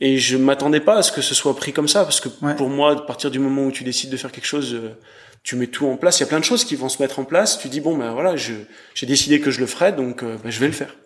[0.00, 2.56] et je m'attendais pas à ce que ce soit pris comme ça parce que Ouais.
[2.56, 4.94] pour moi à partir du moment où tu décides de faire quelque chose euh,
[5.42, 6.18] tu mets tout en place.
[6.18, 7.58] Il y a plein de choses qui vont se mettre en place.
[7.58, 8.54] Tu dis bon ben voilà je
[8.94, 10.96] j'ai décidé que je le ferais donc euh, ben, je vais le faire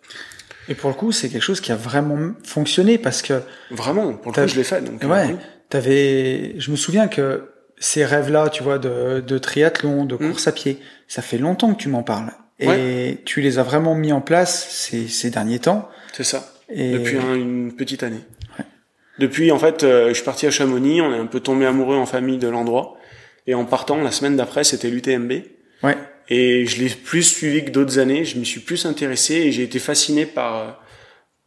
[0.69, 3.41] Et pour le coup, c'est quelque chose qui a vraiment fonctionné parce que
[3.71, 5.27] vraiment pour le coup je l'ai fait donc euh, Ouais.
[5.31, 5.37] oui.
[5.71, 10.31] T'avais, je me souviens que ces rêves-là, tu vois, de, de triathlon, de Mm.
[10.31, 12.33] course à pied, ça fait longtemps que tu m'en parles.
[12.61, 15.89] Et tu les as vraiment mis en place ces, ces derniers temps.
[16.13, 18.21] c'est ça Et depuis un- une petite année.
[19.21, 21.97] Depuis, en fait, euh, je suis parti à Chamonix, on est un peu tombé amoureux
[21.97, 22.97] en famille de l'endroit.
[23.47, 25.33] Et en partant, la semaine d'après, c'était l'UTMB.
[25.83, 25.97] ouais,
[26.29, 29.63] Et je l'ai plus suivi que d'autres années, je m'y suis plus intéressé et j'ai
[29.63, 30.81] été fasciné par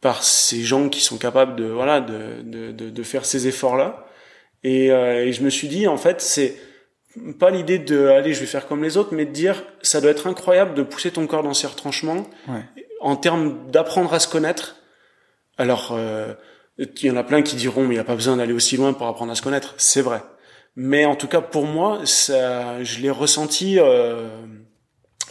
[0.00, 4.06] par ces gens qui sont capables de voilà de de de, de faire ces efforts-là.
[4.64, 6.56] Et, euh, et je me suis dit en fait, c'est
[7.38, 10.10] pas l'idée de allez, je vais faire comme les autres, mais de dire ça doit
[10.10, 12.62] être incroyable de pousser ton corps dans ses retranchements ouais,
[13.00, 14.76] en termes d'apprendre à se connaître.
[15.58, 16.32] Alors, euh,
[16.78, 18.76] il y en a plein qui diront, mais il n'y a pas besoin d'aller aussi
[18.76, 19.74] loin pour apprendre à se connaître.
[19.76, 20.22] C'est vrai.
[20.74, 23.78] Mais en tout cas, pour moi, ça, je l'ai ressenti.
[23.78, 24.28] Euh,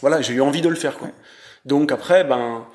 [0.02, 0.98] voilà, j'ai eu envie de le faire.
[0.98, 1.08] Quoi.
[1.64, 2.66] Donc après, ben,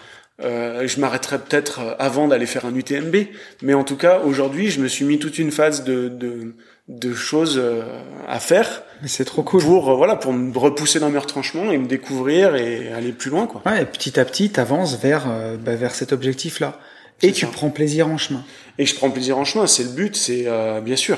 [0.41, 3.15] euh, je m'arrêterai peut-être avant d'aller faire un UTMB.
[3.61, 6.55] Mais en tout cas, aujourd'hui, je me suis mis toute une phase de de,
[6.87, 7.83] de choses euh,
[8.27, 9.61] à faire mais c'est trop cool.
[9.61, 13.29] pour euh, voilà pour me repousser dans mes retranchements et me découvrir et aller plus
[13.29, 13.45] loin.
[13.45, 13.61] Quoi.
[13.65, 16.79] Ouais, et petit à petit, t'avances vers, euh, bah, vers cet objectif-là.
[17.21, 17.51] Et tu ça.
[17.51, 18.43] prends plaisir en chemin.
[18.77, 21.17] Et je prends plaisir en chemin, c'est le but, c'est euh, bien sûr.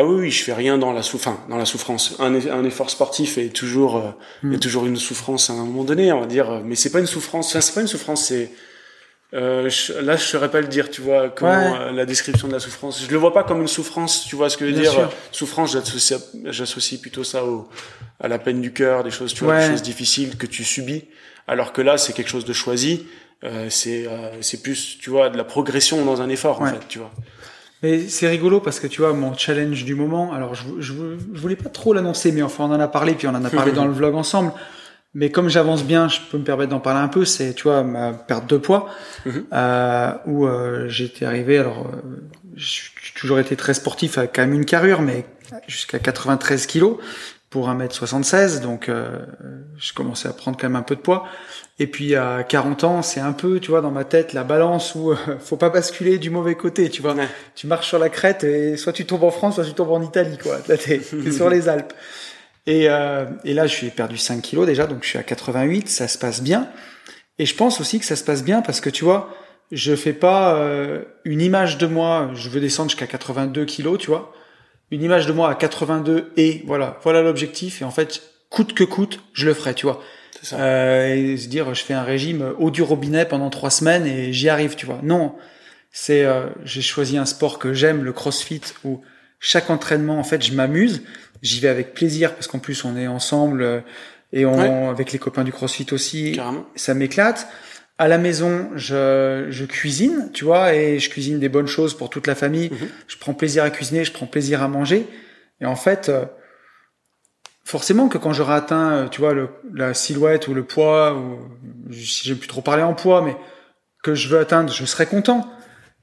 [0.00, 2.14] Ah oui, oui, je fais rien dans la sou- enfin, dans la souffrance.
[2.20, 4.10] Un, un effort sportif est toujours, euh,
[4.44, 4.58] Mm.
[4.60, 6.48] toujours une souffrance à un moment donné, on va dire.
[6.50, 7.48] euh, Mais c'est pas une souffrance.
[7.48, 8.26] Enfin, c'est pas une souffrance.
[8.26, 8.52] C'est
[9.34, 10.88] euh, je- là, je saurais pas le dire.
[10.90, 11.78] Tu vois comment Ouais.
[11.80, 13.02] euh, la description de la souffrance.
[13.04, 14.24] Je le vois pas comme une souffrance.
[14.26, 15.12] Tu vois ce que je veux Bien dire sûr.
[15.32, 17.68] Souffrance, j'associe, j'associe plutôt ça au,
[18.20, 19.64] à la peine du cœur, des choses, tu vois, Ouais.
[19.66, 21.04] des choses difficiles que tu subis.
[21.46, 23.06] Alors que là, c'est quelque chose de choisi.
[23.68, 24.08] C'est
[24.40, 26.70] c'est plus, tu vois, de la progression dans un effort, Ouais.
[26.70, 27.10] en fait, tu vois.
[27.82, 30.92] Mais c'est rigolo parce que tu vois, mon challenge du moment, alors je, je,
[31.32, 33.50] je voulais pas trop l'annoncer, mais enfin on en a parlé, puis on en a
[33.50, 34.52] parlé dans le vlog ensemble.
[35.14, 37.82] Mais comme j'avance bien, je peux me permettre d'en parler un peu, c'est, tu vois,
[37.82, 38.88] ma perte de poids,
[39.24, 39.44] Mhm.
[39.52, 42.26] euh, où euh, j'étais arrivé, alors euh,
[42.56, 42.82] j'ai
[43.14, 45.24] toujours été très sportif avec quand même une carrure, mais
[45.66, 46.98] jusqu'à 93 kilos
[47.48, 48.90] pour 1m76, donc
[49.78, 51.24] je commençais à prendre quand même un peu de poids.
[51.80, 54.94] Et puis à 40 ans, c'est un peu, tu vois, dans ma tête, la balance
[54.94, 57.14] où euh, faut pas basculer du mauvais côté, tu vois.
[57.14, 57.28] Ouais.
[57.54, 60.02] Tu marches sur la crête et soit tu tombes en France, soit tu tombes en
[60.02, 60.58] Italie, quoi.
[60.68, 61.92] Là, t'es t'es sur les Alpes.
[62.66, 65.88] Et, euh, et là, je suis perdu 5 kilos déjà, donc je suis à 88,
[65.88, 66.68] ça se passe bien.
[67.38, 69.30] Et je pense aussi que ça se passe bien parce que tu vois,
[69.70, 74.08] je fais pas euh, une image de moi, je veux descendre jusqu'à 82 kilos, tu
[74.08, 74.32] vois.
[74.90, 77.82] Une image de moi à 82 et voilà, voilà l'objectif.
[77.82, 80.02] Et en fait, coûte que coûte, je le ferai, tu vois.
[80.42, 80.56] Ça.
[80.60, 84.32] Euh, et se dire, je fais un régime eau du robinet pendant trois semaines et
[84.32, 85.00] j'y arrive, tu vois.
[85.02, 85.34] Non,
[85.90, 89.00] c'est, euh, j'ai choisi un sport que j'aime, le CrossFit, où
[89.40, 91.02] chaque entraînement, en fait, je m'amuse.
[91.42, 93.80] J'y vais avec plaisir parce qu'en plus, on est ensemble euh,
[94.32, 94.68] et on, Ouais.
[94.90, 96.66] avec les copains du CrossFit aussi Carrément.
[96.76, 97.48] ça m'éclate.
[98.00, 102.10] À la maison, je, je cuisine, tu vois, et je cuisine des bonnes choses pour
[102.10, 102.70] toute la famille.
[102.70, 102.88] Mhm.
[103.08, 105.06] Je prends plaisir à cuisiner, je prends plaisir à manger.
[105.60, 106.24] Et en fait, euh,
[107.68, 111.38] forcément que quand j'aurai atteint, euh, tu vois, le, la silhouette ou le poids, ou
[111.92, 113.36] si j'ai plus trop parlé en poids, mais
[114.02, 115.46] que je veux atteindre, je serai content.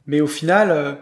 [0.05, 0.93] Mais au final, euh,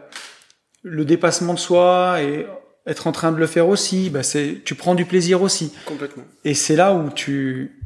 [0.82, 2.48] le dépassement de soi et
[2.88, 5.74] être en train de le faire aussi, bah c'est, tu prends du plaisir aussi.
[5.86, 6.24] Complètement.
[6.46, 7.84] Et c'est là où tu,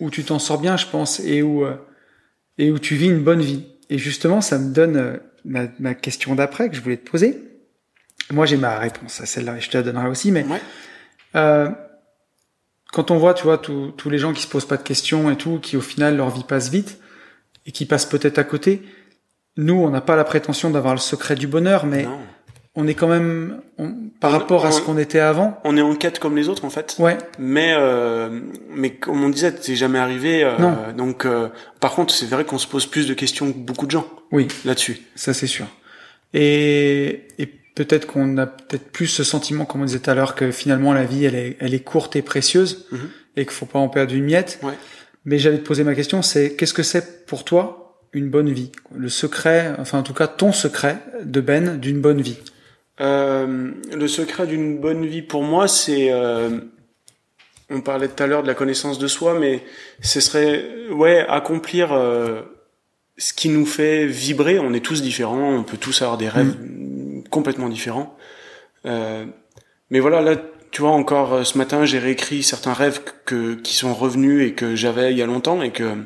[0.00, 1.76] où tu t'en sors bien, je pense, et où, euh,
[2.56, 3.66] et où tu vis une bonne vie.
[3.90, 7.42] Et justement, ça me donne euh, ma, ma question d'après que je voulais te poser.
[8.30, 10.60] Moi, j'ai ma réponse à celle-là, et je te la donnerai aussi, mais Ouais.
[12.92, 15.36] Quand on voit, tu vois, tous les gens qui se posent pas de questions et
[15.36, 16.98] tout, qui au final leur vie passe vite
[17.66, 18.82] et qui passent peut-être à côté.
[19.56, 22.18] Nous, on n'a pas la prétention d'avoir le secret du bonheur, mais Non.
[22.76, 25.58] on est quand même, on- par On- rapport à ce on- qu'on était avant.
[25.64, 26.96] On est en quête comme les autres en fait.
[26.98, 30.42] Ouais, Mais euh, mais comme on disait, c'est jamais arrivé.
[30.44, 30.76] euh, Non.
[30.96, 31.48] Donc euh,
[31.80, 34.48] par contre, c'est vrai qu'on se pose plus de questions que beaucoup de gens oui,
[34.64, 35.00] là-dessus.
[35.16, 35.66] ça c'est sûr.
[36.34, 37.46] Et, et
[37.84, 40.92] peut-être qu'on a peut-être plus ce sentiment, comme on disait tout à l'heure, que finalement
[40.92, 43.08] la vie, elle est, elle est courte et précieuse, Mhm.
[43.36, 44.58] et qu'il faut pas en perdre une miette.
[44.62, 44.72] Ouais.
[45.24, 48.72] Mais j'allais te poser ma question, c'est qu'est-ce que c'est pour toi une bonne vie?
[48.96, 52.38] Le secret, enfin en tout cas ton secret de Ben d'une bonne vie?
[53.00, 56.58] Euh, le secret d'une bonne vie pour moi, c'est euh,
[57.70, 59.62] on parlait tout à l'heure de la connaissance de soi, mais
[60.00, 62.42] ce serait ouais accomplir euh,
[63.18, 64.58] ce qui nous fait vibrer.
[64.58, 66.56] On est tous différents, on peut tous avoir des rêves
[67.30, 68.16] complètement différents.
[68.86, 69.24] Euh,
[69.90, 70.36] mais voilà, là,
[70.70, 74.52] tu vois, encore euh, ce matin, j'ai réécrit certains rêves que qui sont revenus et
[74.54, 75.96] que j'avais il y a longtemps et que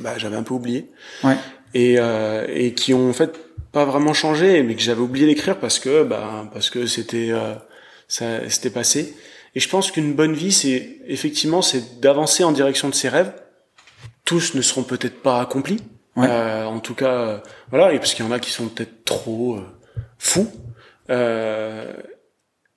[0.00, 0.90] bah, j'avais un peu oublié
[1.24, 1.36] Ouais.
[1.74, 3.38] et euh, et qui ont en fait
[3.72, 7.54] pas vraiment changé, mais que j'avais oublié d'écrire parce que bah parce que c'était euh,
[8.08, 9.14] ça c'était passé.
[9.54, 13.32] Et je pense qu'une bonne vie, c'est effectivement c'est d'avancer en direction de ses rêves.
[14.24, 15.80] Tous ne seront peut-être pas accomplis.
[16.16, 16.26] Ouais.
[16.28, 17.38] Euh, en tout cas, euh,
[17.70, 19.58] voilà, et parce qu'il y en a qui sont peut-être trop
[20.22, 20.48] fous.
[21.10, 21.92] Euh,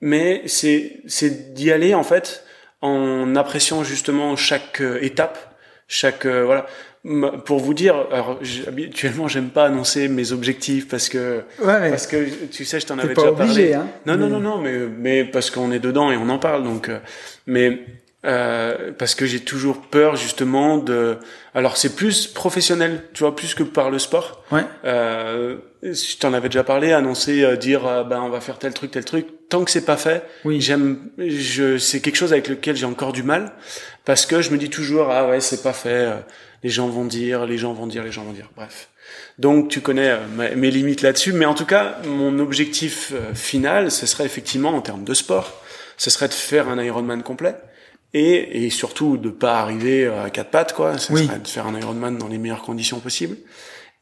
[0.01, 2.43] mais c'est c'est d'y aller en fait
[2.81, 5.37] en appréciant justement chaque euh, étape,
[5.87, 6.65] chaque euh, voilà.
[7.45, 12.25] Pour vous dire, alors habituellement j'aime pas annoncer mes objectifs parce que Ouais, parce que
[12.47, 13.73] tu sais je t'en avais pas déjà obligé, parlé.
[13.75, 13.87] hein.
[14.07, 16.63] Non non Mais- non non mais mais parce qu'on est dedans et on en parle
[16.63, 16.97] donc euh,
[17.45, 17.79] mais
[18.25, 21.17] euh, parce que j'ai toujours peur justement de
[21.53, 24.43] alors c'est plus professionnel tu vois plus que par le sport.
[24.51, 24.63] Ouais.
[24.83, 28.73] euh, je t'en avais déjà parlé annoncer euh, dire euh, ben on va faire tel
[28.73, 29.27] truc tel truc.
[29.49, 30.59] Tant que c'est pas fait Oui.
[30.59, 33.53] j'aime je c'est quelque chose avec lequel j'ai encore du mal.
[34.05, 36.11] Parce que je me dis toujours ah ouais c'est pas fait
[36.63, 38.49] les gens vont dire les gens vont dire les gens vont dire.
[38.55, 38.89] Bref.
[39.37, 40.17] Donc tu connais
[40.55, 41.33] mes limites là-dessus.
[41.33, 45.61] Mais en tout cas mon objectif final ce serait effectivement en termes de sport
[45.97, 47.55] ce serait de faire un Ironman complet
[48.17, 51.25] et, et surtout de pas arriver à quatre pattes quoi Oui.
[51.25, 53.35] serait de faire un Ironman dans les meilleures conditions possibles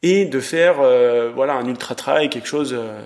[0.02, 3.00] et de faire euh, voilà un ultra trail quelque chose euh,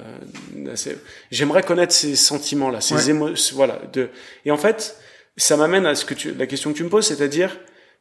[0.54, 0.98] d'assez-
[1.30, 3.10] j'aimerais connaître ces sentiments là ces Ouais.
[3.10, 4.10] émotions voilà de
[4.44, 4.96] et en fait
[5.36, 7.56] ça m'amène à ce que tu la question que tu me poses c'est-à-dire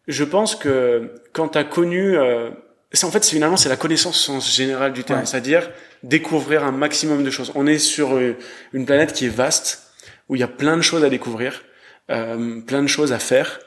[0.07, 2.49] je pense que quand tu as connu euh,
[2.91, 5.25] c'est en fait c'est finalement c'est la connaissance sens général du terme Ouais.
[5.25, 5.69] c'est-à-dire
[6.03, 8.35] découvrir un maximum de choses on est sur euh,
[8.73, 9.83] une planète qui est vaste
[10.27, 11.63] où il y a plein de choses à découvrir
[12.09, 13.59] euh, plein de choses à faire.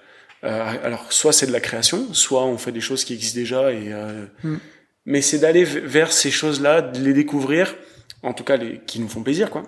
[0.43, 3.73] Euh, alors soit c'est de la création soit on fait des choses qui existent déjà
[3.73, 4.57] et euh, Mm.
[5.05, 7.75] mais c'est d'aller vers ces choses-là de les découvrir
[8.23, 9.65] en tout cas les qui nous font plaisir quoi.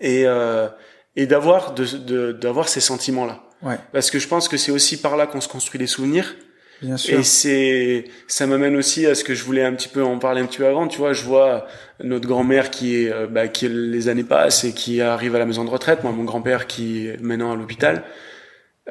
[0.00, 0.66] Et euh,
[1.14, 4.72] et d'avoir de de- d'avoir ces sentiments là Ouais, parce que je pense que c'est
[4.72, 6.34] aussi par là qu'on se construit des souvenirs
[6.82, 7.18] bien sûr.
[7.18, 10.40] et c'est, ça m'amène aussi à ce que je voulais un petit peu en parler
[10.40, 10.86] un petit peu avant.
[10.88, 11.66] Tu vois, je vois
[12.02, 15.46] notre grand-mère qui est, euh, bah, qui les années passent et qui arrive à la
[15.46, 16.02] maison de retraite.
[16.02, 18.04] Moi, mon grand-père qui est maintenant à l'hôpital.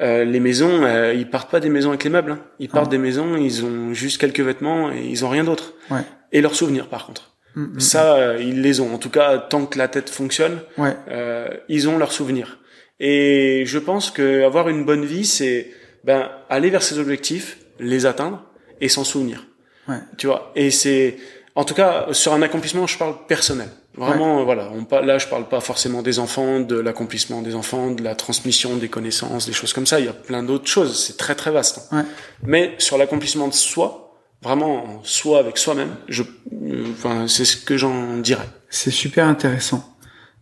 [0.00, 2.32] Euh, les maisons, euh, ils partent pas des maisons avec les meubles.
[2.32, 2.40] hein.
[2.58, 2.90] Ils partent Ah.
[2.90, 5.74] des maisons, ils ont juste quelques vêtements et ils ont rien d'autre.
[5.90, 6.00] Ouais.
[6.32, 7.30] Et leurs souvenirs, par contre.
[7.54, 8.92] Mm, mm, Ça, euh, ils les ont.
[8.92, 12.58] En tout cas, tant que la tête fonctionne, Ouais, euh, ils ont leurs souvenirs.
[12.98, 15.70] Et je pense que avoir une bonne vie, c'est
[16.02, 18.42] ben aller vers ses objectifs, les atteindre
[18.80, 19.46] et s'en souvenir.
[19.88, 19.98] Ouais.
[20.16, 20.50] Tu vois.
[20.56, 21.16] Et c'est,
[21.54, 23.68] en tout cas, sur un accomplissement, je parle personnel.
[23.96, 24.70] Vraiment, voilà.
[24.72, 28.76] On, là, je parle pas forcément des enfants, de l'accomplissement des enfants, de la transmission
[28.76, 30.00] des connaissances, des choses comme ça.
[30.00, 31.00] Il y a plein d'autres choses.
[31.04, 31.88] C'est très très vaste.
[31.92, 31.98] hein.
[31.98, 32.04] Ouais.
[32.42, 37.56] Mais sur l'accomplissement de soi, vraiment en soi avec soi-même, je, euh, enfin, c'est ce
[37.56, 38.48] que j'en dirais.
[38.68, 39.88] c'est super intéressant.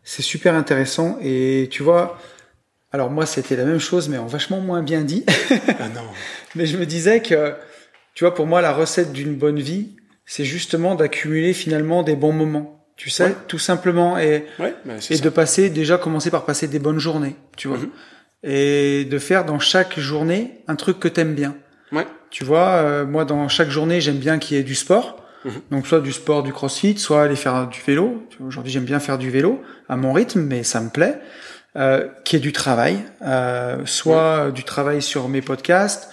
[0.02, 2.18] C'est super intéressant et tu vois,
[2.92, 5.24] alors moi c'était la même chose mais en vachement moins bien dit.
[5.80, 6.02] ah non.
[6.54, 7.54] mais je me disais que,
[8.14, 9.96] tu vois, pour moi la recette d'une bonne vie,
[10.26, 12.78] c'est justement d'accumuler finalement des bons moments.
[12.96, 13.36] Tu sais, Ouais.
[13.48, 14.74] tout simplement et Ouais.
[15.00, 15.24] c'est et ça.
[15.24, 17.88] de passer déjà commencer par passer des bonnes journées, tu vois, Mhm.
[18.44, 21.56] et de faire dans chaque journée un truc que t'aimes bien.
[21.90, 22.06] Ouais.
[22.30, 25.52] Tu vois, euh, moi dans chaque journée j'aime bien qu'il y ait du sport, Mhm.
[25.70, 28.22] donc soit du sport, du crossfit, soit aller faire du vélo.
[28.46, 31.18] Aujourd'hui j'aime bien faire du vélo à mon rythme, mais ça me plaît.
[31.74, 36.10] Euh, qui est du travail, euh, soit du travail sur mes podcasts,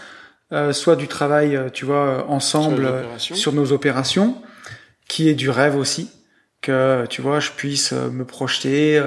[0.53, 4.41] euh, soit du travail, euh, tu vois, ensemble sur, sur, nos opérations,
[5.09, 6.11] qui est du rêve aussi,
[6.61, 9.03] que tu vois, je puisse me projeter,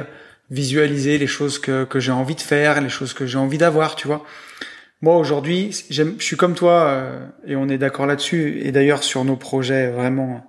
[0.50, 3.96] visualiser les choses que, que j'ai envie de faire, les choses que j'ai envie d'avoir,
[3.96, 4.22] tu vois.
[5.00, 7.02] Moi aujourd'hui, je suis comme toi
[7.46, 8.60] et on est d'accord là-dessus.
[8.62, 10.46] Et d'ailleurs sur nos projets vraiment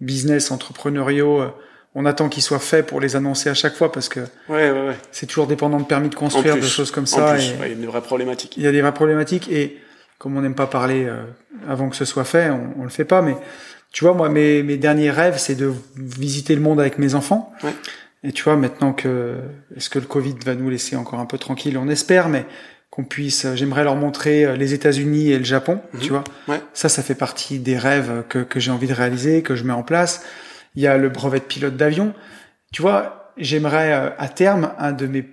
[0.00, 1.50] business, entrepreneuriaux
[1.94, 4.86] on attend qu'ils soient faits pour les annoncer à chaque fois parce que ouais, ouais,
[4.88, 4.96] ouais.
[5.10, 7.34] c'est toujours dépendant de permis de construire, de choses comme ça.
[7.34, 8.56] Plus, il y a des vraies problématiques.
[8.56, 9.78] Il y a des vraies problématiques et
[10.18, 11.22] comme on n'aime pas parler euh,
[11.68, 13.22] avant que ce soit fait, on, on le fait pas.
[13.22, 13.36] Mais
[13.90, 17.52] tu vois, moi, mes, mes derniers rêves, c'est de visiter le monde avec mes enfants.
[17.64, 17.74] Ouais.
[18.22, 19.38] Et tu vois, maintenant que
[19.76, 22.44] est-ce que le Covid va nous laisser encore un peu tranquille, on espère, mais
[22.90, 25.80] qu'on puisse, j'aimerais leur montrer euh, les États-Unis et le Japon.
[25.94, 26.00] Mhm.
[26.00, 26.60] Tu vois, ouais.
[26.72, 29.72] ça, ça fait partie des rêves que, que j'ai envie de réaliser, que je mets
[29.72, 30.22] en place
[30.74, 32.14] il y a le brevet de pilote d'avion.
[32.72, 35.24] Tu vois, j'aimerais euh, à terme un de mes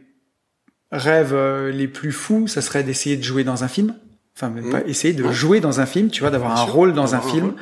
[0.91, 3.95] rêves euh, les plus fous, ça serait d'essayer de jouer dans un film.
[4.35, 7.15] Enfin, même pas essayer de jouer dans un film, tu vois, d'avoir un rôle dans
[7.15, 7.55] un film.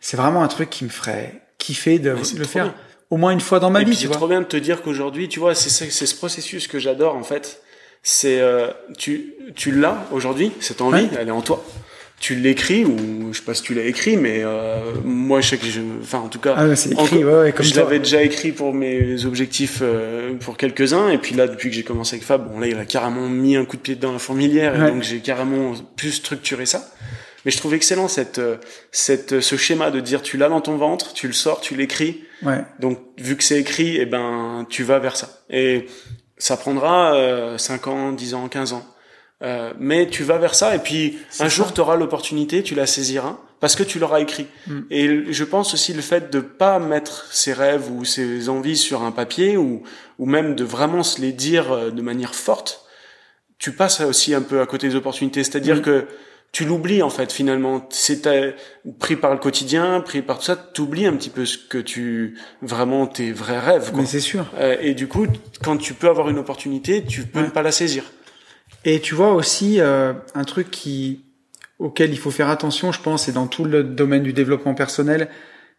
[0.00, 2.74] C'est vraiment un truc qui me ferait kiffer de le faire bien.
[3.10, 3.94] au moins une fois dans ma Et vie.
[3.94, 7.14] C'est trop bien de te dire qu'aujourd'hui, tu vois, c'est c'est ce processus que j'adore
[7.14, 7.62] en fait.
[8.02, 11.10] C'est euh, tu tu l'as aujourd'hui, cette envie, Ouais.
[11.18, 11.64] elle est en toi
[12.18, 15.58] tu l'écris ou je sais pas si tu l'as écrit mais euh, moi je sais
[15.58, 17.98] que je enfin en tout cas ah, c'est écrit encore, ouais, ouais, comme je l'avais
[17.98, 22.16] déjà écrit pour mes objectifs euh, pour quelques-uns et puis là depuis que j'ai commencé
[22.16, 24.78] avec Fab bon là il a carrément mis un coup de pied dans la fourmilière
[24.78, 24.88] ouais.
[24.88, 26.88] et donc j'ai carrément plus structuré ça.
[27.44, 28.40] Mais je trouve excellent cette
[28.90, 32.24] cette ce schéma de dire tu l'as dans ton ventre tu le sors tu l'écris.
[32.42, 32.64] Ouais.
[32.80, 35.42] donc vu que c'est écrit et eh ben tu vas vers ça.
[35.50, 35.86] Et
[36.38, 38.86] ça prendra euh, 5 ans 10 ans 15 ans
[39.42, 42.86] euh, mais tu vas vers ça et puis un jour tu auras l'opportunité, tu la
[42.86, 44.46] saisiras parce que tu l'auras écrit.
[44.66, 44.80] Mm.
[44.90, 49.02] Et je pense aussi le fait de pas mettre ses rêves ou ses envies sur
[49.02, 49.82] un papier ou
[50.18, 52.86] ou même de vraiment se les dire euh, de manière forte,
[53.58, 55.82] tu passes aussi un peu à côté des opportunités, c'est-à-dire Mm.
[55.82, 56.06] que
[56.52, 58.26] tu l'oublies en fait finalement, c'est
[58.98, 62.38] pris par le quotidien, pris par tout ça, t'oublies un petit peu ce que tu
[62.62, 64.00] vraiment tes vrais rêves quoi.
[64.00, 64.46] Mais c'est sûr.
[64.58, 65.26] Euh, et du coup,
[65.62, 67.46] quand tu peux avoir une opportunité, tu peux Ouais.
[67.46, 68.04] ne pas la saisir.
[68.86, 71.24] Et tu vois aussi euh, un truc qui
[71.78, 75.28] auquel il faut faire attention, je pense, c'est dans tout le domaine du développement personnel.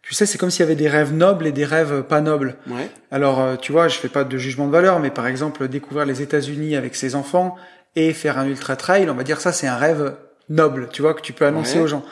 [0.02, 2.56] Tu sais, c'est comme s'il y avait des rêves nobles et des rêves pas nobles.
[2.68, 2.88] Ouais.
[3.10, 6.06] Alors, euh, tu vois, je fais pas de jugement de valeur, mais par exemple, découvrir
[6.06, 7.56] les États-Unis avec ses enfants
[7.96, 10.14] et faire un ultra trail, on va dire ça, c'est un rêve
[10.48, 11.84] noble, tu vois, que tu peux annoncer Ouais.
[11.84, 12.04] aux gens.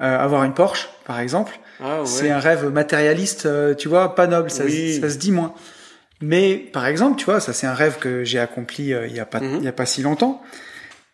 [0.00, 2.06] Euh, avoir une Porsche, par exemple, Ah ouais.
[2.06, 5.00] c'est un rêve matérialiste, euh, tu vois, pas noble, ça, Oui.
[5.00, 5.52] ça se dit moins.
[6.22, 9.20] Mais par exemple, tu vois, ça c'est un rêve que j'ai accompli euh, il y
[9.20, 9.56] a pas Mhm.
[9.58, 10.42] il y a pas si longtemps.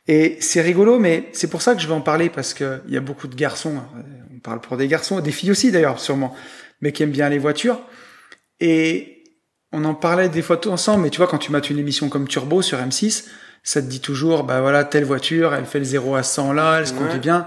[0.09, 2.95] Et c'est rigolo, mais c'est pour ça que je vais en parler parce que il
[2.95, 3.77] y a beaucoup de garçons.
[3.97, 4.01] euh,
[4.35, 6.35] On parle pour des garçons, des filles aussi d'ailleurs sûrement,
[6.81, 7.81] mais qui aiment bien les voitures.
[8.61, 9.25] Et
[9.73, 11.05] on en parlait des fois tous ensemble.
[11.05, 13.27] Mais tu vois, quand tu mates une émission comme Turbo sur M6,
[13.63, 16.79] ça te dit toujours, bah voilà, telle voiture, elle fait le 0 à 100 là,
[16.81, 17.19] elle se conduit Ouais.
[17.21, 17.47] bien.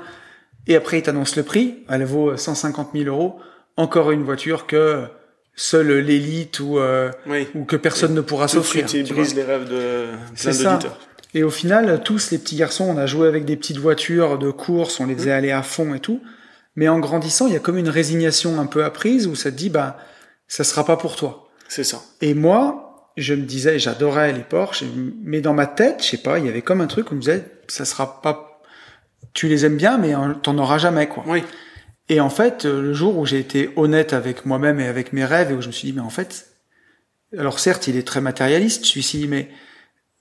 [0.67, 1.83] Et après, ils t'annoncent le prix.
[1.89, 3.39] Elle vaut 150 000 euros.
[3.77, 5.03] Encore une voiture que
[5.55, 7.47] seule l'élite ou, euh, Oui.
[7.55, 8.85] ou que personne ne pourra s'offrir.
[8.85, 9.15] tu vois.
[9.15, 10.07] brise les rêves de
[10.41, 10.99] plein d'auditeurs.
[11.33, 14.51] Et au final, tous les petits garçons, on a joué avec des petites voitures de
[14.51, 15.17] course, on les Mmh.
[15.17, 16.21] faisait aller à fond et tout.
[16.77, 19.55] Mais en grandissant, il y a comme une résignation un peu apprise où ça te
[19.57, 19.97] dit, bah,
[20.47, 21.49] ça sera pas pour toi.
[21.67, 22.01] C'est ça.
[22.21, 24.83] Et moi, je me disais, j'adorais les Porsche,
[25.23, 27.15] mais dans ma tête, je sais pas, il y avait comme un truc où je
[27.15, 28.61] me disais, ça sera pas,
[29.33, 30.13] tu les aimes bien, mais
[30.43, 31.23] t'en auras jamais, quoi.
[31.27, 31.43] Oui.
[32.09, 35.25] Et en fait, euh, le jour où j'ai été honnête avec moi-même et avec mes
[35.25, 36.47] rêves, et où je me suis dit, mais en fait,
[37.37, 39.49] alors certes, il est très matérialiste, celui-ci, mais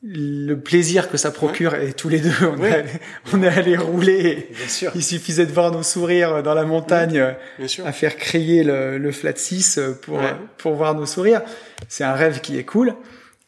[0.02, 2.70] le plaisir que ça procure, et tous les deux, on, Ouais.
[2.70, 2.90] est, allé,
[3.32, 4.92] on est allé rouler, Bien sûr.
[4.94, 7.86] il suffisait de voir nos sourires dans la montagne, Bien sûr.
[7.86, 10.34] à faire crier le, le flat 6 pour, Ouais.
[10.58, 11.42] pour voir nos sourires.
[11.88, 12.94] C'est un rêve qui est cool.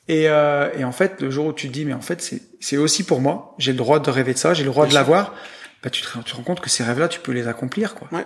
[0.09, 2.41] Et, euh, et en fait, le jour où tu te dis, mais en fait, c'est,
[2.61, 4.91] c'est aussi pour moi, j'ai le droit de rêver de ça, j'ai le droit Bien
[4.91, 5.35] de l'avoir,
[5.87, 8.09] bah, tu, te, tu te rends compte que ces rêves-là, tu peux les accomplir, quoi.
[8.11, 8.25] Ouais.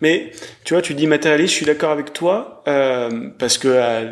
[0.00, 0.32] Mais
[0.64, 4.10] tu vois, tu dis matérialiste, je suis d'accord avec toi euh, parce que euh,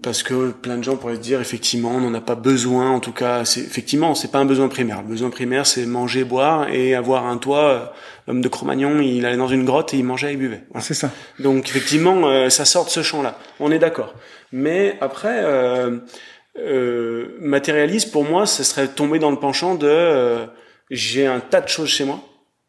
[0.00, 2.90] parce que plein de gens pourraient se dire effectivement, on n'en a pas besoin.
[2.90, 5.02] En tout cas, c'est effectivement, c'est pas un besoin primaire.
[5.02, 7.64] Le besoin primaire, c'est manger, boire et avoir un toit.
[7.64, 7.84] Euh,
[8.28, 10.62] L'homme de Cro-Magnon, il allait dans une grotte et il mangeait et il buvait.
[10.70, 10.84] Voilà.
[10.84, 11.10] C'est ça.
[11.40, 13.38] Donc effectivement, euh, ça sort de ce champ-là.
[13.60, 14.14] On est d'accord.
[14.52, 15.98] Mais après, euh,
[16.58, 20.46] euh, matérialiste, pour moi, ce serait tomber dans le penchant de euh,
[20.90, 22.20] j'ai un tas de choses chez moi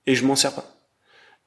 [0.08, 0.76] et je m'en sers pas.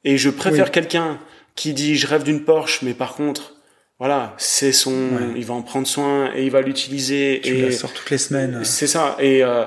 [0.03, 0.71] Et je préfère Oui.
[0.71, 1.19] quelqu'un
[1.55, 3.55] qui dit je rêve d'une Porsche, mais par contre,
[3.99, 5.33] voilà, c'est son, Ouais.
[5.35, 7.41] il va en prendre soin et il va l'utiliser.
[7.43, 8.63] Tu et la sors toutes les semaines.
[8.63, 9.17] c'est ça.
[9.19, 9.65] Et, euh,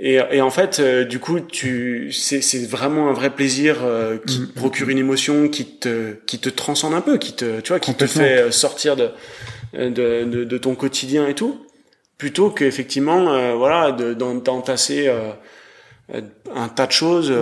[0.00, 4.16] et, et en fait, euh, du coup, tu, c'est, c'est vraiment un vrai plaisir euh,
[4.26, 7.60] qui Mm, te procure une émotion, qui te, qui te transcende un peu, qui te,
[7.60, 9.10] tu vois, qui te fait euh, sortir de,
[9.74, 9.88] de,
[10.24, 11.64] de, de ton quotidien et tout.
[12.16, 15.08] plutôt que effectivement, voilà, d'entasser
[16.54, 17.32] un tas de choses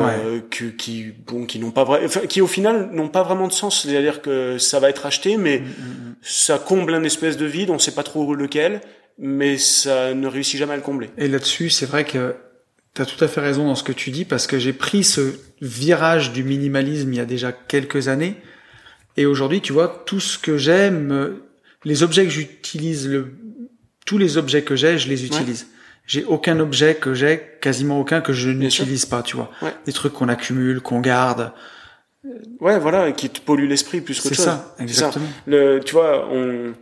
[0.51, 3.83] qui bon qui n'ont pas enfin, qui au final n'ont pas vraiment de sens.
[3.83, 6.17] C'est-à-dire que ça va être acheté, mais mm, mm, mm.
[6.23, 8.81] ça comble un espèce de vide, on sait pas trop lequel,
[9.19, 11.11] mais ça ne réussit jamais à le combler.
[11.17, 12.35] Et là-dessus, c'est vrai que
[12.95, 15.05] tu as tout à fait raison dans ce que tu dis parce que j'ai pris
[15.05, 18.37] ce virage du minimalisme il y a déjà quelques années
[19.17, 21.37] et aujourd'hui, tu vois, tout ce que j'aime,
[21.85, 23.33] les objets que j'utilise, le,
[24.05, 25.69] tous les objets que j'ai, je les utilise.
[26.07, 29.51] J'ai aucun objet que j'ai, quasiment aucun que je n'utilise pas, tu vois.
[29.85, 31.53] Des trucs qu'on accumule, qu'on garde.
[32.61, 34.33] Ouais, voilà, qui te polluent l'esprit plus chose.
[34.33, 35.27] C'est ça, exactement.
[35.47, 36.73] Le, tu vois, on,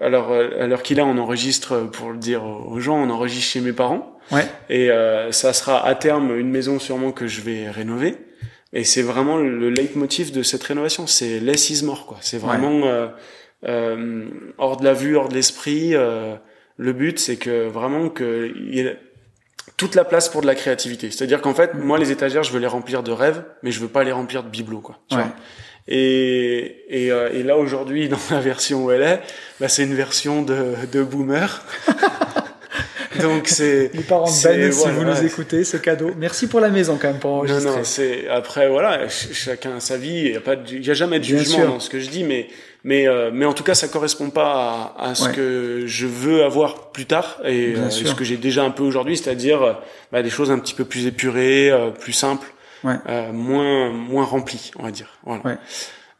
[0.00, 3.60] alors à l'heure qu'il a, on enregistre pour le dire aux gens, on enregistre chez
[3.60, 4.18] mes parents.
[4.30, 4.46] Ouais.
[4.68, 8.16] Et euh, ça sera à terme une maison sûrement que je vais rénover.
[8.72, 12.18] Et c'est vraiment le leitmotiv de cette rénovation, c'est less is more quoi.
[12.20, 13.08] C'est vraiment euh,
[13.66, 14.28] euh,
[14.58, 15.94] hors de la vue, hors de l'esprit.
[15.94, 16.36] Euh,
[16.80, 18.96] le but, c'est que vraiment que y ait
[19.76, 21.10] toute la place pour de la créativité.
[21.10, 23.88] C'est-à-dire qu'en fait, moi, les étagères, je veux les remplir de rêves, mais je veux
[23.88, 24.98] pas les remplir de bibelots, quoi.
[25.12, 25.24] ouais.
[25.88, 29.20] Et, et, euh, et là, aujourd'hui, dans la version où elle est,
[29.60, 31.62] bah, c'est une version de, de boomer.
[33.20, 36.12] Donc c'est les parents de Ben, si vous nous écoutez, ce cadeau.
[36.16, 37.64] Merci pour la maison quand même pour enregistrer.
[37.64, 40.22] Non, non, c'est après voilà, chacun a sa vie.
[40.26, 42.24] Il y a pas, il y a jamais de jugement dans ce que je dis,
[42.24, 42.48] mais
[42.84, 46.44] mais euh, mais en tout cas, ça correspond pas à, à ce que je veux
[46.44, 49.78] avoir plus tard et euh, ce que j'ai déjà un peu aujourd'hui, c'est-à-dire
[50.12, 52.52] bah, des choses un petit peu plus épurées, euh, plus simples,
[52.84, 52.98] ouais.
[53.32, 55.18] moins moins remplies, on va dire.
[55.24, 55.42] Voilà.
[55.44, 55.58] Ouais.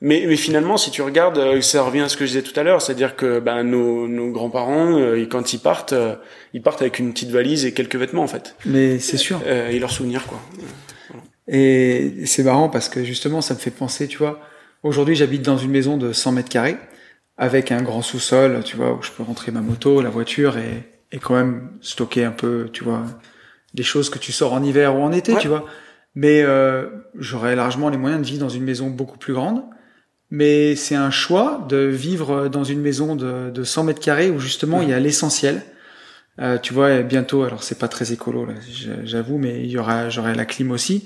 [0.02, 2.58] Mais, mais finalement, si tu regardes, euh, ça revient à ce que je disais tout
[2.58, 6.14] à l'heure, c'est-à-dire que ben, nos, nos grands-parents, euh, quand ils partent, euh,
[6.54, 8.56] ils partent avec une petite valise et quelques vêtements en fait.
[8.64, 9.40] Mais c'est sûr.
[9.46, 10.40] et leurs souvenirs quoi.
[11.48, 14.40] Et c'est marrant parce que justement, ça me fait penser, tu vois.
[14.82, 16.76] Aujourd'hui, j'habite dans une maison de 100 mètres carrés
[17.36, 20.84] avec un grand sous-sol, tu vois, où je peux rentrer ma moto, la voiture et,
[21.12, 23.04] et quand même stocker un peu, tu vois,
[23.74, 25.64] des choses que tu sors en hiver ou en été, tu vois.
[26.14, 26.88] Mais euh,
[27.18, 29.62] j'aurais largement les moyens de vivre dans une maison beaucoup plus grande
[30.30, 34.38] mais c'est un choix de vivre dans une maison de, de 100 mètres carrés où
[34.38, 35.62] justement il y a l'essentiel.
[36.38, 38.46] Euh, tu vois, bientôt, alors c'est pas très écolo,
[39.04, 41.04] j'avoue, mais il y aura, j'aurai la clim aussi.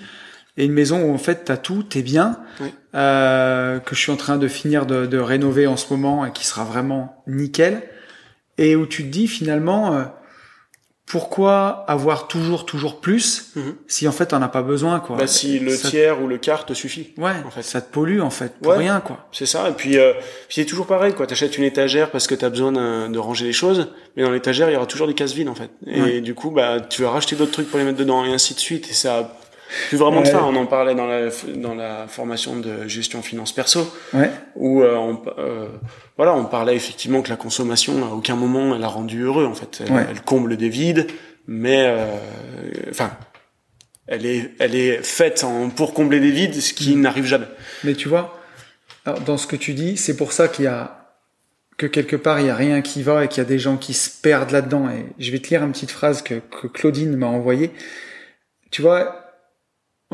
[0.57, 2.39] Et une maison où en fait t'as tout, t'es bien,
[2.95, 6.33] euh, que je suis en train de finir de, de, rénover en ce moment et
[6.33, 7.83] qui sera vraiment nickel.
[8.57, 10.05] Et où tu te dis finalement, euh,
[11.07, 13.75] pourquoi avoir toujours toujours plus mhm.
[13.87, 15.17] si en fait on n'a pas besoin quoi?
[15.17, 17.63] Bah, si le tiers ou le quart te suffit ouais en fait.
[17.63, 19.29] ça te pollue en fait pour rien quoi.
[19.31, 19.69] c'est ça.
[19.69, 20.15] Et puis euh,
[20.49, 21.27] c'est toujours pareil quoi.
[21.27, 24.73] T'achètes une étagère parce que t'as besoin de ranger les choses mais dans l'étagère il
[24.73, 25.71] y aura toujours des cases vides en fait.
[25.87, 28.55] Et du coup bah tu vas racheter d'autres trucs pour les mettre dedans et ainsi
[28.55, 28.89] de suite.
[28.91, 29.39] Et ça
[29.89, 30.43] plus vraiment de fin.
[30.43, 34.31] On en parlait dans la dans la formation de gestion finance perso, ouais.
[34.57, 35.69] où euh, on, euh,
[36.17, 39.47] voilà, on parlait effectivement que la consommation à aucun moment elle a rendu heureux.
[39.47, 41.07] En fait, elle, comble des vides,
[41.47, 42.07] mais euh,
[42.91, 43.13] enfin,
[44.07, 47.01] elle est elle est faite en, pour combler des vides, ce qui mm.
[47.01, 47.49] n'arrive jamais.
[47.85, 48.39] Mais tu vois,
[49.27, 51.01] dans ce que tu dis, c'est pour ça qu'il y a
[51.77, 53.77] que quelque part il y a rien qui va et qu'il y a des gens
[53.77, 54.89] qui se perdent là-dedans.
[54.91, 57.73] Et je vais te lire une petite phrase que, que Claudine m'a envoyée.
[58.71, 59.24] Tu vois,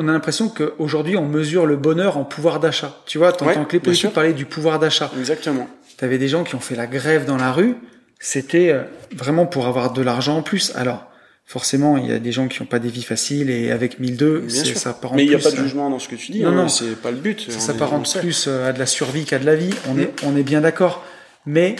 [0.00, 3.02] on a l'impression qu'aujourd'hui, on mesure le bonheur en pouvoir d'achat.
[3.06, 5.10] Tu vois, en tant que les politiques parlaient du pouvoir d'achat.
[5.18, 5.68] Exactement.
[5.98, 7.76] Tu avais des gens qui ont fait la grève dans la rue.
[8.18, 8.82] C'était euh,
[9.14, 10.72] vraiment pour avoir de l'argent en plus.
[10.74, 11.10] Alors,
[11.44, 14.44] forcément, il y a des gens qui n'ont pas des vies faciles et avec 1002,
[14.48, 16.32] c'est ça part Mais il n'y a pas de euh, jugement dans ce que tu
[16.32, 16.42] dis.
[16.42, 17.50] Non, hein, non, c'est pas le but.
[17.50, 19.74] Ça s'apparente plus euh, à de la survie qu'à de la vie.
[19.88, 20.00] On mm.
[20.00, 21.04] est, on est bien d'accord.
[21.44, 21.76] Mais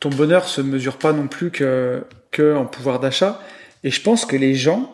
[0.00, 2.02] ton bonheur se mesure pas non plus que,
[2.32, 3.40] que en pouvoir d'achat.
[3.84, 4.93] Et je pense que les gens,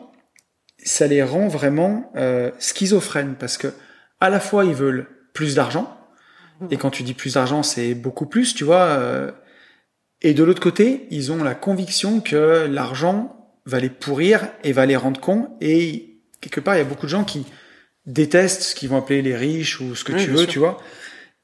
[0.85, 3.69] ça les rend vraiment euh, schizophrènes parce que
[4.21, 5.97] à la fois ils veulent plus d'argent
[6.71, 9.31] et quand tu dis plus d'argent c'est beaucoup plus tu vois euh,
[10.23, 14.87] et de l'autre côté ils ont la conviction que l'argent va les pourrir et va
[14.87, 17.47] les rendre cons et quelque part il y a beaucoup de gens qui
[18.07, 20.81] détestent ce qu'ils vont appeler les riches ou ce que tu veux tu vois.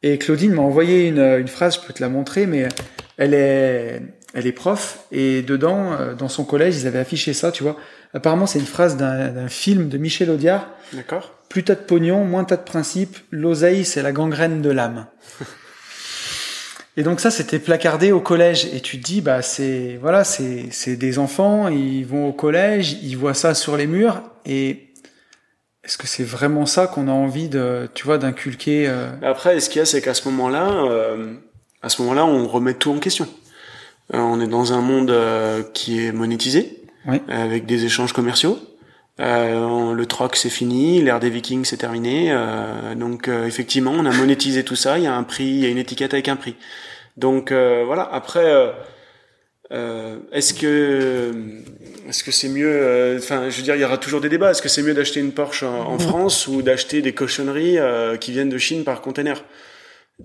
[0.02, 2.68] Et Claudine m'a envoyé une, une phrase je peux te la montrer mais
[3.16, 4.02] elle est
[4.34, 7.76] elle est prof et dedans euh, dans son collège ils avaient affiché ça tu vois
[8.16, 10.66] Apparemment, c'est une phrase d'un film de Michel Audiard.
[10.94, 11.34] D'accord.
[11.50, 13.18] Plus t'as de pognon, moins t'as de principe.
[13.30, 15.06] L'oseille, c'est la gangrène de l'âme.
[16.96, 18.70] Et donc ça, c'était placardé au collège.
[18.72, 22.94] Et tu te dis, bah c'est voilà, c'est c'est des enfants, ils vont au collège,
[23.02, 24.22] ils voient ça sur les murs.
[24.46, 24.94] Et
[25.84, 29.10] est-ce que c'est vraiment ça qu'on a envie de, tu vois, d'inculquer euh...
[29.20, 31.34] Après, ce qu'il y a, c'est qu'à ce moment-là, euh,
[31.82, 33.28] à ce moment-là, on remet tout en question.
[34.14, 35.14] Euh, on est dans un monde
[35.74, 36.85] qui est monétisé
[37.28, 38.58] avec des échanges commerciaux.
[39.18, 42.28] Euh, le troc c'est fini, l'ère des Vikings c'est terminé.
[42.30, 44.98] Euh, donc euh, effectivement, on a monétisé tout ça.
[44.98, 46.56] Il y a un prix, il y a une étiquette avec un prix.
[47.16, 48.02] Donc euh, voilà.
[48.12, 48.74] Après,
[49.72, 51.32] euh, est-ce que
[52.08, 54.50] est-ce que c'est mieux euh, Enfin, je veux dire, il y aura toujours des débats.
[54.50, 58.16] Est-ce que c'est mieux d'acheter une Porsche en, en France ou d'acheter des cochonneries euh,
[58.16, 59.42] qui viennent de Chine par container?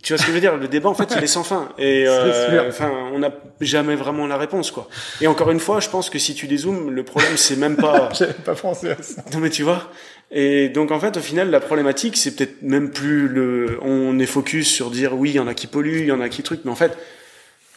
[0.01, 0.55] Tu vois ce que je veux dire?
[0.55, 1.69] Le débat, en fait, il est sans fin.
[1.77, 4.87] Et euh, enfin, on n'a jamais vraiment la réponse, quoi.
[5.19, 8.09] Et encore une fois, je pense que si tu dézoomes, le problème, c'est même pas.
[8.17, 9.23] J'avais pas pensé à ça.
[9.33, 9.91] Non, mais tu vois.
[10.31, 13.79] Et donc en fait, au final, la problématique, c'est peut-être même plus le.
[13.81, 16.21] On est focus sur dire oui, il y en a qui polluent, il y en
[16.21, 16.97] a qui truc, mais en fait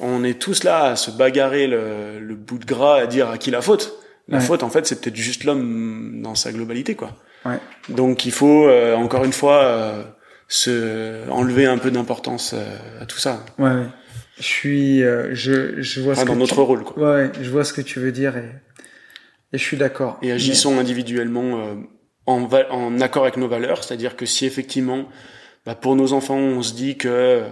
[0.01, 3.39] on est tous là à se bagarrer le, le, bout de gras à dire à
[3.39, 3.95] qui la faute.
[4.27, 7.11] La faute, en fait, c'est peut-être juste l'homme dans sa globalité, quoi.
[7.45, 7.59] Ouais.
[7.91, 10.03] Donc, il faut euh, encore une fois euh,
[10.49, 13.45] se enlever un peu d'importance euh, à tout ça.
[13.59, 13.71] Ouais.
[13.71, 13.87] ouais.
[14.39, 16.61] Je suis, euh, je, je vois enfin, ce dans que notre tu...
[16.61, 17.15] rôle, quoi.
[17.15, 18.51] Ouais, je vois ce que tu veux dire et,
[19.53, 20.19] et je suis d'accord.
[20.23, 21.75] Et agissons individuellement euh,
[22.27, 25.09] en, en accord avec nos valeurs, c'est-à-dire que si effectivement,
[25.65, 27.45] bah, pour nos enfants, on se dit que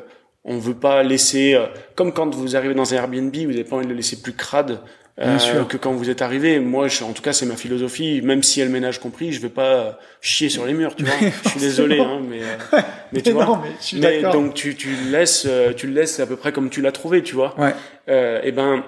[0.44, 3.76] on veut pas laisser, euh, comme quand vous arrivez dans un Airbnb, vous n'avez pas
[3.76, 4.80] envie de le laisser plus crade
[5.20, 6.58] euh, que quand vous êtes arrivé.
[6.58, 8.22] Moi, je, en tout cas, c'est ma philosophie.
[8.22, 11.14] Même si elle ménage compris, je vais pas chier sur les murs, tu vois.
[11.44, 12.80] je suis désolé, hein, mais euh,
[13.12, 13.44] mais tu vois.
[13.44, 16.26] non, mais je suis Mais donc tu tu le laisses, euh, tu le laisses à
[16.26, 17.54] peu près comme tu l'as trouvé, tu vois.
[17.58, 17.74] Ouais.
[18.08, 18.84] Euh, et ben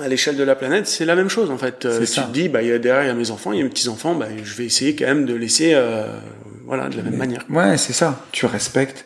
[0.00, 1.84] à l'échelle de la planète, c'est la même chose en fait.
[1.84, 2.22] Euh, tu ça.
[2.22, 3.64] te dis, bah il y a derrière il y a mes enfants, il y a
[3.64, 6.06] mes petits enfants, bah je vais essayer quand même de laisser, euh,
[6.64, 7.44] voilà, de la même manière.
[7.50, 8.24] Ouais, c'est ça.
[8.32, 9.04] Tu respectes.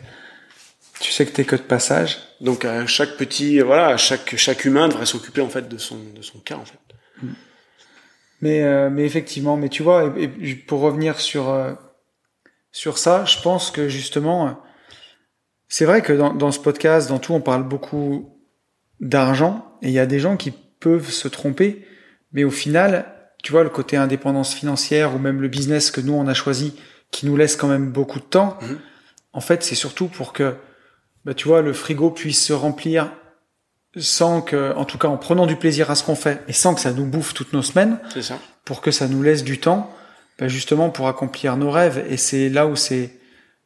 [1.00, 2.18] Tu sais que t'es que de passage.
[2.40, 5.98] Donc à chaque petit, voilà, à chaque chaque humain devrait s'occuper en fait de son
[6.14, 6.78] de son cas en fait.
[8.42, 11.72] Mais, euh, mais effectivement, mais tu vois, et, et pour revenir sur, euh,
[12.70, 14.50] sur ça, je pense que justement, euh,
[15.68, 18.38] c'est vrai que dans, dans ce podcast, dans tout, on parle beaucoup
[19.00, 21.86] d'argent, et il y a des gens qui peuvent se tromper,
[22.32, 23.06] mais au final,
[23.42, 26.78] tu vois, le côté indépendance financière ou même le business que nous, on a choisi,
[27.10, 28.78] qui nous laisse quand même beaucoup de temps, Mhm.
[29.32, 30.56] en fait, c'est surtout pour que,
[31.26, 33.10] bah, tu vois, le frigo puisse se remplir
[33.98, 36.74] sans que, en tout cas en prenant du plaisir à ce qu'on fait, et sans
[36.74, 38.38] que ça nous bouffe toutes nos semaines, C'est ça.
[38.64, 39.92] pour que ça nous laisse du temps,
[40.38, 42.04] bah, justement pour accomplir nos rêves.
[42.08, 43.10] Et c'est là où c'est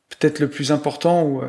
[0.08, 1.48] peut-être le plus important, où, euh,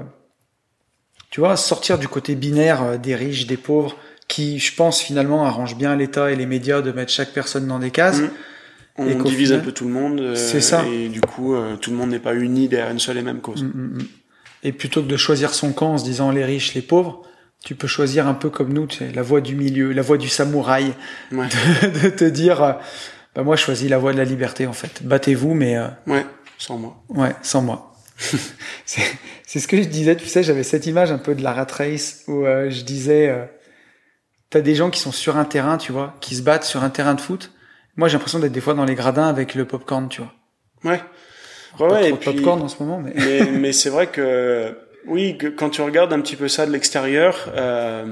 [1.30, 3.96] tu vois, sortir du côté binaire euh, des riches, des pauvres,
[4.28, 7.80] qui, je pense, finalement, arrange bien l'État et les médias de mettre chaque personne dans
[7.80, 8.20] des cases.
[8.20, 8.30] Mhm.
[8.98, 10.20] On Et divise final- un peu tout le monde.
[10.20, 10.86] euh, C'est ça.
[10.88, 13.40] Et du coup, euh, tout le monde n'est pas uni derrière une seule et même
[13.42, 13.64] cause.
[13.64, 14.08] Mm, mm, mm.
[14.64, 17.24] Et plutôt que de choisir son camp en se disant les riches, les pauvres,
[17.64, 20.18] tu peux choisir un peu comme nous, tu sais, la voie du milieu, la voie
[20.18, 20.94] du samouraï,
[21.32, 21.48] Ouais.
[21.84, 22.74] de, de te dire, euh,
[23.36, 25.04] bah moi je choisis la voie de la liberté en fait.
[25.04, 26.26] Battez-vous, mais euh, Ouais,
[26.58, 27.04] sans moi.
[27.10, 27.94] Ouais, sans moi.
[28.86, 29.02] c'est
[29.48, 31.68] c'est ce que je disais, tu sais, j'avais cette image un peu de la rat
[31.70, 33.46] race où euh, je disais, euh,
[34.50, 36.90] t'as des gens qui sont sur un terrain, tu vois, qui se battent sur un
[36.90, 37.52] terrain de foot.
[37.98, 40.34] Moi, j'ai l'impression d'être des fois dans les gradins avec le popcorn, tu vois.
[40.86, 41.02] Ouais.
[41.78, 43.90] Pas Ouais, ouais, trop et de puis, popcorn en ce moment, mais mais, mais c'est
[43.90, 44.76] vrai que
[45.08, 48.06] oui, que quand tu regardes un petit peu ça de l'extérieur, euh,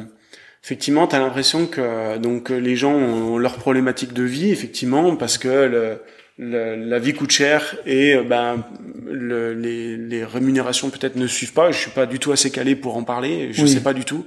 [0.64, 5.38] effectivement, tu as l'impression que donc les gens ont leurs problématiques de vie, effectivement, parce
[5.38, 6.02] que le,
[6.40, 8.64] le- la vie coûte cher et euh, ben
[9.06, 11.72] le, les, les rémunérations peut-être ne suivent pas.
[11.72, 13.70] Je suis pas du tout assez calé pour en parler, je Oui.
[13.70, 14.26] sais pas du tout.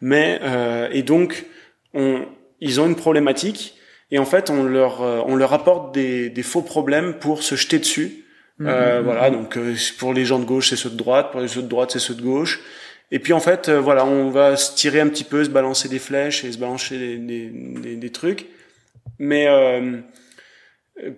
[0.00, 1.44] Mais euh, et donc
[1.94, 2.24] on,
[2.60, 3.74] ils ont une problématique
[4.10, 7.54] et en fait on leur euh, on leur apporte des, des faux problèmes pour se
[7.54, 8.24] jeter dessus.
[8.60, 9.04] Euh, Mhm.
[9.04, 11.62] voilà, donc euh, pour les gens de gauche, c'est ceux de droite, pour les ceux
[11.62, 12.60] de droite, c'est ceux de gauche.
[13.10, 15.88] Et puis en fait, euh, voilà, on va se tirer un petit peu, se balancer
[15.88, 18.46] des flèches et se balancer des, des, des, des trucs.
[19.18, 19.96] Mais euh,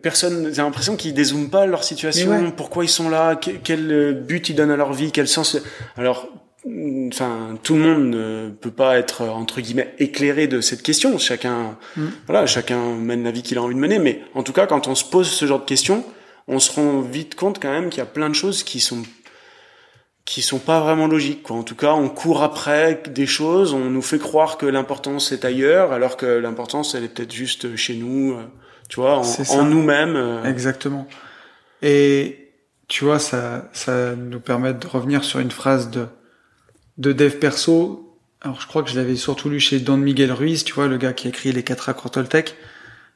[0.03, 2.53] personne, j'ai l'impression qu'ils dézooment pas leur situation, ouais.
[2.57, 5.59] pourquoi ils sont là, que- quel euh, but ils donnent à leur vie, quel sens.
[5.97, 6.29] Alors,
[6.65, 10.83] mm, enfin, tout le monde ne peut pas être euh, entre guillemets éclairé de cette
[10.83, 11.19] question.
[11.19, 12.07] Chacun, Mm.
[12.27, 13.99] voilà, chacun mène la vie qu'il a envie de mener.
[13.99, 16.05] Mais en tout cas, quand on se pose ce genre de questions,
[16.49, 19.03] on se rend vite compte quand même qu'il y a plein de choses qui sont
[20.25, 21.57] qui sont pas vraiment logiques quoi.
[21.57, 25.45] En tout cas, on court après des choses, on nous fait croire que l'importance est
[25.45, 28.45] ailleurs alors que l'importance elle est peut-être juste chez nous, euh,
[28.89, 30.17] tu vois, en, nous-mêmes.
[30.17, 30.45] euh.
[30.45, 31.09] exactement.
[31.83, 32.51] Et
[32.89, 36.07] tu vois, ça, ça nous permet de revenir sur une phrase de
[36.99, 38.19] de dev perso.
[38.43, 40.97] Alors, je crois que je l'avais surtout lu chez Don Miguel Ruiz, tu vois, le
[40.97, 42.57] gars qui a écrit les quatre accords Toltec.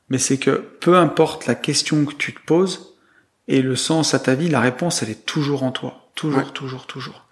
[0.08, 0.50] Mais c'est que
[0.80, 2.95] peu importe la question que tu te poses
[3.48, 6.08] et le sens à ta vie, la réponse, elle est toujours en toi.
[6.14, 6.50] Toujours, Ouais.
[6.52, 7.24] toujours, toujours.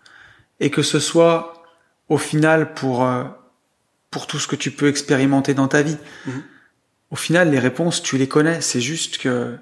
[0.61, 1.63] Et que ce soit
[2.09, 3.25] au final pour, euh,
[4.11, 5.97] pour tout ce que tu peux expérimenter dans ta vie.
[6.27, 6.43] Mhm.
[7.11, 8.61] Au final, les réponses, tu les connais.
[8.61, 9.57] C'est juste que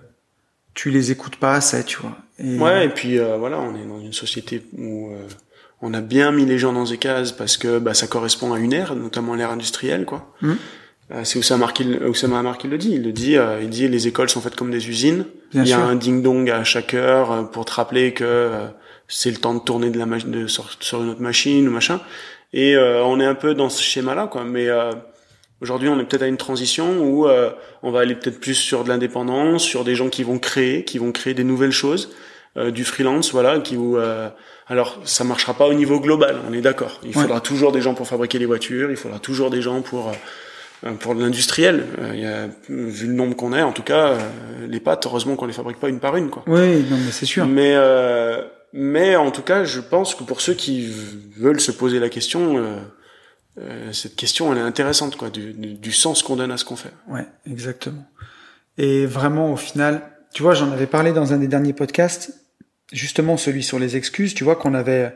[0.74, 2.16] tu les écoutes pas assez, tu vois.
[2.38, 5.26] Et, Ouais, et puis euh, voilà, on est dans une société où euh,
[5.80, 8.58] on a bien mis les gens dans des cases parce que bah, ça correspond à
[8.58, 10.34] une ère, notamment l'ère industrielle, quoi.
[10.42, 10.56] Mhm.
[11.14, 12.92] Euh, c'est Oussama Hamar qui, le- Oussama Hamar qui le dit.
[12.94, 13.36] Il le dit.
[13.36, 15.26] euh, il dit les écoles sont faites comme des usines.
[15.52, 15.84] Bien il y a sûr.
[15.84, 18.66] un ding dong à chaque heure euh, pour te rappeler que euh,
[19.08, 22.00] c'est le temps de tourner de la de sur, sur une autre machine ou machin.
[22.54, 24.44] Et euh, on est un peu dans ce schéma-là, quoi.
[24.44, 24.92] Mais euh,
[25.60, 27.50] Aujourd'hui, on est peut-être à une transition où euh,
[27.84, 30.98] on va aller peut-être plus sur de l'indépendance, sur des gens qui vont créer, qui
[30.98, 32.10] vont créer des nouvelles choses,
[32.56, 33.96] euh, du freelance, voilà, qui où,
[34.66, 36.98] alors ça marchera pas au niveau global, on est d'accord.
[37.04, 40.10] Il faudra toujours des gens pour fabriquer les voitures, il faudra toujours des gens pour
[41.00, 41.84] pour l'industriel.
[42.00, 44.18] A, vu le nombre qu'on est, en tout cas,
[44.66, 46.42] les pâtes, heureusement qu'on les fabrique pas une par une, quoi.
[46.46, 47.46] Oui, non, mais c'est sûr.
[47.46, 47.76] Mais
[48.74, 50.90] mais en tout cas, je pense que pour ceux qui
[51.36, 52.80] veulent se poser la question
[53.60, 56.76] euh, cette question, elle est intéressante, quoi, du, du sens qu'on donne à ce qu'on
[56.76, 56.92] fait.
[57.08, 58.04] Ouais, exactement.
[58.78, 60.02] Et vraiment, au final,
[60.32, 62.32] tu vois, j'en avais parlé dans un des derniers podcasts,
[62.92, 65.14] justement celui sur les excuses, tu vois, qu'on avait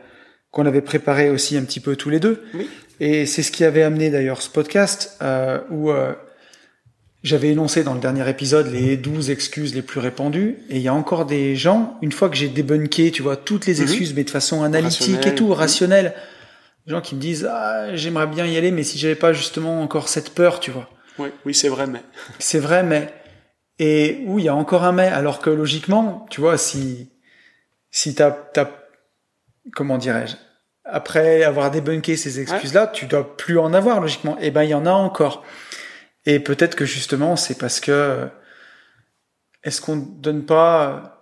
[0.50, 2.42] qu'on avait préparé aussi un petit peu tous les deux.
[2.54, 2.70] Oui.
[3.00, 6.12] Et c'est ce qui avait amené d'ailleurs ce podcast euh, où euh,
[7.22, 10.58] j'avais énoncé dans le dernier épisode les 12 excuses les plus répandues.
[10.70, 13.66] Et il y a encore des gens, une fois que j'ai débunké, tu vois, toutes
[13.66, 13.82] les mhm.
[13.82, 16.14] excuses, mais de façon analytique et tout, rationnelle
[16.86, 20.08] gens qui me disent ah, j'aimerais bien y aller, mais si j'avais pas justement encore
[20.08, 20.88] cette peur, tu vois.
[21.18, 22.02] Oui, oui, c'est vrai, mais.
[22.38, 23.12] C'est vrai, mais.
[23.78, 27.10] Et où il y a encore un mais, alors que logiquement, tu vois, si
[27.90, 28.70] si t'as t'as
[29.74, 30.36] comment dirais-je,
[30.86, 34.36] après avoir débunké ces excuses-là, tu dois plus en avoir logiquement.
[34.38, 35.44] Et eh ben il y en a encore.
[36.24, 38.28] Et peut-être que justement c'est parce que
[39.64, 41.16] est-ce qu'on donne pas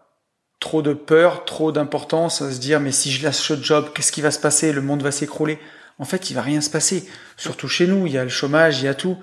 [0.61, 4.13] trop de peur, trop d'importance à se dire mais si je lâche ce job, qu'est-ce
[4.13, 4.73] qui va se passer?
[4.73, 5.59] Le monde va s'écrouler.
[5.99, 7.09] En fait, il va rien se passer.
[7.37, 9.17] Surtout chez nous, il y a le chômage, il y a tout.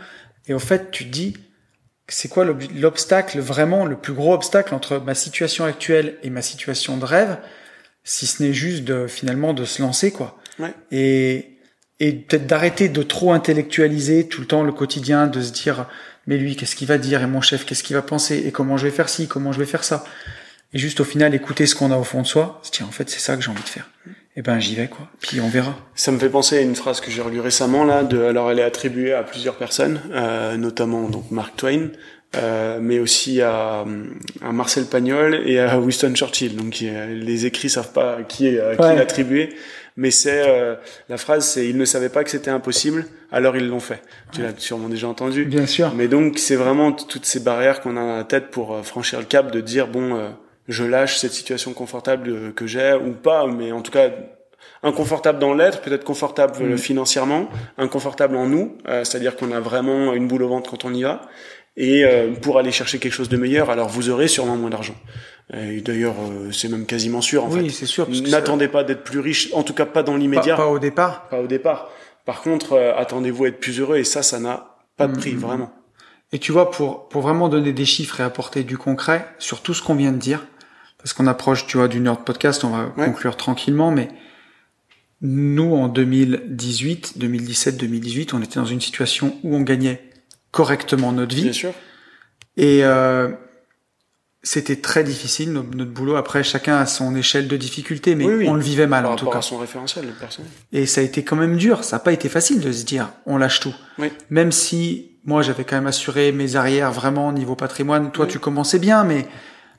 [0.48, 1.36] Et au fait, tu te dis,
[2.08, 6.98] c'est quoi l'obstacle, vraiment le plus gros obstacle entre ma situation actuelle et ma situation
[6.98, 7.38] de rêve,
[8.04, 10.40] si ce n'est juste de finalement de se lancer quoi.
[10.60, 10.74] Ouais.
[10.92, 11.58] Et
[12.00, 15.88] et peut-être d'arrêter de trop intellectualiser tout le temps le quotidien, de se dire
[16.28, 17.22] mais lui qu'est-ce qu'il va dire?
[17.22, 18.44] Et mon chef qu'est-ce qu'il va penser?
[18.46, 20.04] Et comment je vais faire ci, comment je vais faire ça?
[20.74, 23.10] Et juste au final écouter ce qu'on a au fond de soi, dire en fait
[23.10, 23.90] c'est ça que j'ai envie de faire.
[24.08, 25.10] Et eh ben j'y vais quoi.
[25.20, 25.78] Puis on verra.
[25.94, 28.04] Ça me fait penser à une phrase que j'ai relue récemment là.
[28.04, 31.90] De, alors elle est attribuée à plusieurs personnes, euh, notamment donc Mark Twain,
[32.36, 33.86] euh, mais aussi à,
[34.42, 36.56] à, Marcel Pagnol et à Winston Churchill.
[36.56, 39.00] Donc les écrits savent pas qui est qui ouais.
[39.00, 39.50] attribué,
[39.98, 40.76] mais c'est euh,
[41.10, 44.02] la phrase c'est ils ne savaient pas que c'était impossible, alors ils l'ont fait.
[44.32, 45.46] Tu l'as sûrement déjà entendu.
[45.46, 45.94] Bien sûr.
[45.96, 49.20] Mais donc c'est vraiment toutes ces barrières qu'on a dans la tête pour euh, franchir
[49.20, 50.30] le cap de dire bon euh,
[50.68, 54.10] je lâche cette situation confortable que j'ai ou pas, mais en tout cas
[54.84, 56.78] inconfortable dans l'être, peut-être confortable mm.
[56.78, 60.94] financièrement, inconfortable en nous, euh, c'est-à-dire qu'on a vraiment une boule au ventre quand on
[60.94, 61.22] y va,
[61.78, 64.96] et euh, pour aller chercher quelque chose de meilleur, alors vous aurez sûrement moins d'argent.
[65.54, 67.70] Et d'ailleurs, euh, c'est même quasiment sûr en oui, fait.
[67.70, 68.08] c'est sûr.
[68.10, 70.56] N'attendez pas d'être plus riche, en tout cas pas dans l'immédiat.
[70.56, 71.28] Pas, pas, au départ.
[71.30, 71.90] Pas au départ.
[72.26, 75.40] Par contre, attendez-vous à être plus heureux, et ça, ça n'a pas de prix, mm.
[75.40, 75.74] vraiment.
[76.34, 79.74] Et tu vois, pour, pour vraiment donner des chiffres et apporter du concret sur tout
[79.74, 80.46] ce qu'on vient de dire,
[80.98, 84.10] parce qu'on approche, tu vois, d'une heure de podcast, on va conclure tranquillement, mais
[85.22, 90.11] nous, en 2018, 2017, 2018, on était dans une situation où on gagnait
[90.52, 91.44] correctement notre vie.
[91.44, 91.74] Bien sûr.
[92.58, 93.30] Et euh,
[94.44, 96.16] c'était très difficile, notre, boulot.
[96.16, 99.30] Après, chacun a son échelle de difficulté, mais on le vivait mal, Par en tout
[99.30, 99.40] cas.
[99.40, 100.46] à son référentiel personne.
[100.72, 101.84] Et ça a été quand même dur.
[101.84, 103.74] Ça n'a pas été facile de se dire, on lâche tout.
[103.98, 104.12] Oui.
[104.30, 108.12] Même si moi, j'avais quand même assuré mes arrières vraiment au niveau patrimoine.
[108.12, 109.28] Toi, tu commençais bien, mais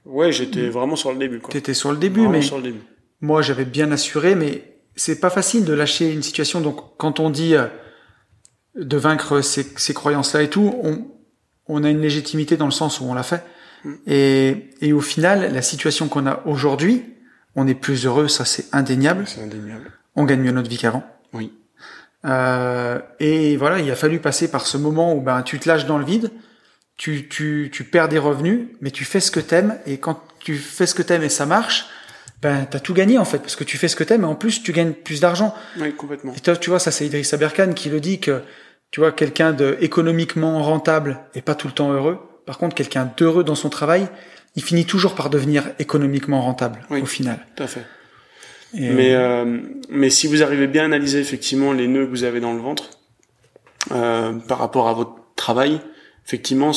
[0.04, 1.38] Ouais, j'étais vraiment sur le début.
[1.38, 1.52] Quoi.
[1.52, 2.80] T'étais sur le début, mais sur le début.
[3.20, 6.60] moi j'avais bien assuré, mais c'est pas facile de lâcher une situation.
[6.60, 7.66] Donc quand on dit euh,
[8.74, 11.06] de vaincre ces, ces croyances-là et tout, on,
[11.66, 13.44] on a une légitimité dans le sens où on l'a fait.
[13.84, 13.92] Mm.
[14.06, 17.04] Et, et au final, la situation qu'on a aujourd'hui,
[17.54, 19.24] on est plus heureux, ça c'est indéniable.
[19.26, 19.90] C'est indéniable.
[20.16, 21.04] On gagne mieux notre vie qu'avant.
[21.32, 21.52] Oui.
[22.24, 25.86] Euh, et voilà, il a fallu passer par ce moment où ben tu te lâches
[25.86, 26.30] dans le vide
[26.96, 30.56] tu, tu, tu perds des revenus, mais tu fais ce que t'aimes, et quand tu
[30.56, 31.86] fais ce que t'aimes et ça marche,
[32.40, 34.34] ben t'as tout gagné en fait, parce que tu fais ce que t'aimes, et en
[34.34, 35.54] plus tu gagnes plus d'argent.
[35.78, 36.32] Oui, complètement.
[36.34, 38.42] Et toi, tu vois, ça c'est Idriss Aberkan qui le dit que,
[38.92, 42.18] tu vois, quelqu'un de économiquement rentable est pas tout le temps heureux.
[42.46, 44.06] Par contre, quelqu'un d'heureux dans son travail,
[44.54, 47.44] il finit toujours par devenir économiquement rentable au final.
[47.56, 47.84] Tout à fait.
[48.74, 52.40] mais euh, mais si vous arrivez bien à analyser effectivement les nœuds que vous avez
[52.40, 52.90] dans le ventre
[53.92, 55.80] euh, par rapport à votre travail,
[56.26, 56.72] effectivement,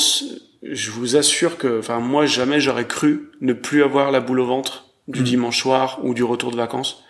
[0.63, 4.45] je vous assure que, enfin, moi, jamais j'aurais cru ne plus avoir la boule au
[4.45, 5.23] ventre du mm.
[5.23, 7.03] dimanche soir ou du retour de vacances,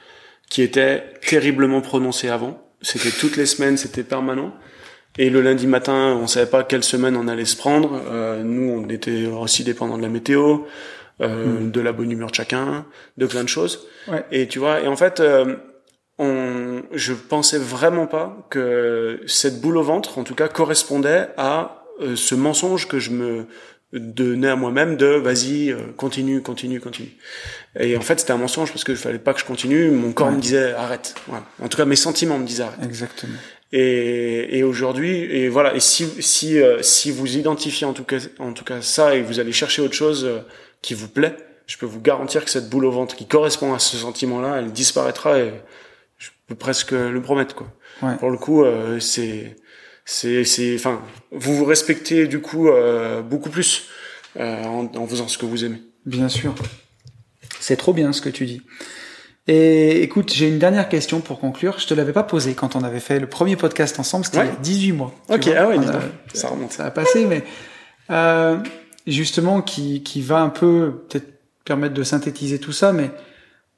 [0.50, 2.60] qui était terriblement prononcé avant.
[2.82, 4.54] C'était toutes les semaines, c'était permanent.
[5.18, 8.02] Et le lundi matin, on savait pas quelle semaine on allait se prendre.
[8.10, 10.60] Euh, nous, on était aussi dépendants de la météo,
[11.22, 11.72] euh, mm.
[11.72, 12.86] de la bonne humeur de chacun,
[13.18, 13.88] de plein de choses.
[14.08, 14.26] Ouais.
[14.32, 15.56] Et tu vois, et en fait, euh,
[16.18, 21.86] on, je pensais vraiment pas que cette boule au ventre, en tout cas, correspondait à
[22.02, 23.46] euh, ce mensonge que je me
[24.00, 27.12] donnais à moi-même de vas-y euh, continue continue continue.
[27.80, 29.90] Et en fait c'était un mensonge parce que fallait pas que je continue.
[29.90, 31.16] Mon corps me disait arrête.
[31.62, 32.84] En tout cas mes sentiments me disaient arrête.
[32.84, 33.38] Exactement.
[33.72, 35.76] Et, et aujourd'hui, et voilà.
[35.76, 39.22] Et si si euh, si vous identifiez en tout cas en tout cas ça et
[39.22, 40.40] vous allez chercher autre chose euh,
[40.82, 41.36] qui vous plaît,
[41.68, 44.72] je peux vous garantir que cette boule au ventre qui correspond à ce sentiment-là, elle
[44.72, 45.52] disparaîtra et
[46.18, 47.68] je peux presque le promettre quoi.
[48.02, 48.16] Ouais.
[48.18, 49.56] Pour le coup, euh, c'est
[50.06, 51.02] c'est c'est enfin
[51.32, 53.88] vous vous respectez du coup euh, beaucoup plus
[54.40, 55.82] euh, en, en faisant ce que vous aimez.
[56.06, 56.54] Bien sûr.
[57.60, 58.62] C'est trop bien ce que tu dis.
[59.48, 61.78] Et écoute, j'ai une dernière question pour conclure.
[61.80, 64.46] Je te l'avais pas posée quand on avait fait le premier podcast ensemble, c'était Ouais.
[64.46, 65.14] il y a 18 mois.
[65.30, 65.86] Ok, ah ouais, donc,
[66.34, 66.72] ça remonte.
[66.72, 67.44] ça a passé, mais
[68.10, 68.58] euh,
[69.08, 71.28] justement qui, qui va un peu peut-être
[71.64, 73.12] permettre de synthétiser tout ça, mais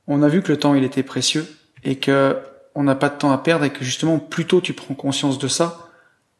[0.08, 1.46] on a vu que le temps il était précieux
[1.84, 2.38] et que
[2.76, 5.38] on n'a pas de temps à perdre et que justement plus tôt tu prends conscience
[5.38, 5.87] de ça,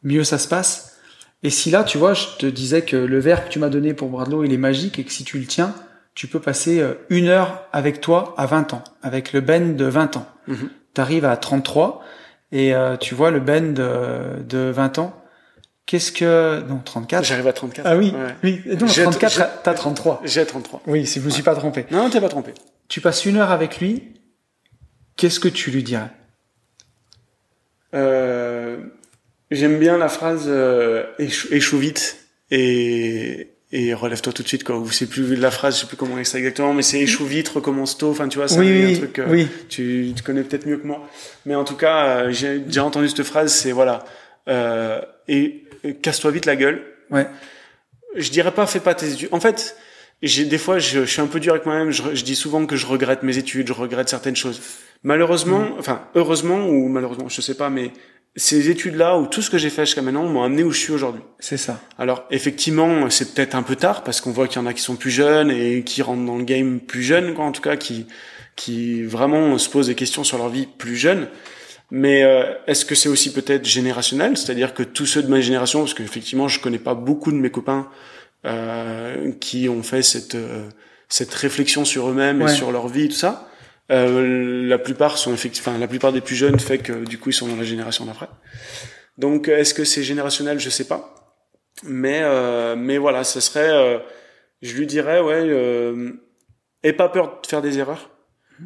[0.02, 0.96] mieux ça se passe.
[1.42, 3.94] Et si là, tu vois, je te disais que le verre que tu m'as donné
[3.94, 5.74] pour Bradlow, il est magique et que si tu le tiens,
[6.14, 9.84] tu peux passer euh, une heure avec toi à 20 ans, avec le Ben de
[9.84, 10.26] 20 ans.
[10.48, 10.68] Mhm.
[10.94, 12.02] T'arrives à 33
[12.50, 15.14] et euh, tu vois le Ben de, de 20 ans.
[15.86, 16.62] Qu'est-ce que...
[16.68, 17.24] Non, 34.
[17.24, 17.86] J'arrive à 34.
[17.86, 18.34] Ah oui, Ouais.
[18.42, 18.62] oui.
[18.80, 20.20] Non, J'ai- 34, j'ai- t'as 33.
[20.24, 20.82] J'ai 33.
[20.86, 21.86] Oui, si je me suis pas trompé.
[21.92, 22.52] Non, non, t'es pas trompé.
[22.88, 24.12] Tu passes une heure avec lui,
[25.16, 26.10] qu'est-ce que tu lui dirais?
[27.94, 28.78] Euh,
[29.50, 32.18] J'aime bien la phrase euh, échou, échoue vite
[32.50, 34.64] et, et relève-toi tout de suite.
[34.64, 34.76] Quoi.
[34.78, 37.48] Ou c'est plus la phrase, je sais plus comment c'est exactement, mais c'est échoue vite,
[37.48, 38.10] recommence tôt.
[38.10, 39.18] Enfin, tu vois, c'est Oui, un, oui, truc.
[39.18, 39.48] euh, oui.
[39.68, 41.08] tu, tu connais peut-être mieux que moi.
[41.46, 43.52] Mais en tout cas, euh, j'ai déjà entendu cette phrase.
[43.52, 44.04] C'est voilà.
[44.48, 46.82] Euh, et, et casse-toi vite la gueule.
[47.10, 47.26] Ouais.
[48.16, 49.28] Je dirais pas fais pas tes études.
[49.32, 49.76] En fait,
[50.22, 51.90] j'ai des fois je, je suis un peu dur avec moi-même.
[51.90, 54.60] Je, je dis souvent que je regrette mes études, je regrette certaines choses.
[55.02, 55.74] Malheureusement, Mm.
[55.78, 57.92] enfin heureusement ou malheureusement, je sais pas, mais
[58.36, 60.92] ces études-là ou tout ce que j'ai fait jusqu'à maintenant m'ont amené où je suis
[60.92, 61.22] aujourd'hui.
[61.40, 61.80] C'est ça.
[61.98, 64.82] Alors effectivement, c'est peut-être un peu tard parce qu'on voit qu'il y en a qui
[64.82, 67.76] sont plus jeunes et qui rentrent dans le game plus jeunes, quoi, en tout cas
[67.76, 68.06] qui
[68.56, 71.28] qui vraiment se posent des questions sur leur vie plus jeunes.
[71.90, 75.80] Mais euh, est-ce que c'est aussi peut-être générationnel, c'est-à-dire que tous ceux de ma génération,
[75.80, 77.88] parce qu'effectivement je connais pas beaucoup de mes copains
[78.44, 80.68] euh, qui ont fait cette euh,
[81.08, 82.50] cette réflexion sur eux-mêmes Ouais.
[82.52, 83.48] et sur leur vie et tout ça.
[83.90, 87.30] Euh, la plupart sont effectivement, enfin la plupart des plus jeunes fait que du coup
[87.30, 88.28] ils sont dans la génération d'après.
[89.16, 91.14] Donc est-ce que c'est générationnel, je sais pas.
[91.84, 93.98] Mais euh, mais voilà, ce serait, euh,
[94.62, 96.12] je lui dirais ouais, euh,
[96.82, 98.10] aie pas peur de faire des erreurs,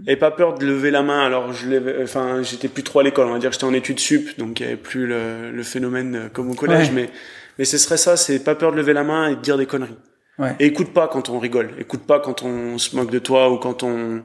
[0.08, 1.24] aie pas peur de lever la main.
[1.24, 3.74] Alors je lève, enfin j'étais plus trop à l'école, on va dire que j'étais en
[3.74, 6.94] études sup, donc il y avait plus le, le phénomène comme au collège, Ouais.
[6.94, 7.10] mais
[7.58, 9.66] mais ce serait ça, c'est pas peur de lever la main et de dire des
[9.66, 9.96] conneries.
[10.38, 10.56] Ouais.
[10.58, 13.58] Et écoute pas quand on rigole, écoute pas quand on se moque de toi ou
[13.58, 14.22] quand on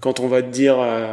[0.00, 1.12] quand on va te dire euh,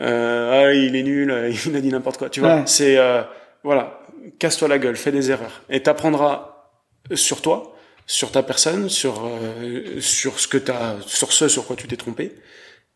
[0.00, 2.56] euh, ah il est nul, euh, il a dit n'importe quoi, tu vois.
[2.56, 2.62] Ouais.
[2.66, 3.22] C'est euh,
[3.62, 4.00] voilà,
[4.38, 6.70] casse-toi la gueule, fais des erreurs et t'apprendras
[7.14, 11.76] sur toi, sur ta personne, sur euh, sur ce que t'as, sur ce sur quoi
[11.76, 12.32] tu t'es trompé.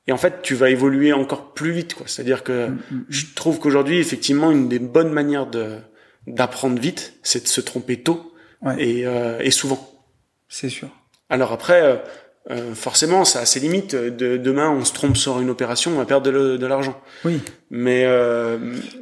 [0.06, 2.06] Et en fait, tu vas évoluer encore plus vite, quoi.
[2.08, 3.04] C'est-à-dire que Mm, mm.
[3.10, 5.76] je trouve qu'aujourd'hui, effectivement, une des bonnes manières de
[6.34, 8.32] d'apprendre vite, c'est de se tromper tôt
[8.62, 8.74] Ouais.
[8.78, 9.90] et, euh, et souvent.
[10.48, 10.88] C'est sûr.
[11.30, 11.96] Alors après, euh,
[12.50, 13.94] euh, forcément, ça a ses limites.
[13.94, 17.00] De, demain, on se trompe sur une opération, on va perdre de, l'argent.
[17.24, 17.40] Oui.
[17.70, 18.58] Mais euh,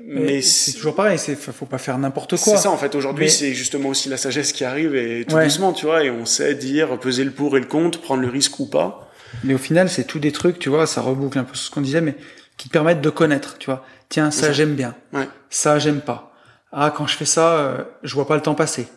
[0.06, 2.56] Mais mais c'est c'est toujours pareil, c'est faut pas faire n'importe quoi.
[2.56, 2.94] c'est ça en fait.
[2.94, 5.44] Aujourd'hui, Mais- c'est justement aussi la sagesse qui arrive et tout Ouais.
[5.44, 6.04] doucement, tu vois.
[6.04, 9.10] Et on sait dire peser le pour et le contre, prendre le risque ou pas.
[9.44, 11.80] Mais au final, c'est tout des trucs, tu vois, ça reboucle un peu ce qu'on
[11.80, 12.14] disait, mais
[12.56, 13.84] qui te permettent de connaître, tu vois.
[14.08, 14.52] Tiens, ça ça.
[14.52, 14.94] j'aime bien.
[15.12, 15.28] Ouais.
[15.50, 16.27] Ça j'aime pas.
[16.72, 18.88] Ah, quand je fais ça, euh, je vois pas le temps passer.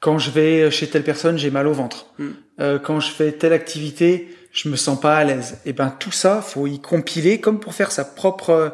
[0.00, 2.06] Quand je vais chez telle personne, j'ai mal au ventre.
[2.18, 2.28] Mm.
[2.60, 5.58] Euh, quand je fais telle activité, je me sens pas à l'aise.
[5.64, 8.70] Et ben tout ça, faut y compiler comme pour faire sa propre euh,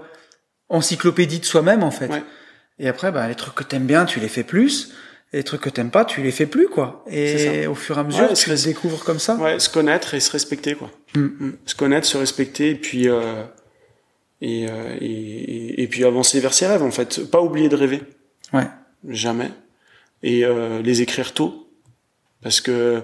[0.68, 2.08] encyclopédie de soi-même en fait.
[2.08, 2.22] Ouais.
[2.78, 4.92] Et après, bah, les trucs que t'aimes bien, tu les fais plus.
[5.32, 7.04] Et les trucs que t'aimes pas, tu les fais plus quoi.
[7.10, 9.34] Et au fur et à mesure, Ouais, tu les découvres comme ça.
[9.36, 10.90] Ouais, se connaître et se respecter, quoi.
[11.14, 11.20] Mm.
[11.20, 11.52] Mm.
[11.66, 13.44] Se connaître, se respecter, et puis euh,
[14.40, 17.30] et, euh, et, et, et puis avancer vers ses rêves, en fait.
[17.30, 18.00] Pas oublier de rêver.
[18.52, 18.66] Ouais.
[19.08, 19.50] jamais
[20.22, 21.68] et euh, les écrire tôt
[22.42, 23.02] parce que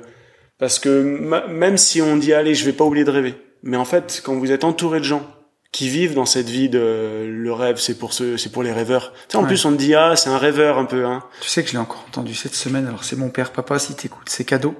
[0.58, 3.84] parce que même si on dit allez je vais pas oublier de rêver mais en
[3.84, 5.28] fait quand vous êtes entouré de gens
[5.70, 9.12] qui vivent dans cette vie de le rêve c'est pour ceux c'est pour les rêveurs
[9.12, 9.48] tu sais, en Ouais.
[9.48, 11.74] plus on te dit ah c'est un rêveur un peu hein Tu sais que je
[11.74, 12.86] l'ai encore entendu cette semaine.
[12.86, 14.74] Alors c'est mon père, papa, si t'écoutes, c'est cadeau.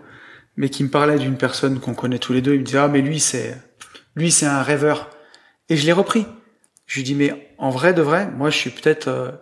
[0.56, 2.54] Mais qui me parlait d'une personne qu'on connaît tous les deux.
[2.54, 3.56] Il me disait ah mais lui c'est
[4.14, 5.10] lui c'est un rêveur.
[5.68, 6.26] Et je l'ai repris.
[6.86, 9.32] Je lui dis mais en vrai de vrai, moi je suis peut-être euh,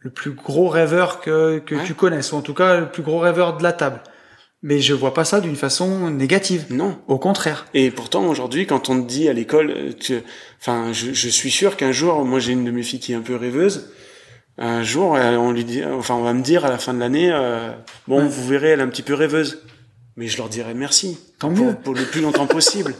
[0.00, 1.84] le plus gros rêveur que que Ouais.
[1.84, 4.00] tu connaisses, ou en tout cas le plus gros rêveur de la table.
[4.62, 6.66] Mais je vois pas ça d'une façon négative.
[6.70, 7.64] non Au contraire.
[7.72, 10.20] et pourtant aujourd'hui quand on te dit à l'école euh, tu
[10.60, 13.16] enfin je, je suis sûr qu'un jour moi j'ai une de mes filles qui est
[13.16, 13.90] un peu rêveuse
[14.58, 17.30] un jour on lui dit enfin on va me dire à la fin de l'année
[17.32, 17.70] euh,
[18.06, 18.28] bon Ouais.
[18.28, 19.62] vous verrez elle est un petit peu rêveuse
[20.16, 21.74] mais je leur dirai merci Tant pour, mieux.
[21.74, 22.94] pour le plus longtemps possible,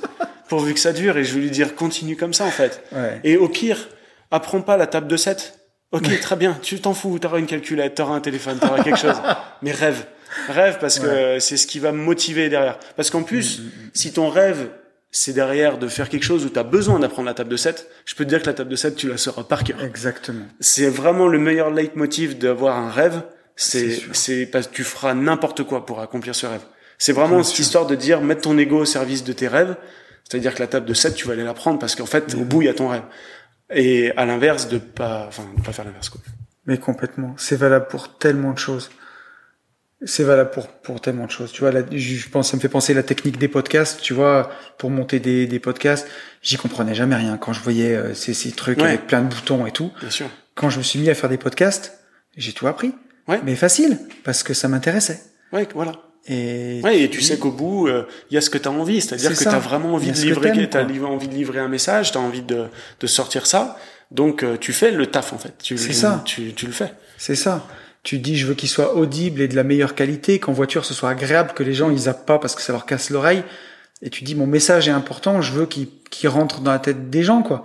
[0.48, 1.18] pourvu que ça dure.
[1.18, 2.82] Et je vais lui dire, continue comme ça, en fait.
[2.92, 3.20] Ouais.
[3.24, 3.88] Et au pire,
[4.30, 5.59] apprends pas la table de 7.
[5.92, 6.58] Ok, très bien.
[6.62, 7.18] Tu t'en fous.
[7.18, 9.20] T'auras une calculette, t'auras un téléphone, t'auras quelque chose.
[9.62, 10.06] Mais rêve,
[10.48, 12.78] rêve parce que c'est ce qui va me motiver derrière.
[12.96, 13.62] Parce qu'en plus,
[13.92, 14.68] si ton rêve
[15.12, 17.88] c'est derrière de faire quelque chose où tu as besoin d'apprendre la table de 7,
[18.04, 19.82] je peux te dire que la table de 7, tu la sauras par cœur.
[19.82, 20.44] Exactement.
[20.60, 23.22] C'est vraiment le meilleur leitmotiv d'avoir un rêve.
[23.56, 26.62] C'est, c'est parce que tu feras n'importe quoi pour accomplir ce rêve.
[26.96, 29.74] C'est vraiment cette histoire de dire, mettre ton ego au service de tes rêves.
[30.28, 32.44] C'est-à-dire que la table de 7, tu vas aller la prendre parce qu'en fait, au
[32.44, 33.02] bout, il y a ton rêve.
[33.72, 36.20] Et à l'inverse, de pas, enfin, de pas faire l'inverse, quoi.
[36.66, 37.34] Mais complètement.
[37.38, 38.90] C'est valable pour tellement de choses.
[40.04, 41.52] C'est valable pour pour tellement de choses.
[41.52, 44.00] Tu vois, là, je pense, ça me fait penser à la technique des podcasts.
[44.00, 46.08] Tu vois, pour monter des, des podcasts,
[46.42, 49.66] j'y comprenais jamais rien quand je voyais euh, ces, ces trucs avec plein de boutons
[49.66, 49.92] et tout.
[50.00, 50.26] Bien sûr.
[50.54, 51.98] Quand je me suis mis à faire des podcasts,
[52.36, 52.94] j'ai tout appris.
[53.28, 53.40] Ouais.
[53.44, 55.20] Mais facile, parce que ça m'intéressait.
[55.52, 55.92] Ouais, voilà.
[56.26, 59.00] Et, ouais, et tu sais qu'au bout, il y a ce que tu as envie,
[59.00, 62.12] c'est-à-dire que tu as vraiment envie de livrer, tu as envie de livrer un message,
[62.12, 62.66] tu as envie de,
[63.00, 63.78] de sortir ça.
[64.10, 65.54] Donc euh, tu fais le taf en fait.
[65.62, 66.22] Tu, c'est ça.
[66.24, 66.92] Tu, tu le fais.
[67.16, 67.66] C'est ça
[68.02, 70.94] tu dis je veux qu'il soit audible et de la meilleure qualité, qu'en voiture ce
[70.94, 73.44] soit agréable, que les gens ils zappent pas parce que ça leur casse l'oreille.
[74.02, 77.10] Et tu dis mon message est important, je veux qu'il qu'il rentre dans la tête
[77.10, 77.62] des gens quoi.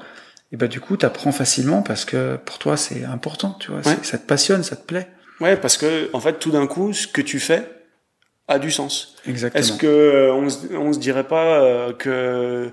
[0.52, 4.18] Et bah du coup t'apprends facilement parce que pour toi c'est important, tu vois, ça
[4.18, 5.08] te passionne, ça te plaît.
[5.40, 7.64] Ouais, parce que en fait tout d'un coup ce que tu fais
[8.48, 9.16] a du sens.
[9.28, 9.60] Exactement.
[9.60, 12.72] Est-ce que euh, on, se, on se dirait pas euh, que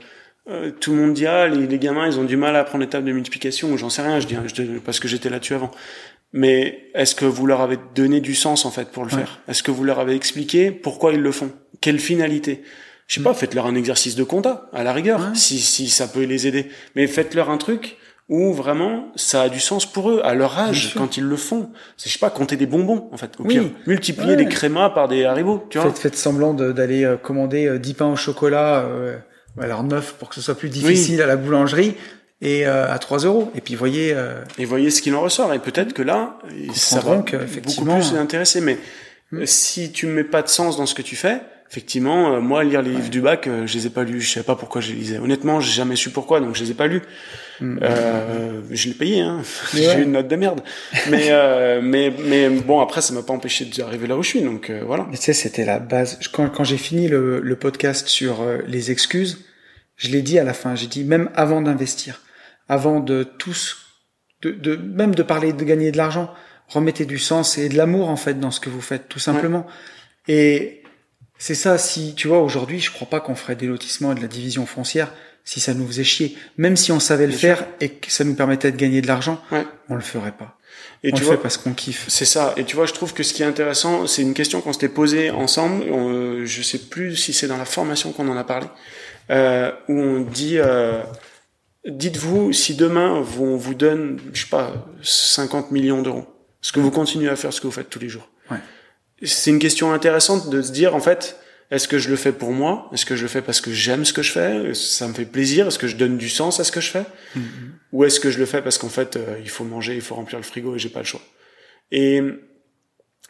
[0.48, 2.84] euh, tout le monde dit ah les, les, gamins ils ont du mal à apprendre
[2.84, 5.54] les tables de multiplication ou j'en sais rien je dis je, parce que j'étais là-dessus
[5.54, 5.70] avant
[6.32, 9.40] mais est-ce que vous leur avez donné du sens en fait pour le faire?
[9.48, 11.52] Est-ce que vous leur avez expliqué pourquoi ils le font?
[11.80, 12.62] Quelle finalité?
[13.06, 13.24] Je sais mm.
[13.24, 16.70] pas, faites-leur un exercice de compta à la rigueur, si si ça peut les aider.
[16.96, 20.94] Mais faites-leur un truc où vraiment ça a du sens pour eux à leur âge
[20.96, 21.70] quand ils le font.
[21.96, 23.32] C'est je sais pas compter des bonbons en fait.
[23.38, 25.66] Au pire, multiplier des crémas par des haribots.
[25.70, 28.80] Tu faites, faites semblant d'aller euh, commander 10 euh, pains au chocolat.
[28.80, 29.16] Euh,
[29.60, 31.96] alors neuf pour que ce soit plus difficile à la boulangerie
[32.42, 33.50] et euh, à 3 euros.
[33.54, 34.12] Et puis voyez.
[34.12, 35.54] Euh, et voyez ce qu'il en ressort.
[35.54, 36.38] Et peut-être que là,
[36.74, 38.60] ça va beaucoup plus intéresser.
[38.60, 38.78] Mais
[39.30, 39.46] hmm.
[39.46, 41.40] si tu mets pas de sens dans ce que tu fais,
[41.70, 44.20] effectivement, euh, moi lire les livres du bac, je les ai pas lus.
[44.20, 45.18] Je sais pas pourquoi je les lisais.
[45.18, 47.02] Honnêtement, j'ai jamais su pourquoi, donc je les ai pas lus.
[47.62, 47.78] Hmm.
[48.70, 49.42] je l'ai payé, hein.
[49.74, 50.60] j'ai eu une note de merde.
[51.10, 51.30] mais
[51.80, 54.42] mais mais bon, après, ça m'a pas empêché d'arriver là où je suis.
[54.42, 55.06] Donc voilà.
[55.10, 56.18] tu sais, c'était la base.
[56.32, 59.44] Quand quand j'ai fini le, le podcast sur les excuses.
[59.96, 62.22] Je l'ai dit à la fin, j'ai dit même avant d'investir,
[62.68, 63.86] avant de tous,
[64.42, 66.32] de, de, même de parler de gagner de l'argent,
[66.68, 69.66] remettez du sens et de l'amour en fait dans ce que vous faites, tout simplement.
[70.26, 70.82] Et
[71.38, 71.78] c'est ça.
[71.78, 74.66] Si tu vois aujourd'hui, je crois pas qu'on ferait des lotissements et de la division
[74.66, 75.12] foncière
[75.44, 76.36] si ça nous faisait chier.
[76.56, 79.40] Même si on savait le faire et que ça nous permettait de gagner de l'argent,
[79.50, 79.66] ouais.
[79.88, 80.58] on le ferait pas.
[81.04, 82.04] Et on tu le vois, fait parce qu'on kiffe.
[82.08, 82.54] C'est ça.
[82.56, 84.88] Et tu vois, je trouve que ce qui est intéressant, c'est une question qu'on s'était
[84.88, 85.84] posée ensemble.
[85.90, 88.66] On, je sais plus si c'est dans la formation qu'on en a parlé,
[89.30, 90.58] euh, où on dit.
[90.58, 91.02] Euh,
[91.84, 93.10] Dites-vous, si demain
[93.40, 96.26] on vous donne, je sais pas, 50 millions d'euros,
[96.62, 98.58] est-ce que vous continuez à faire ce que vous faites tous les jours ouais.
[99.24, 101.38] C'est une question intéressante de se dire, en fait,
[101.72, 102.90] est-ce que je le fais pour moi?
[102.92, 104.74] Est-ce que je le fais parce que j'aime ce que je fais?
[104.74, 105.66] Ça me fait plaisir?
[105.66, 107.06] Est-ce que je donne du sens à ce que je fais?
[107.34, 107.40] Mm-hmm.
[107.92, 110.14] Ou est-ce que je le fais parce qu'en fait, euh, il faut manger, il faut
[110.14, 111.22] remplir le frigo et j'ai pas le choix?
[111.90, 112.20] Et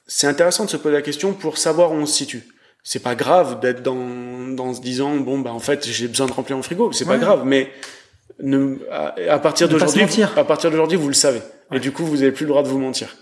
[0.09, 2.43] c'est intéressant de se poser la question pour savoir où on se situe.
[2.83, 6.33] C'est pas grave d'être dans, dans se disant, bon, bah en fait, j'ai besoin de
[6.33, 6.91] remplir mon frigo.
[6.91, 7.71] C'est pas grave, mais
[8.41, 10.03] ne, à, partir d'aujourd'hui,
[10.37, 11.43] à partir d'aujourd'hui, vous le savez.
[11.73, 13.17] Et du coup, vous avez plus le droit de vous mentir.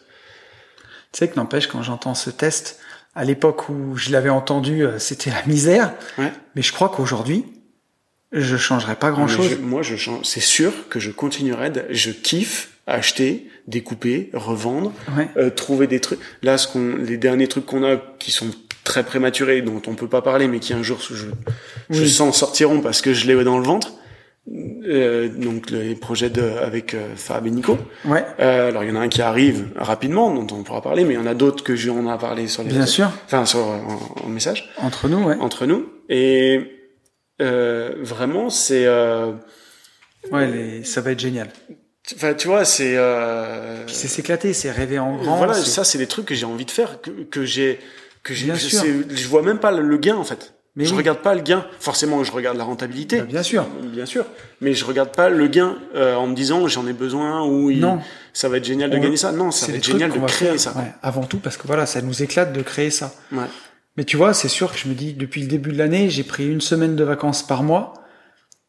[1.13, 2.80] Tu sais que n'empêche, quand j'entends ce test,
[3.15, 5.93] à l'époque où je l'avais entendu, euh, c'était la misère.
[6.19, 6.33] Ouais.
[6.55, 7.45] Mais je crois qu'aujourd'hui,
[8.33, 9.59] je changerai pas grand chose.
[9.61, 10.25] moi, je change.
[10.25, 11.71] C'est sûr que je continuerai.
[11.71, 14.93] De, je kiffe acheter, découper, revendre,
[15.37, 16.21] euh, trouver des trucs.
[16.43, 18.51] Là, ce qu'on, les derniers trucs qu'on a qui sont
[18.85, 21.27] très prématurés, dont on peut pas parler, mais qui un jour je,
[21.91, 23.93] je sens sortiront parce que je l'ai dans le ventre.
[24.49, 27.79] Euh, donc les projets de, avec euh, Fab et Nico.
[28.05, 28.25] Ouais.
[28.41, 31.15] Euh, alors il y en a un qui arrive rapidement, dont on pourra parler, mais
[31.15, 32.71] il y en a d'autres que je, on a parlé sur les.
[32.71, 33.11] Bien sûr.
[33.27, 34.71] Enfin sur en, message.
[34.79, 35.37] Entre nous, ouais.
[35.41, 35.87] Entre nous.
[36.09, 36.89] Et
[37.41, 38.87] euh, vraiment, c'est.
[38.87, 39.33] Euh,
[40.33, 41.51] ouais, les, ça va être génial.
[42.17, 42.97] Enfin, tu vois, c'est.
[42.97, 45.37] Euh, c'est s'éclater, c'est rêver en grand.
[45.37, 47.79] Voilà, ça, c'est des trucs que j'ai envie de faire, que, que j'ai,
[48.25, 48.53] que j'ai.
[48.55, 50.55] Je, je vois même pas le gain en fait.
[50.77, 51.65] Mais je regarde pas le gain.
[51.81, 53.19] Forcément, je regarde la rentabilité.
[53.19, 53.67] Bah, bien sûr.
[53.83, 54.25] Bien sûr.
[54.61, 58.01] Mais je regarde pas le gain euh, en me disant j'en ai besoin ou non.
[58.33, 59.33] ça va être génial de gagner ça.
[59.33, 60.73] Non, ça va être génial de créer ça.
[60.77, 63.13] Ouais, avant tout parce que voilà, ça nous éclate de créer ça.
[63.33, 63.47] Ouais.
[63.97, 66.23] Mais tu vois, c'est sûr que je me dis depuis le début de l'année, j'ai
[66.23, 67.95] pris une semaine de vacances par mois.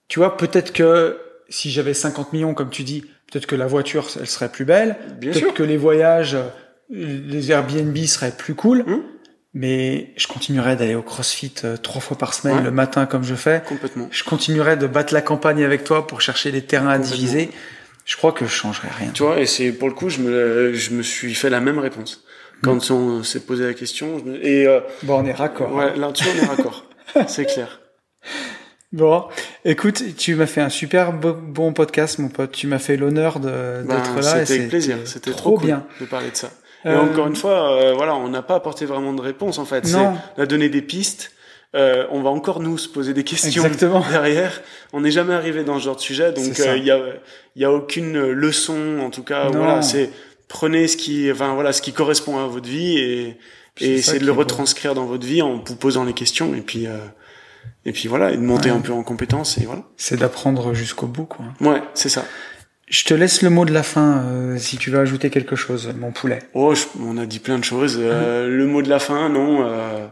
[0.07, 1.19] Tu vois, peut-être que
[1.49, 3.01] si j'avais 50 millions comme tu dis,
[3.31, 4.97] peut-être que la voiture elle serait plus belle.
[5.19, 6.35] Bien peut-être que les voyages,
[6.89, 8.83] les Airbnb seraient plus cool.
[8.87, 9.03] Hum
[9.53, 13.35] mais je continuerai d'aller au CrossFit euh, trois fois par semaine le matin comme je
[13.35, 13.61] fais.
[13.67, 14.07] Complètement.
[14.11, 17.49] Je continuerai de battre la campagne avec toi pour chercher des terrains à diviser.
[18.05, 19.11] Je crois que je changerai rien.
[19.13, 21.79] Tu vois, et c'est pour le coup, je me, je me suis fait la même
[21.79, 22.23] réponse
[22.63, 22.93] quand Mm.
[22.93, 24.19] on s'est posé la question.
[24.19, 25.73] je me- Et euh, Bon, on est raccord.
[25.73, 26.85] ouais, là-dessus, on est raccord.
[27.27, 27.79] c'est clair.
[28.93, 29.23] Bon,
[29.63, 32.51] écoute, tu m'as fait un super bo- bon podcast, mon pote.
[32.51, 34.41] Tu m'as fait l'honneur Ben, d'être là.
[34.41, 34.97] et C'était avec plaisir.
[35.05, 35.85] C'était trop, cool bien.
[36.01, 36.51] de parler de ça.
[36.85, 39.65] Et Euh, encore une fois, euh, voilà, on n'a pas apporté vraiment de réponse en
[39.65, 39.85] fait.
[39.91, 40.15] Non.
[40.37, 41.31] On a donné des pistes.
[41.73, 44.03] Euh, on va encore nous se poser des questions Exactement.
[44.11, 44.61] derrière.
[44.91, 46.71] On n'est jamais arrivé dans ce genre de sujet, donc ça.
[46.71, 46.99] euh, il y a
[47.55, 49.45] il y a aucune leçon en tout cas.
[49.45, 49.59] Non.
[49.59, 50.09] Voilà, c'est
[50.49, 53.37] prenez ce qui, enfin voilà, ce qui correspond à votre vie et
[53.79, 54.39] et essayez de le beau.
[54.39, 56.97] retranscrire dans votre vie en vous posant les questions et puis euh,
[57.85, 58.75] et puis voilà, et de monter Ouais.
[58.77, 59.83] un peu en compétence et voilà.
[59.97, 61.45] C'est d'apprendre jusqu'au bout, quoi.
[61.61, 62.25] Ouais, c'est ça.
[62.91, 65.93] Je te laisse le mot de la fin, euh, si tu veux ajouter quelque chose,
[65.97, 66.39] mon poulet.
[66.53, 67.97] Oh, je- on a dit plein de choses.
[67.99, 69.65] Euh, Le mot de la fin, non.
[69.65, 70.07] Euh,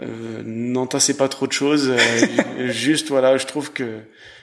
[0.00, 1.90] euh, N'entassez pas trop de choses.
[1.90, 4.00] euh, juste, voilà, je trouve que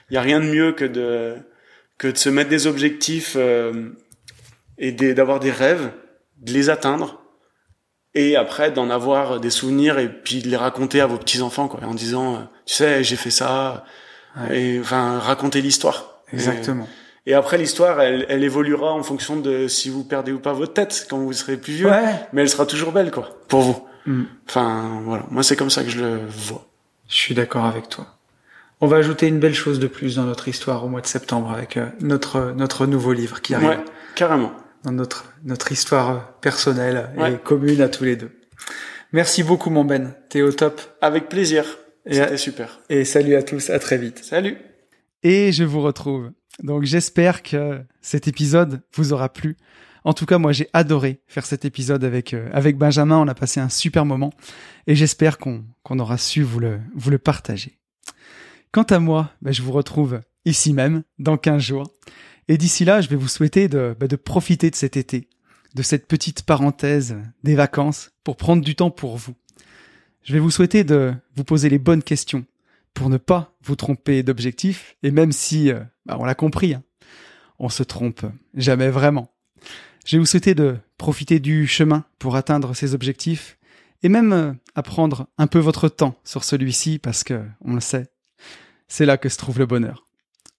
[0.10, 1.36] il y a rien de mieux que de
[1.98, 3.90] que de se mettre des objectifs euh,
[4.77, 5.91] et d'avoir des rêves,
[6.38, 7.22] de les atteindre
[8.15, 11.68] et après d'en avoir des souvenirs et puis de les raconter à vos petits enfants,
[11.68, 13.84] quoi, en disant, tu sais, j'ai fait ça.
[14.38, 14.61] Ouais.
[14.61, 16.22] Et enfin, raconter l'histoire.
[16.31, 16.86] Exactement.
[16.86, 20.73] Et après, l'histoire, elle, elle évoluera en fonction de si vous perdez ou pas votre
[20.73, 21.89] tête quand vous serez plus vieux.
[21.89, 22.15] Ouais.
[22.33, 23.85] Mais elle sera toujours belle, quoi, pour vous.
[24.05, 24.23] Mm.
[24.47, 25.25] Enfin, voilà.
[25.29, 26.65] Moi, c'est comme ça que je le vois.
[27.07, 28.07] Je suis d'accord avec toi.
[28.81, 31.51] On va ajouter une belle chose de plus dans notre histoire au mois de septembre
[31.51, 33.79] avec euh, notre notre nouveau livre qui arrive Ouais,
[34.15, 34.53] carrément.
[34.85, 37.39] dans notre notre histoire euh, personnelle et Ouais.
[37.43, 38.31] commune à tous les deux.
[39.11, 41.65] Merci beaucoup mon Ben, t'es au top Avec plaisir.
[42.05, 42.79] Et C'était super.
[42.89, 44.23] et salut à tous, à très vite.
[44.23, 44.57] Salut.
[45.23, 46.31] Et je vous retrouve.
[46.64, 49.57] Donc j'espère que cet épisode vous aura plu.
[50.03, 53.18] En tout cas, moi j'ai adoré faire cet épisode avec euh, avec Benjamin.
[53.18, 54.31] On a passé un super moment
[54.88, 57.77] et j'espère qu'on qu'on aura su vous le vous le partager.
[58.72, 61.88] Quant à moi, ben, je vous retrouve ici même dans 15 jours.
[62.48, 65.27] Et d'ici là, je vais vous souhaiter de, ben, de profiter de cet été,
[65.76, 69.34] de cette petite parenthèse des vacances pour prendre du temps pour vous.
[70.23, 72.45] Je vais vous souhaiter de vous poser les bonnes questions
[72.94, 74.95] pour ne pas vous tromper d'objectif.
[75.03, 75.80] Et même si, euh,
[76.10, 76.84] bah, on l'a compris, hein,
[77.60, 78.26] on se trompe
[78.56, 79.31] jamais vraiment.
[80.06, 83.60] Je vais vous souhaiter de profiter du chemin pour atteindre ces objectifs
[84.02, 87.80] et même euh, à prendre un peu votre temps sur celui-ci parce que, on le
[87.80, 88.07] sait,
[88.88, 90.07] c'est là que se trouve le bonheur.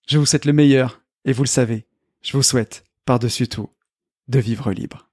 [0.07, 1.85] Je vous souhaite le meilleur et vous le savez,
[2.23, 3.71] je vous souhaite, par-dessus tout,
[4.29, 5.10] de vivre libre.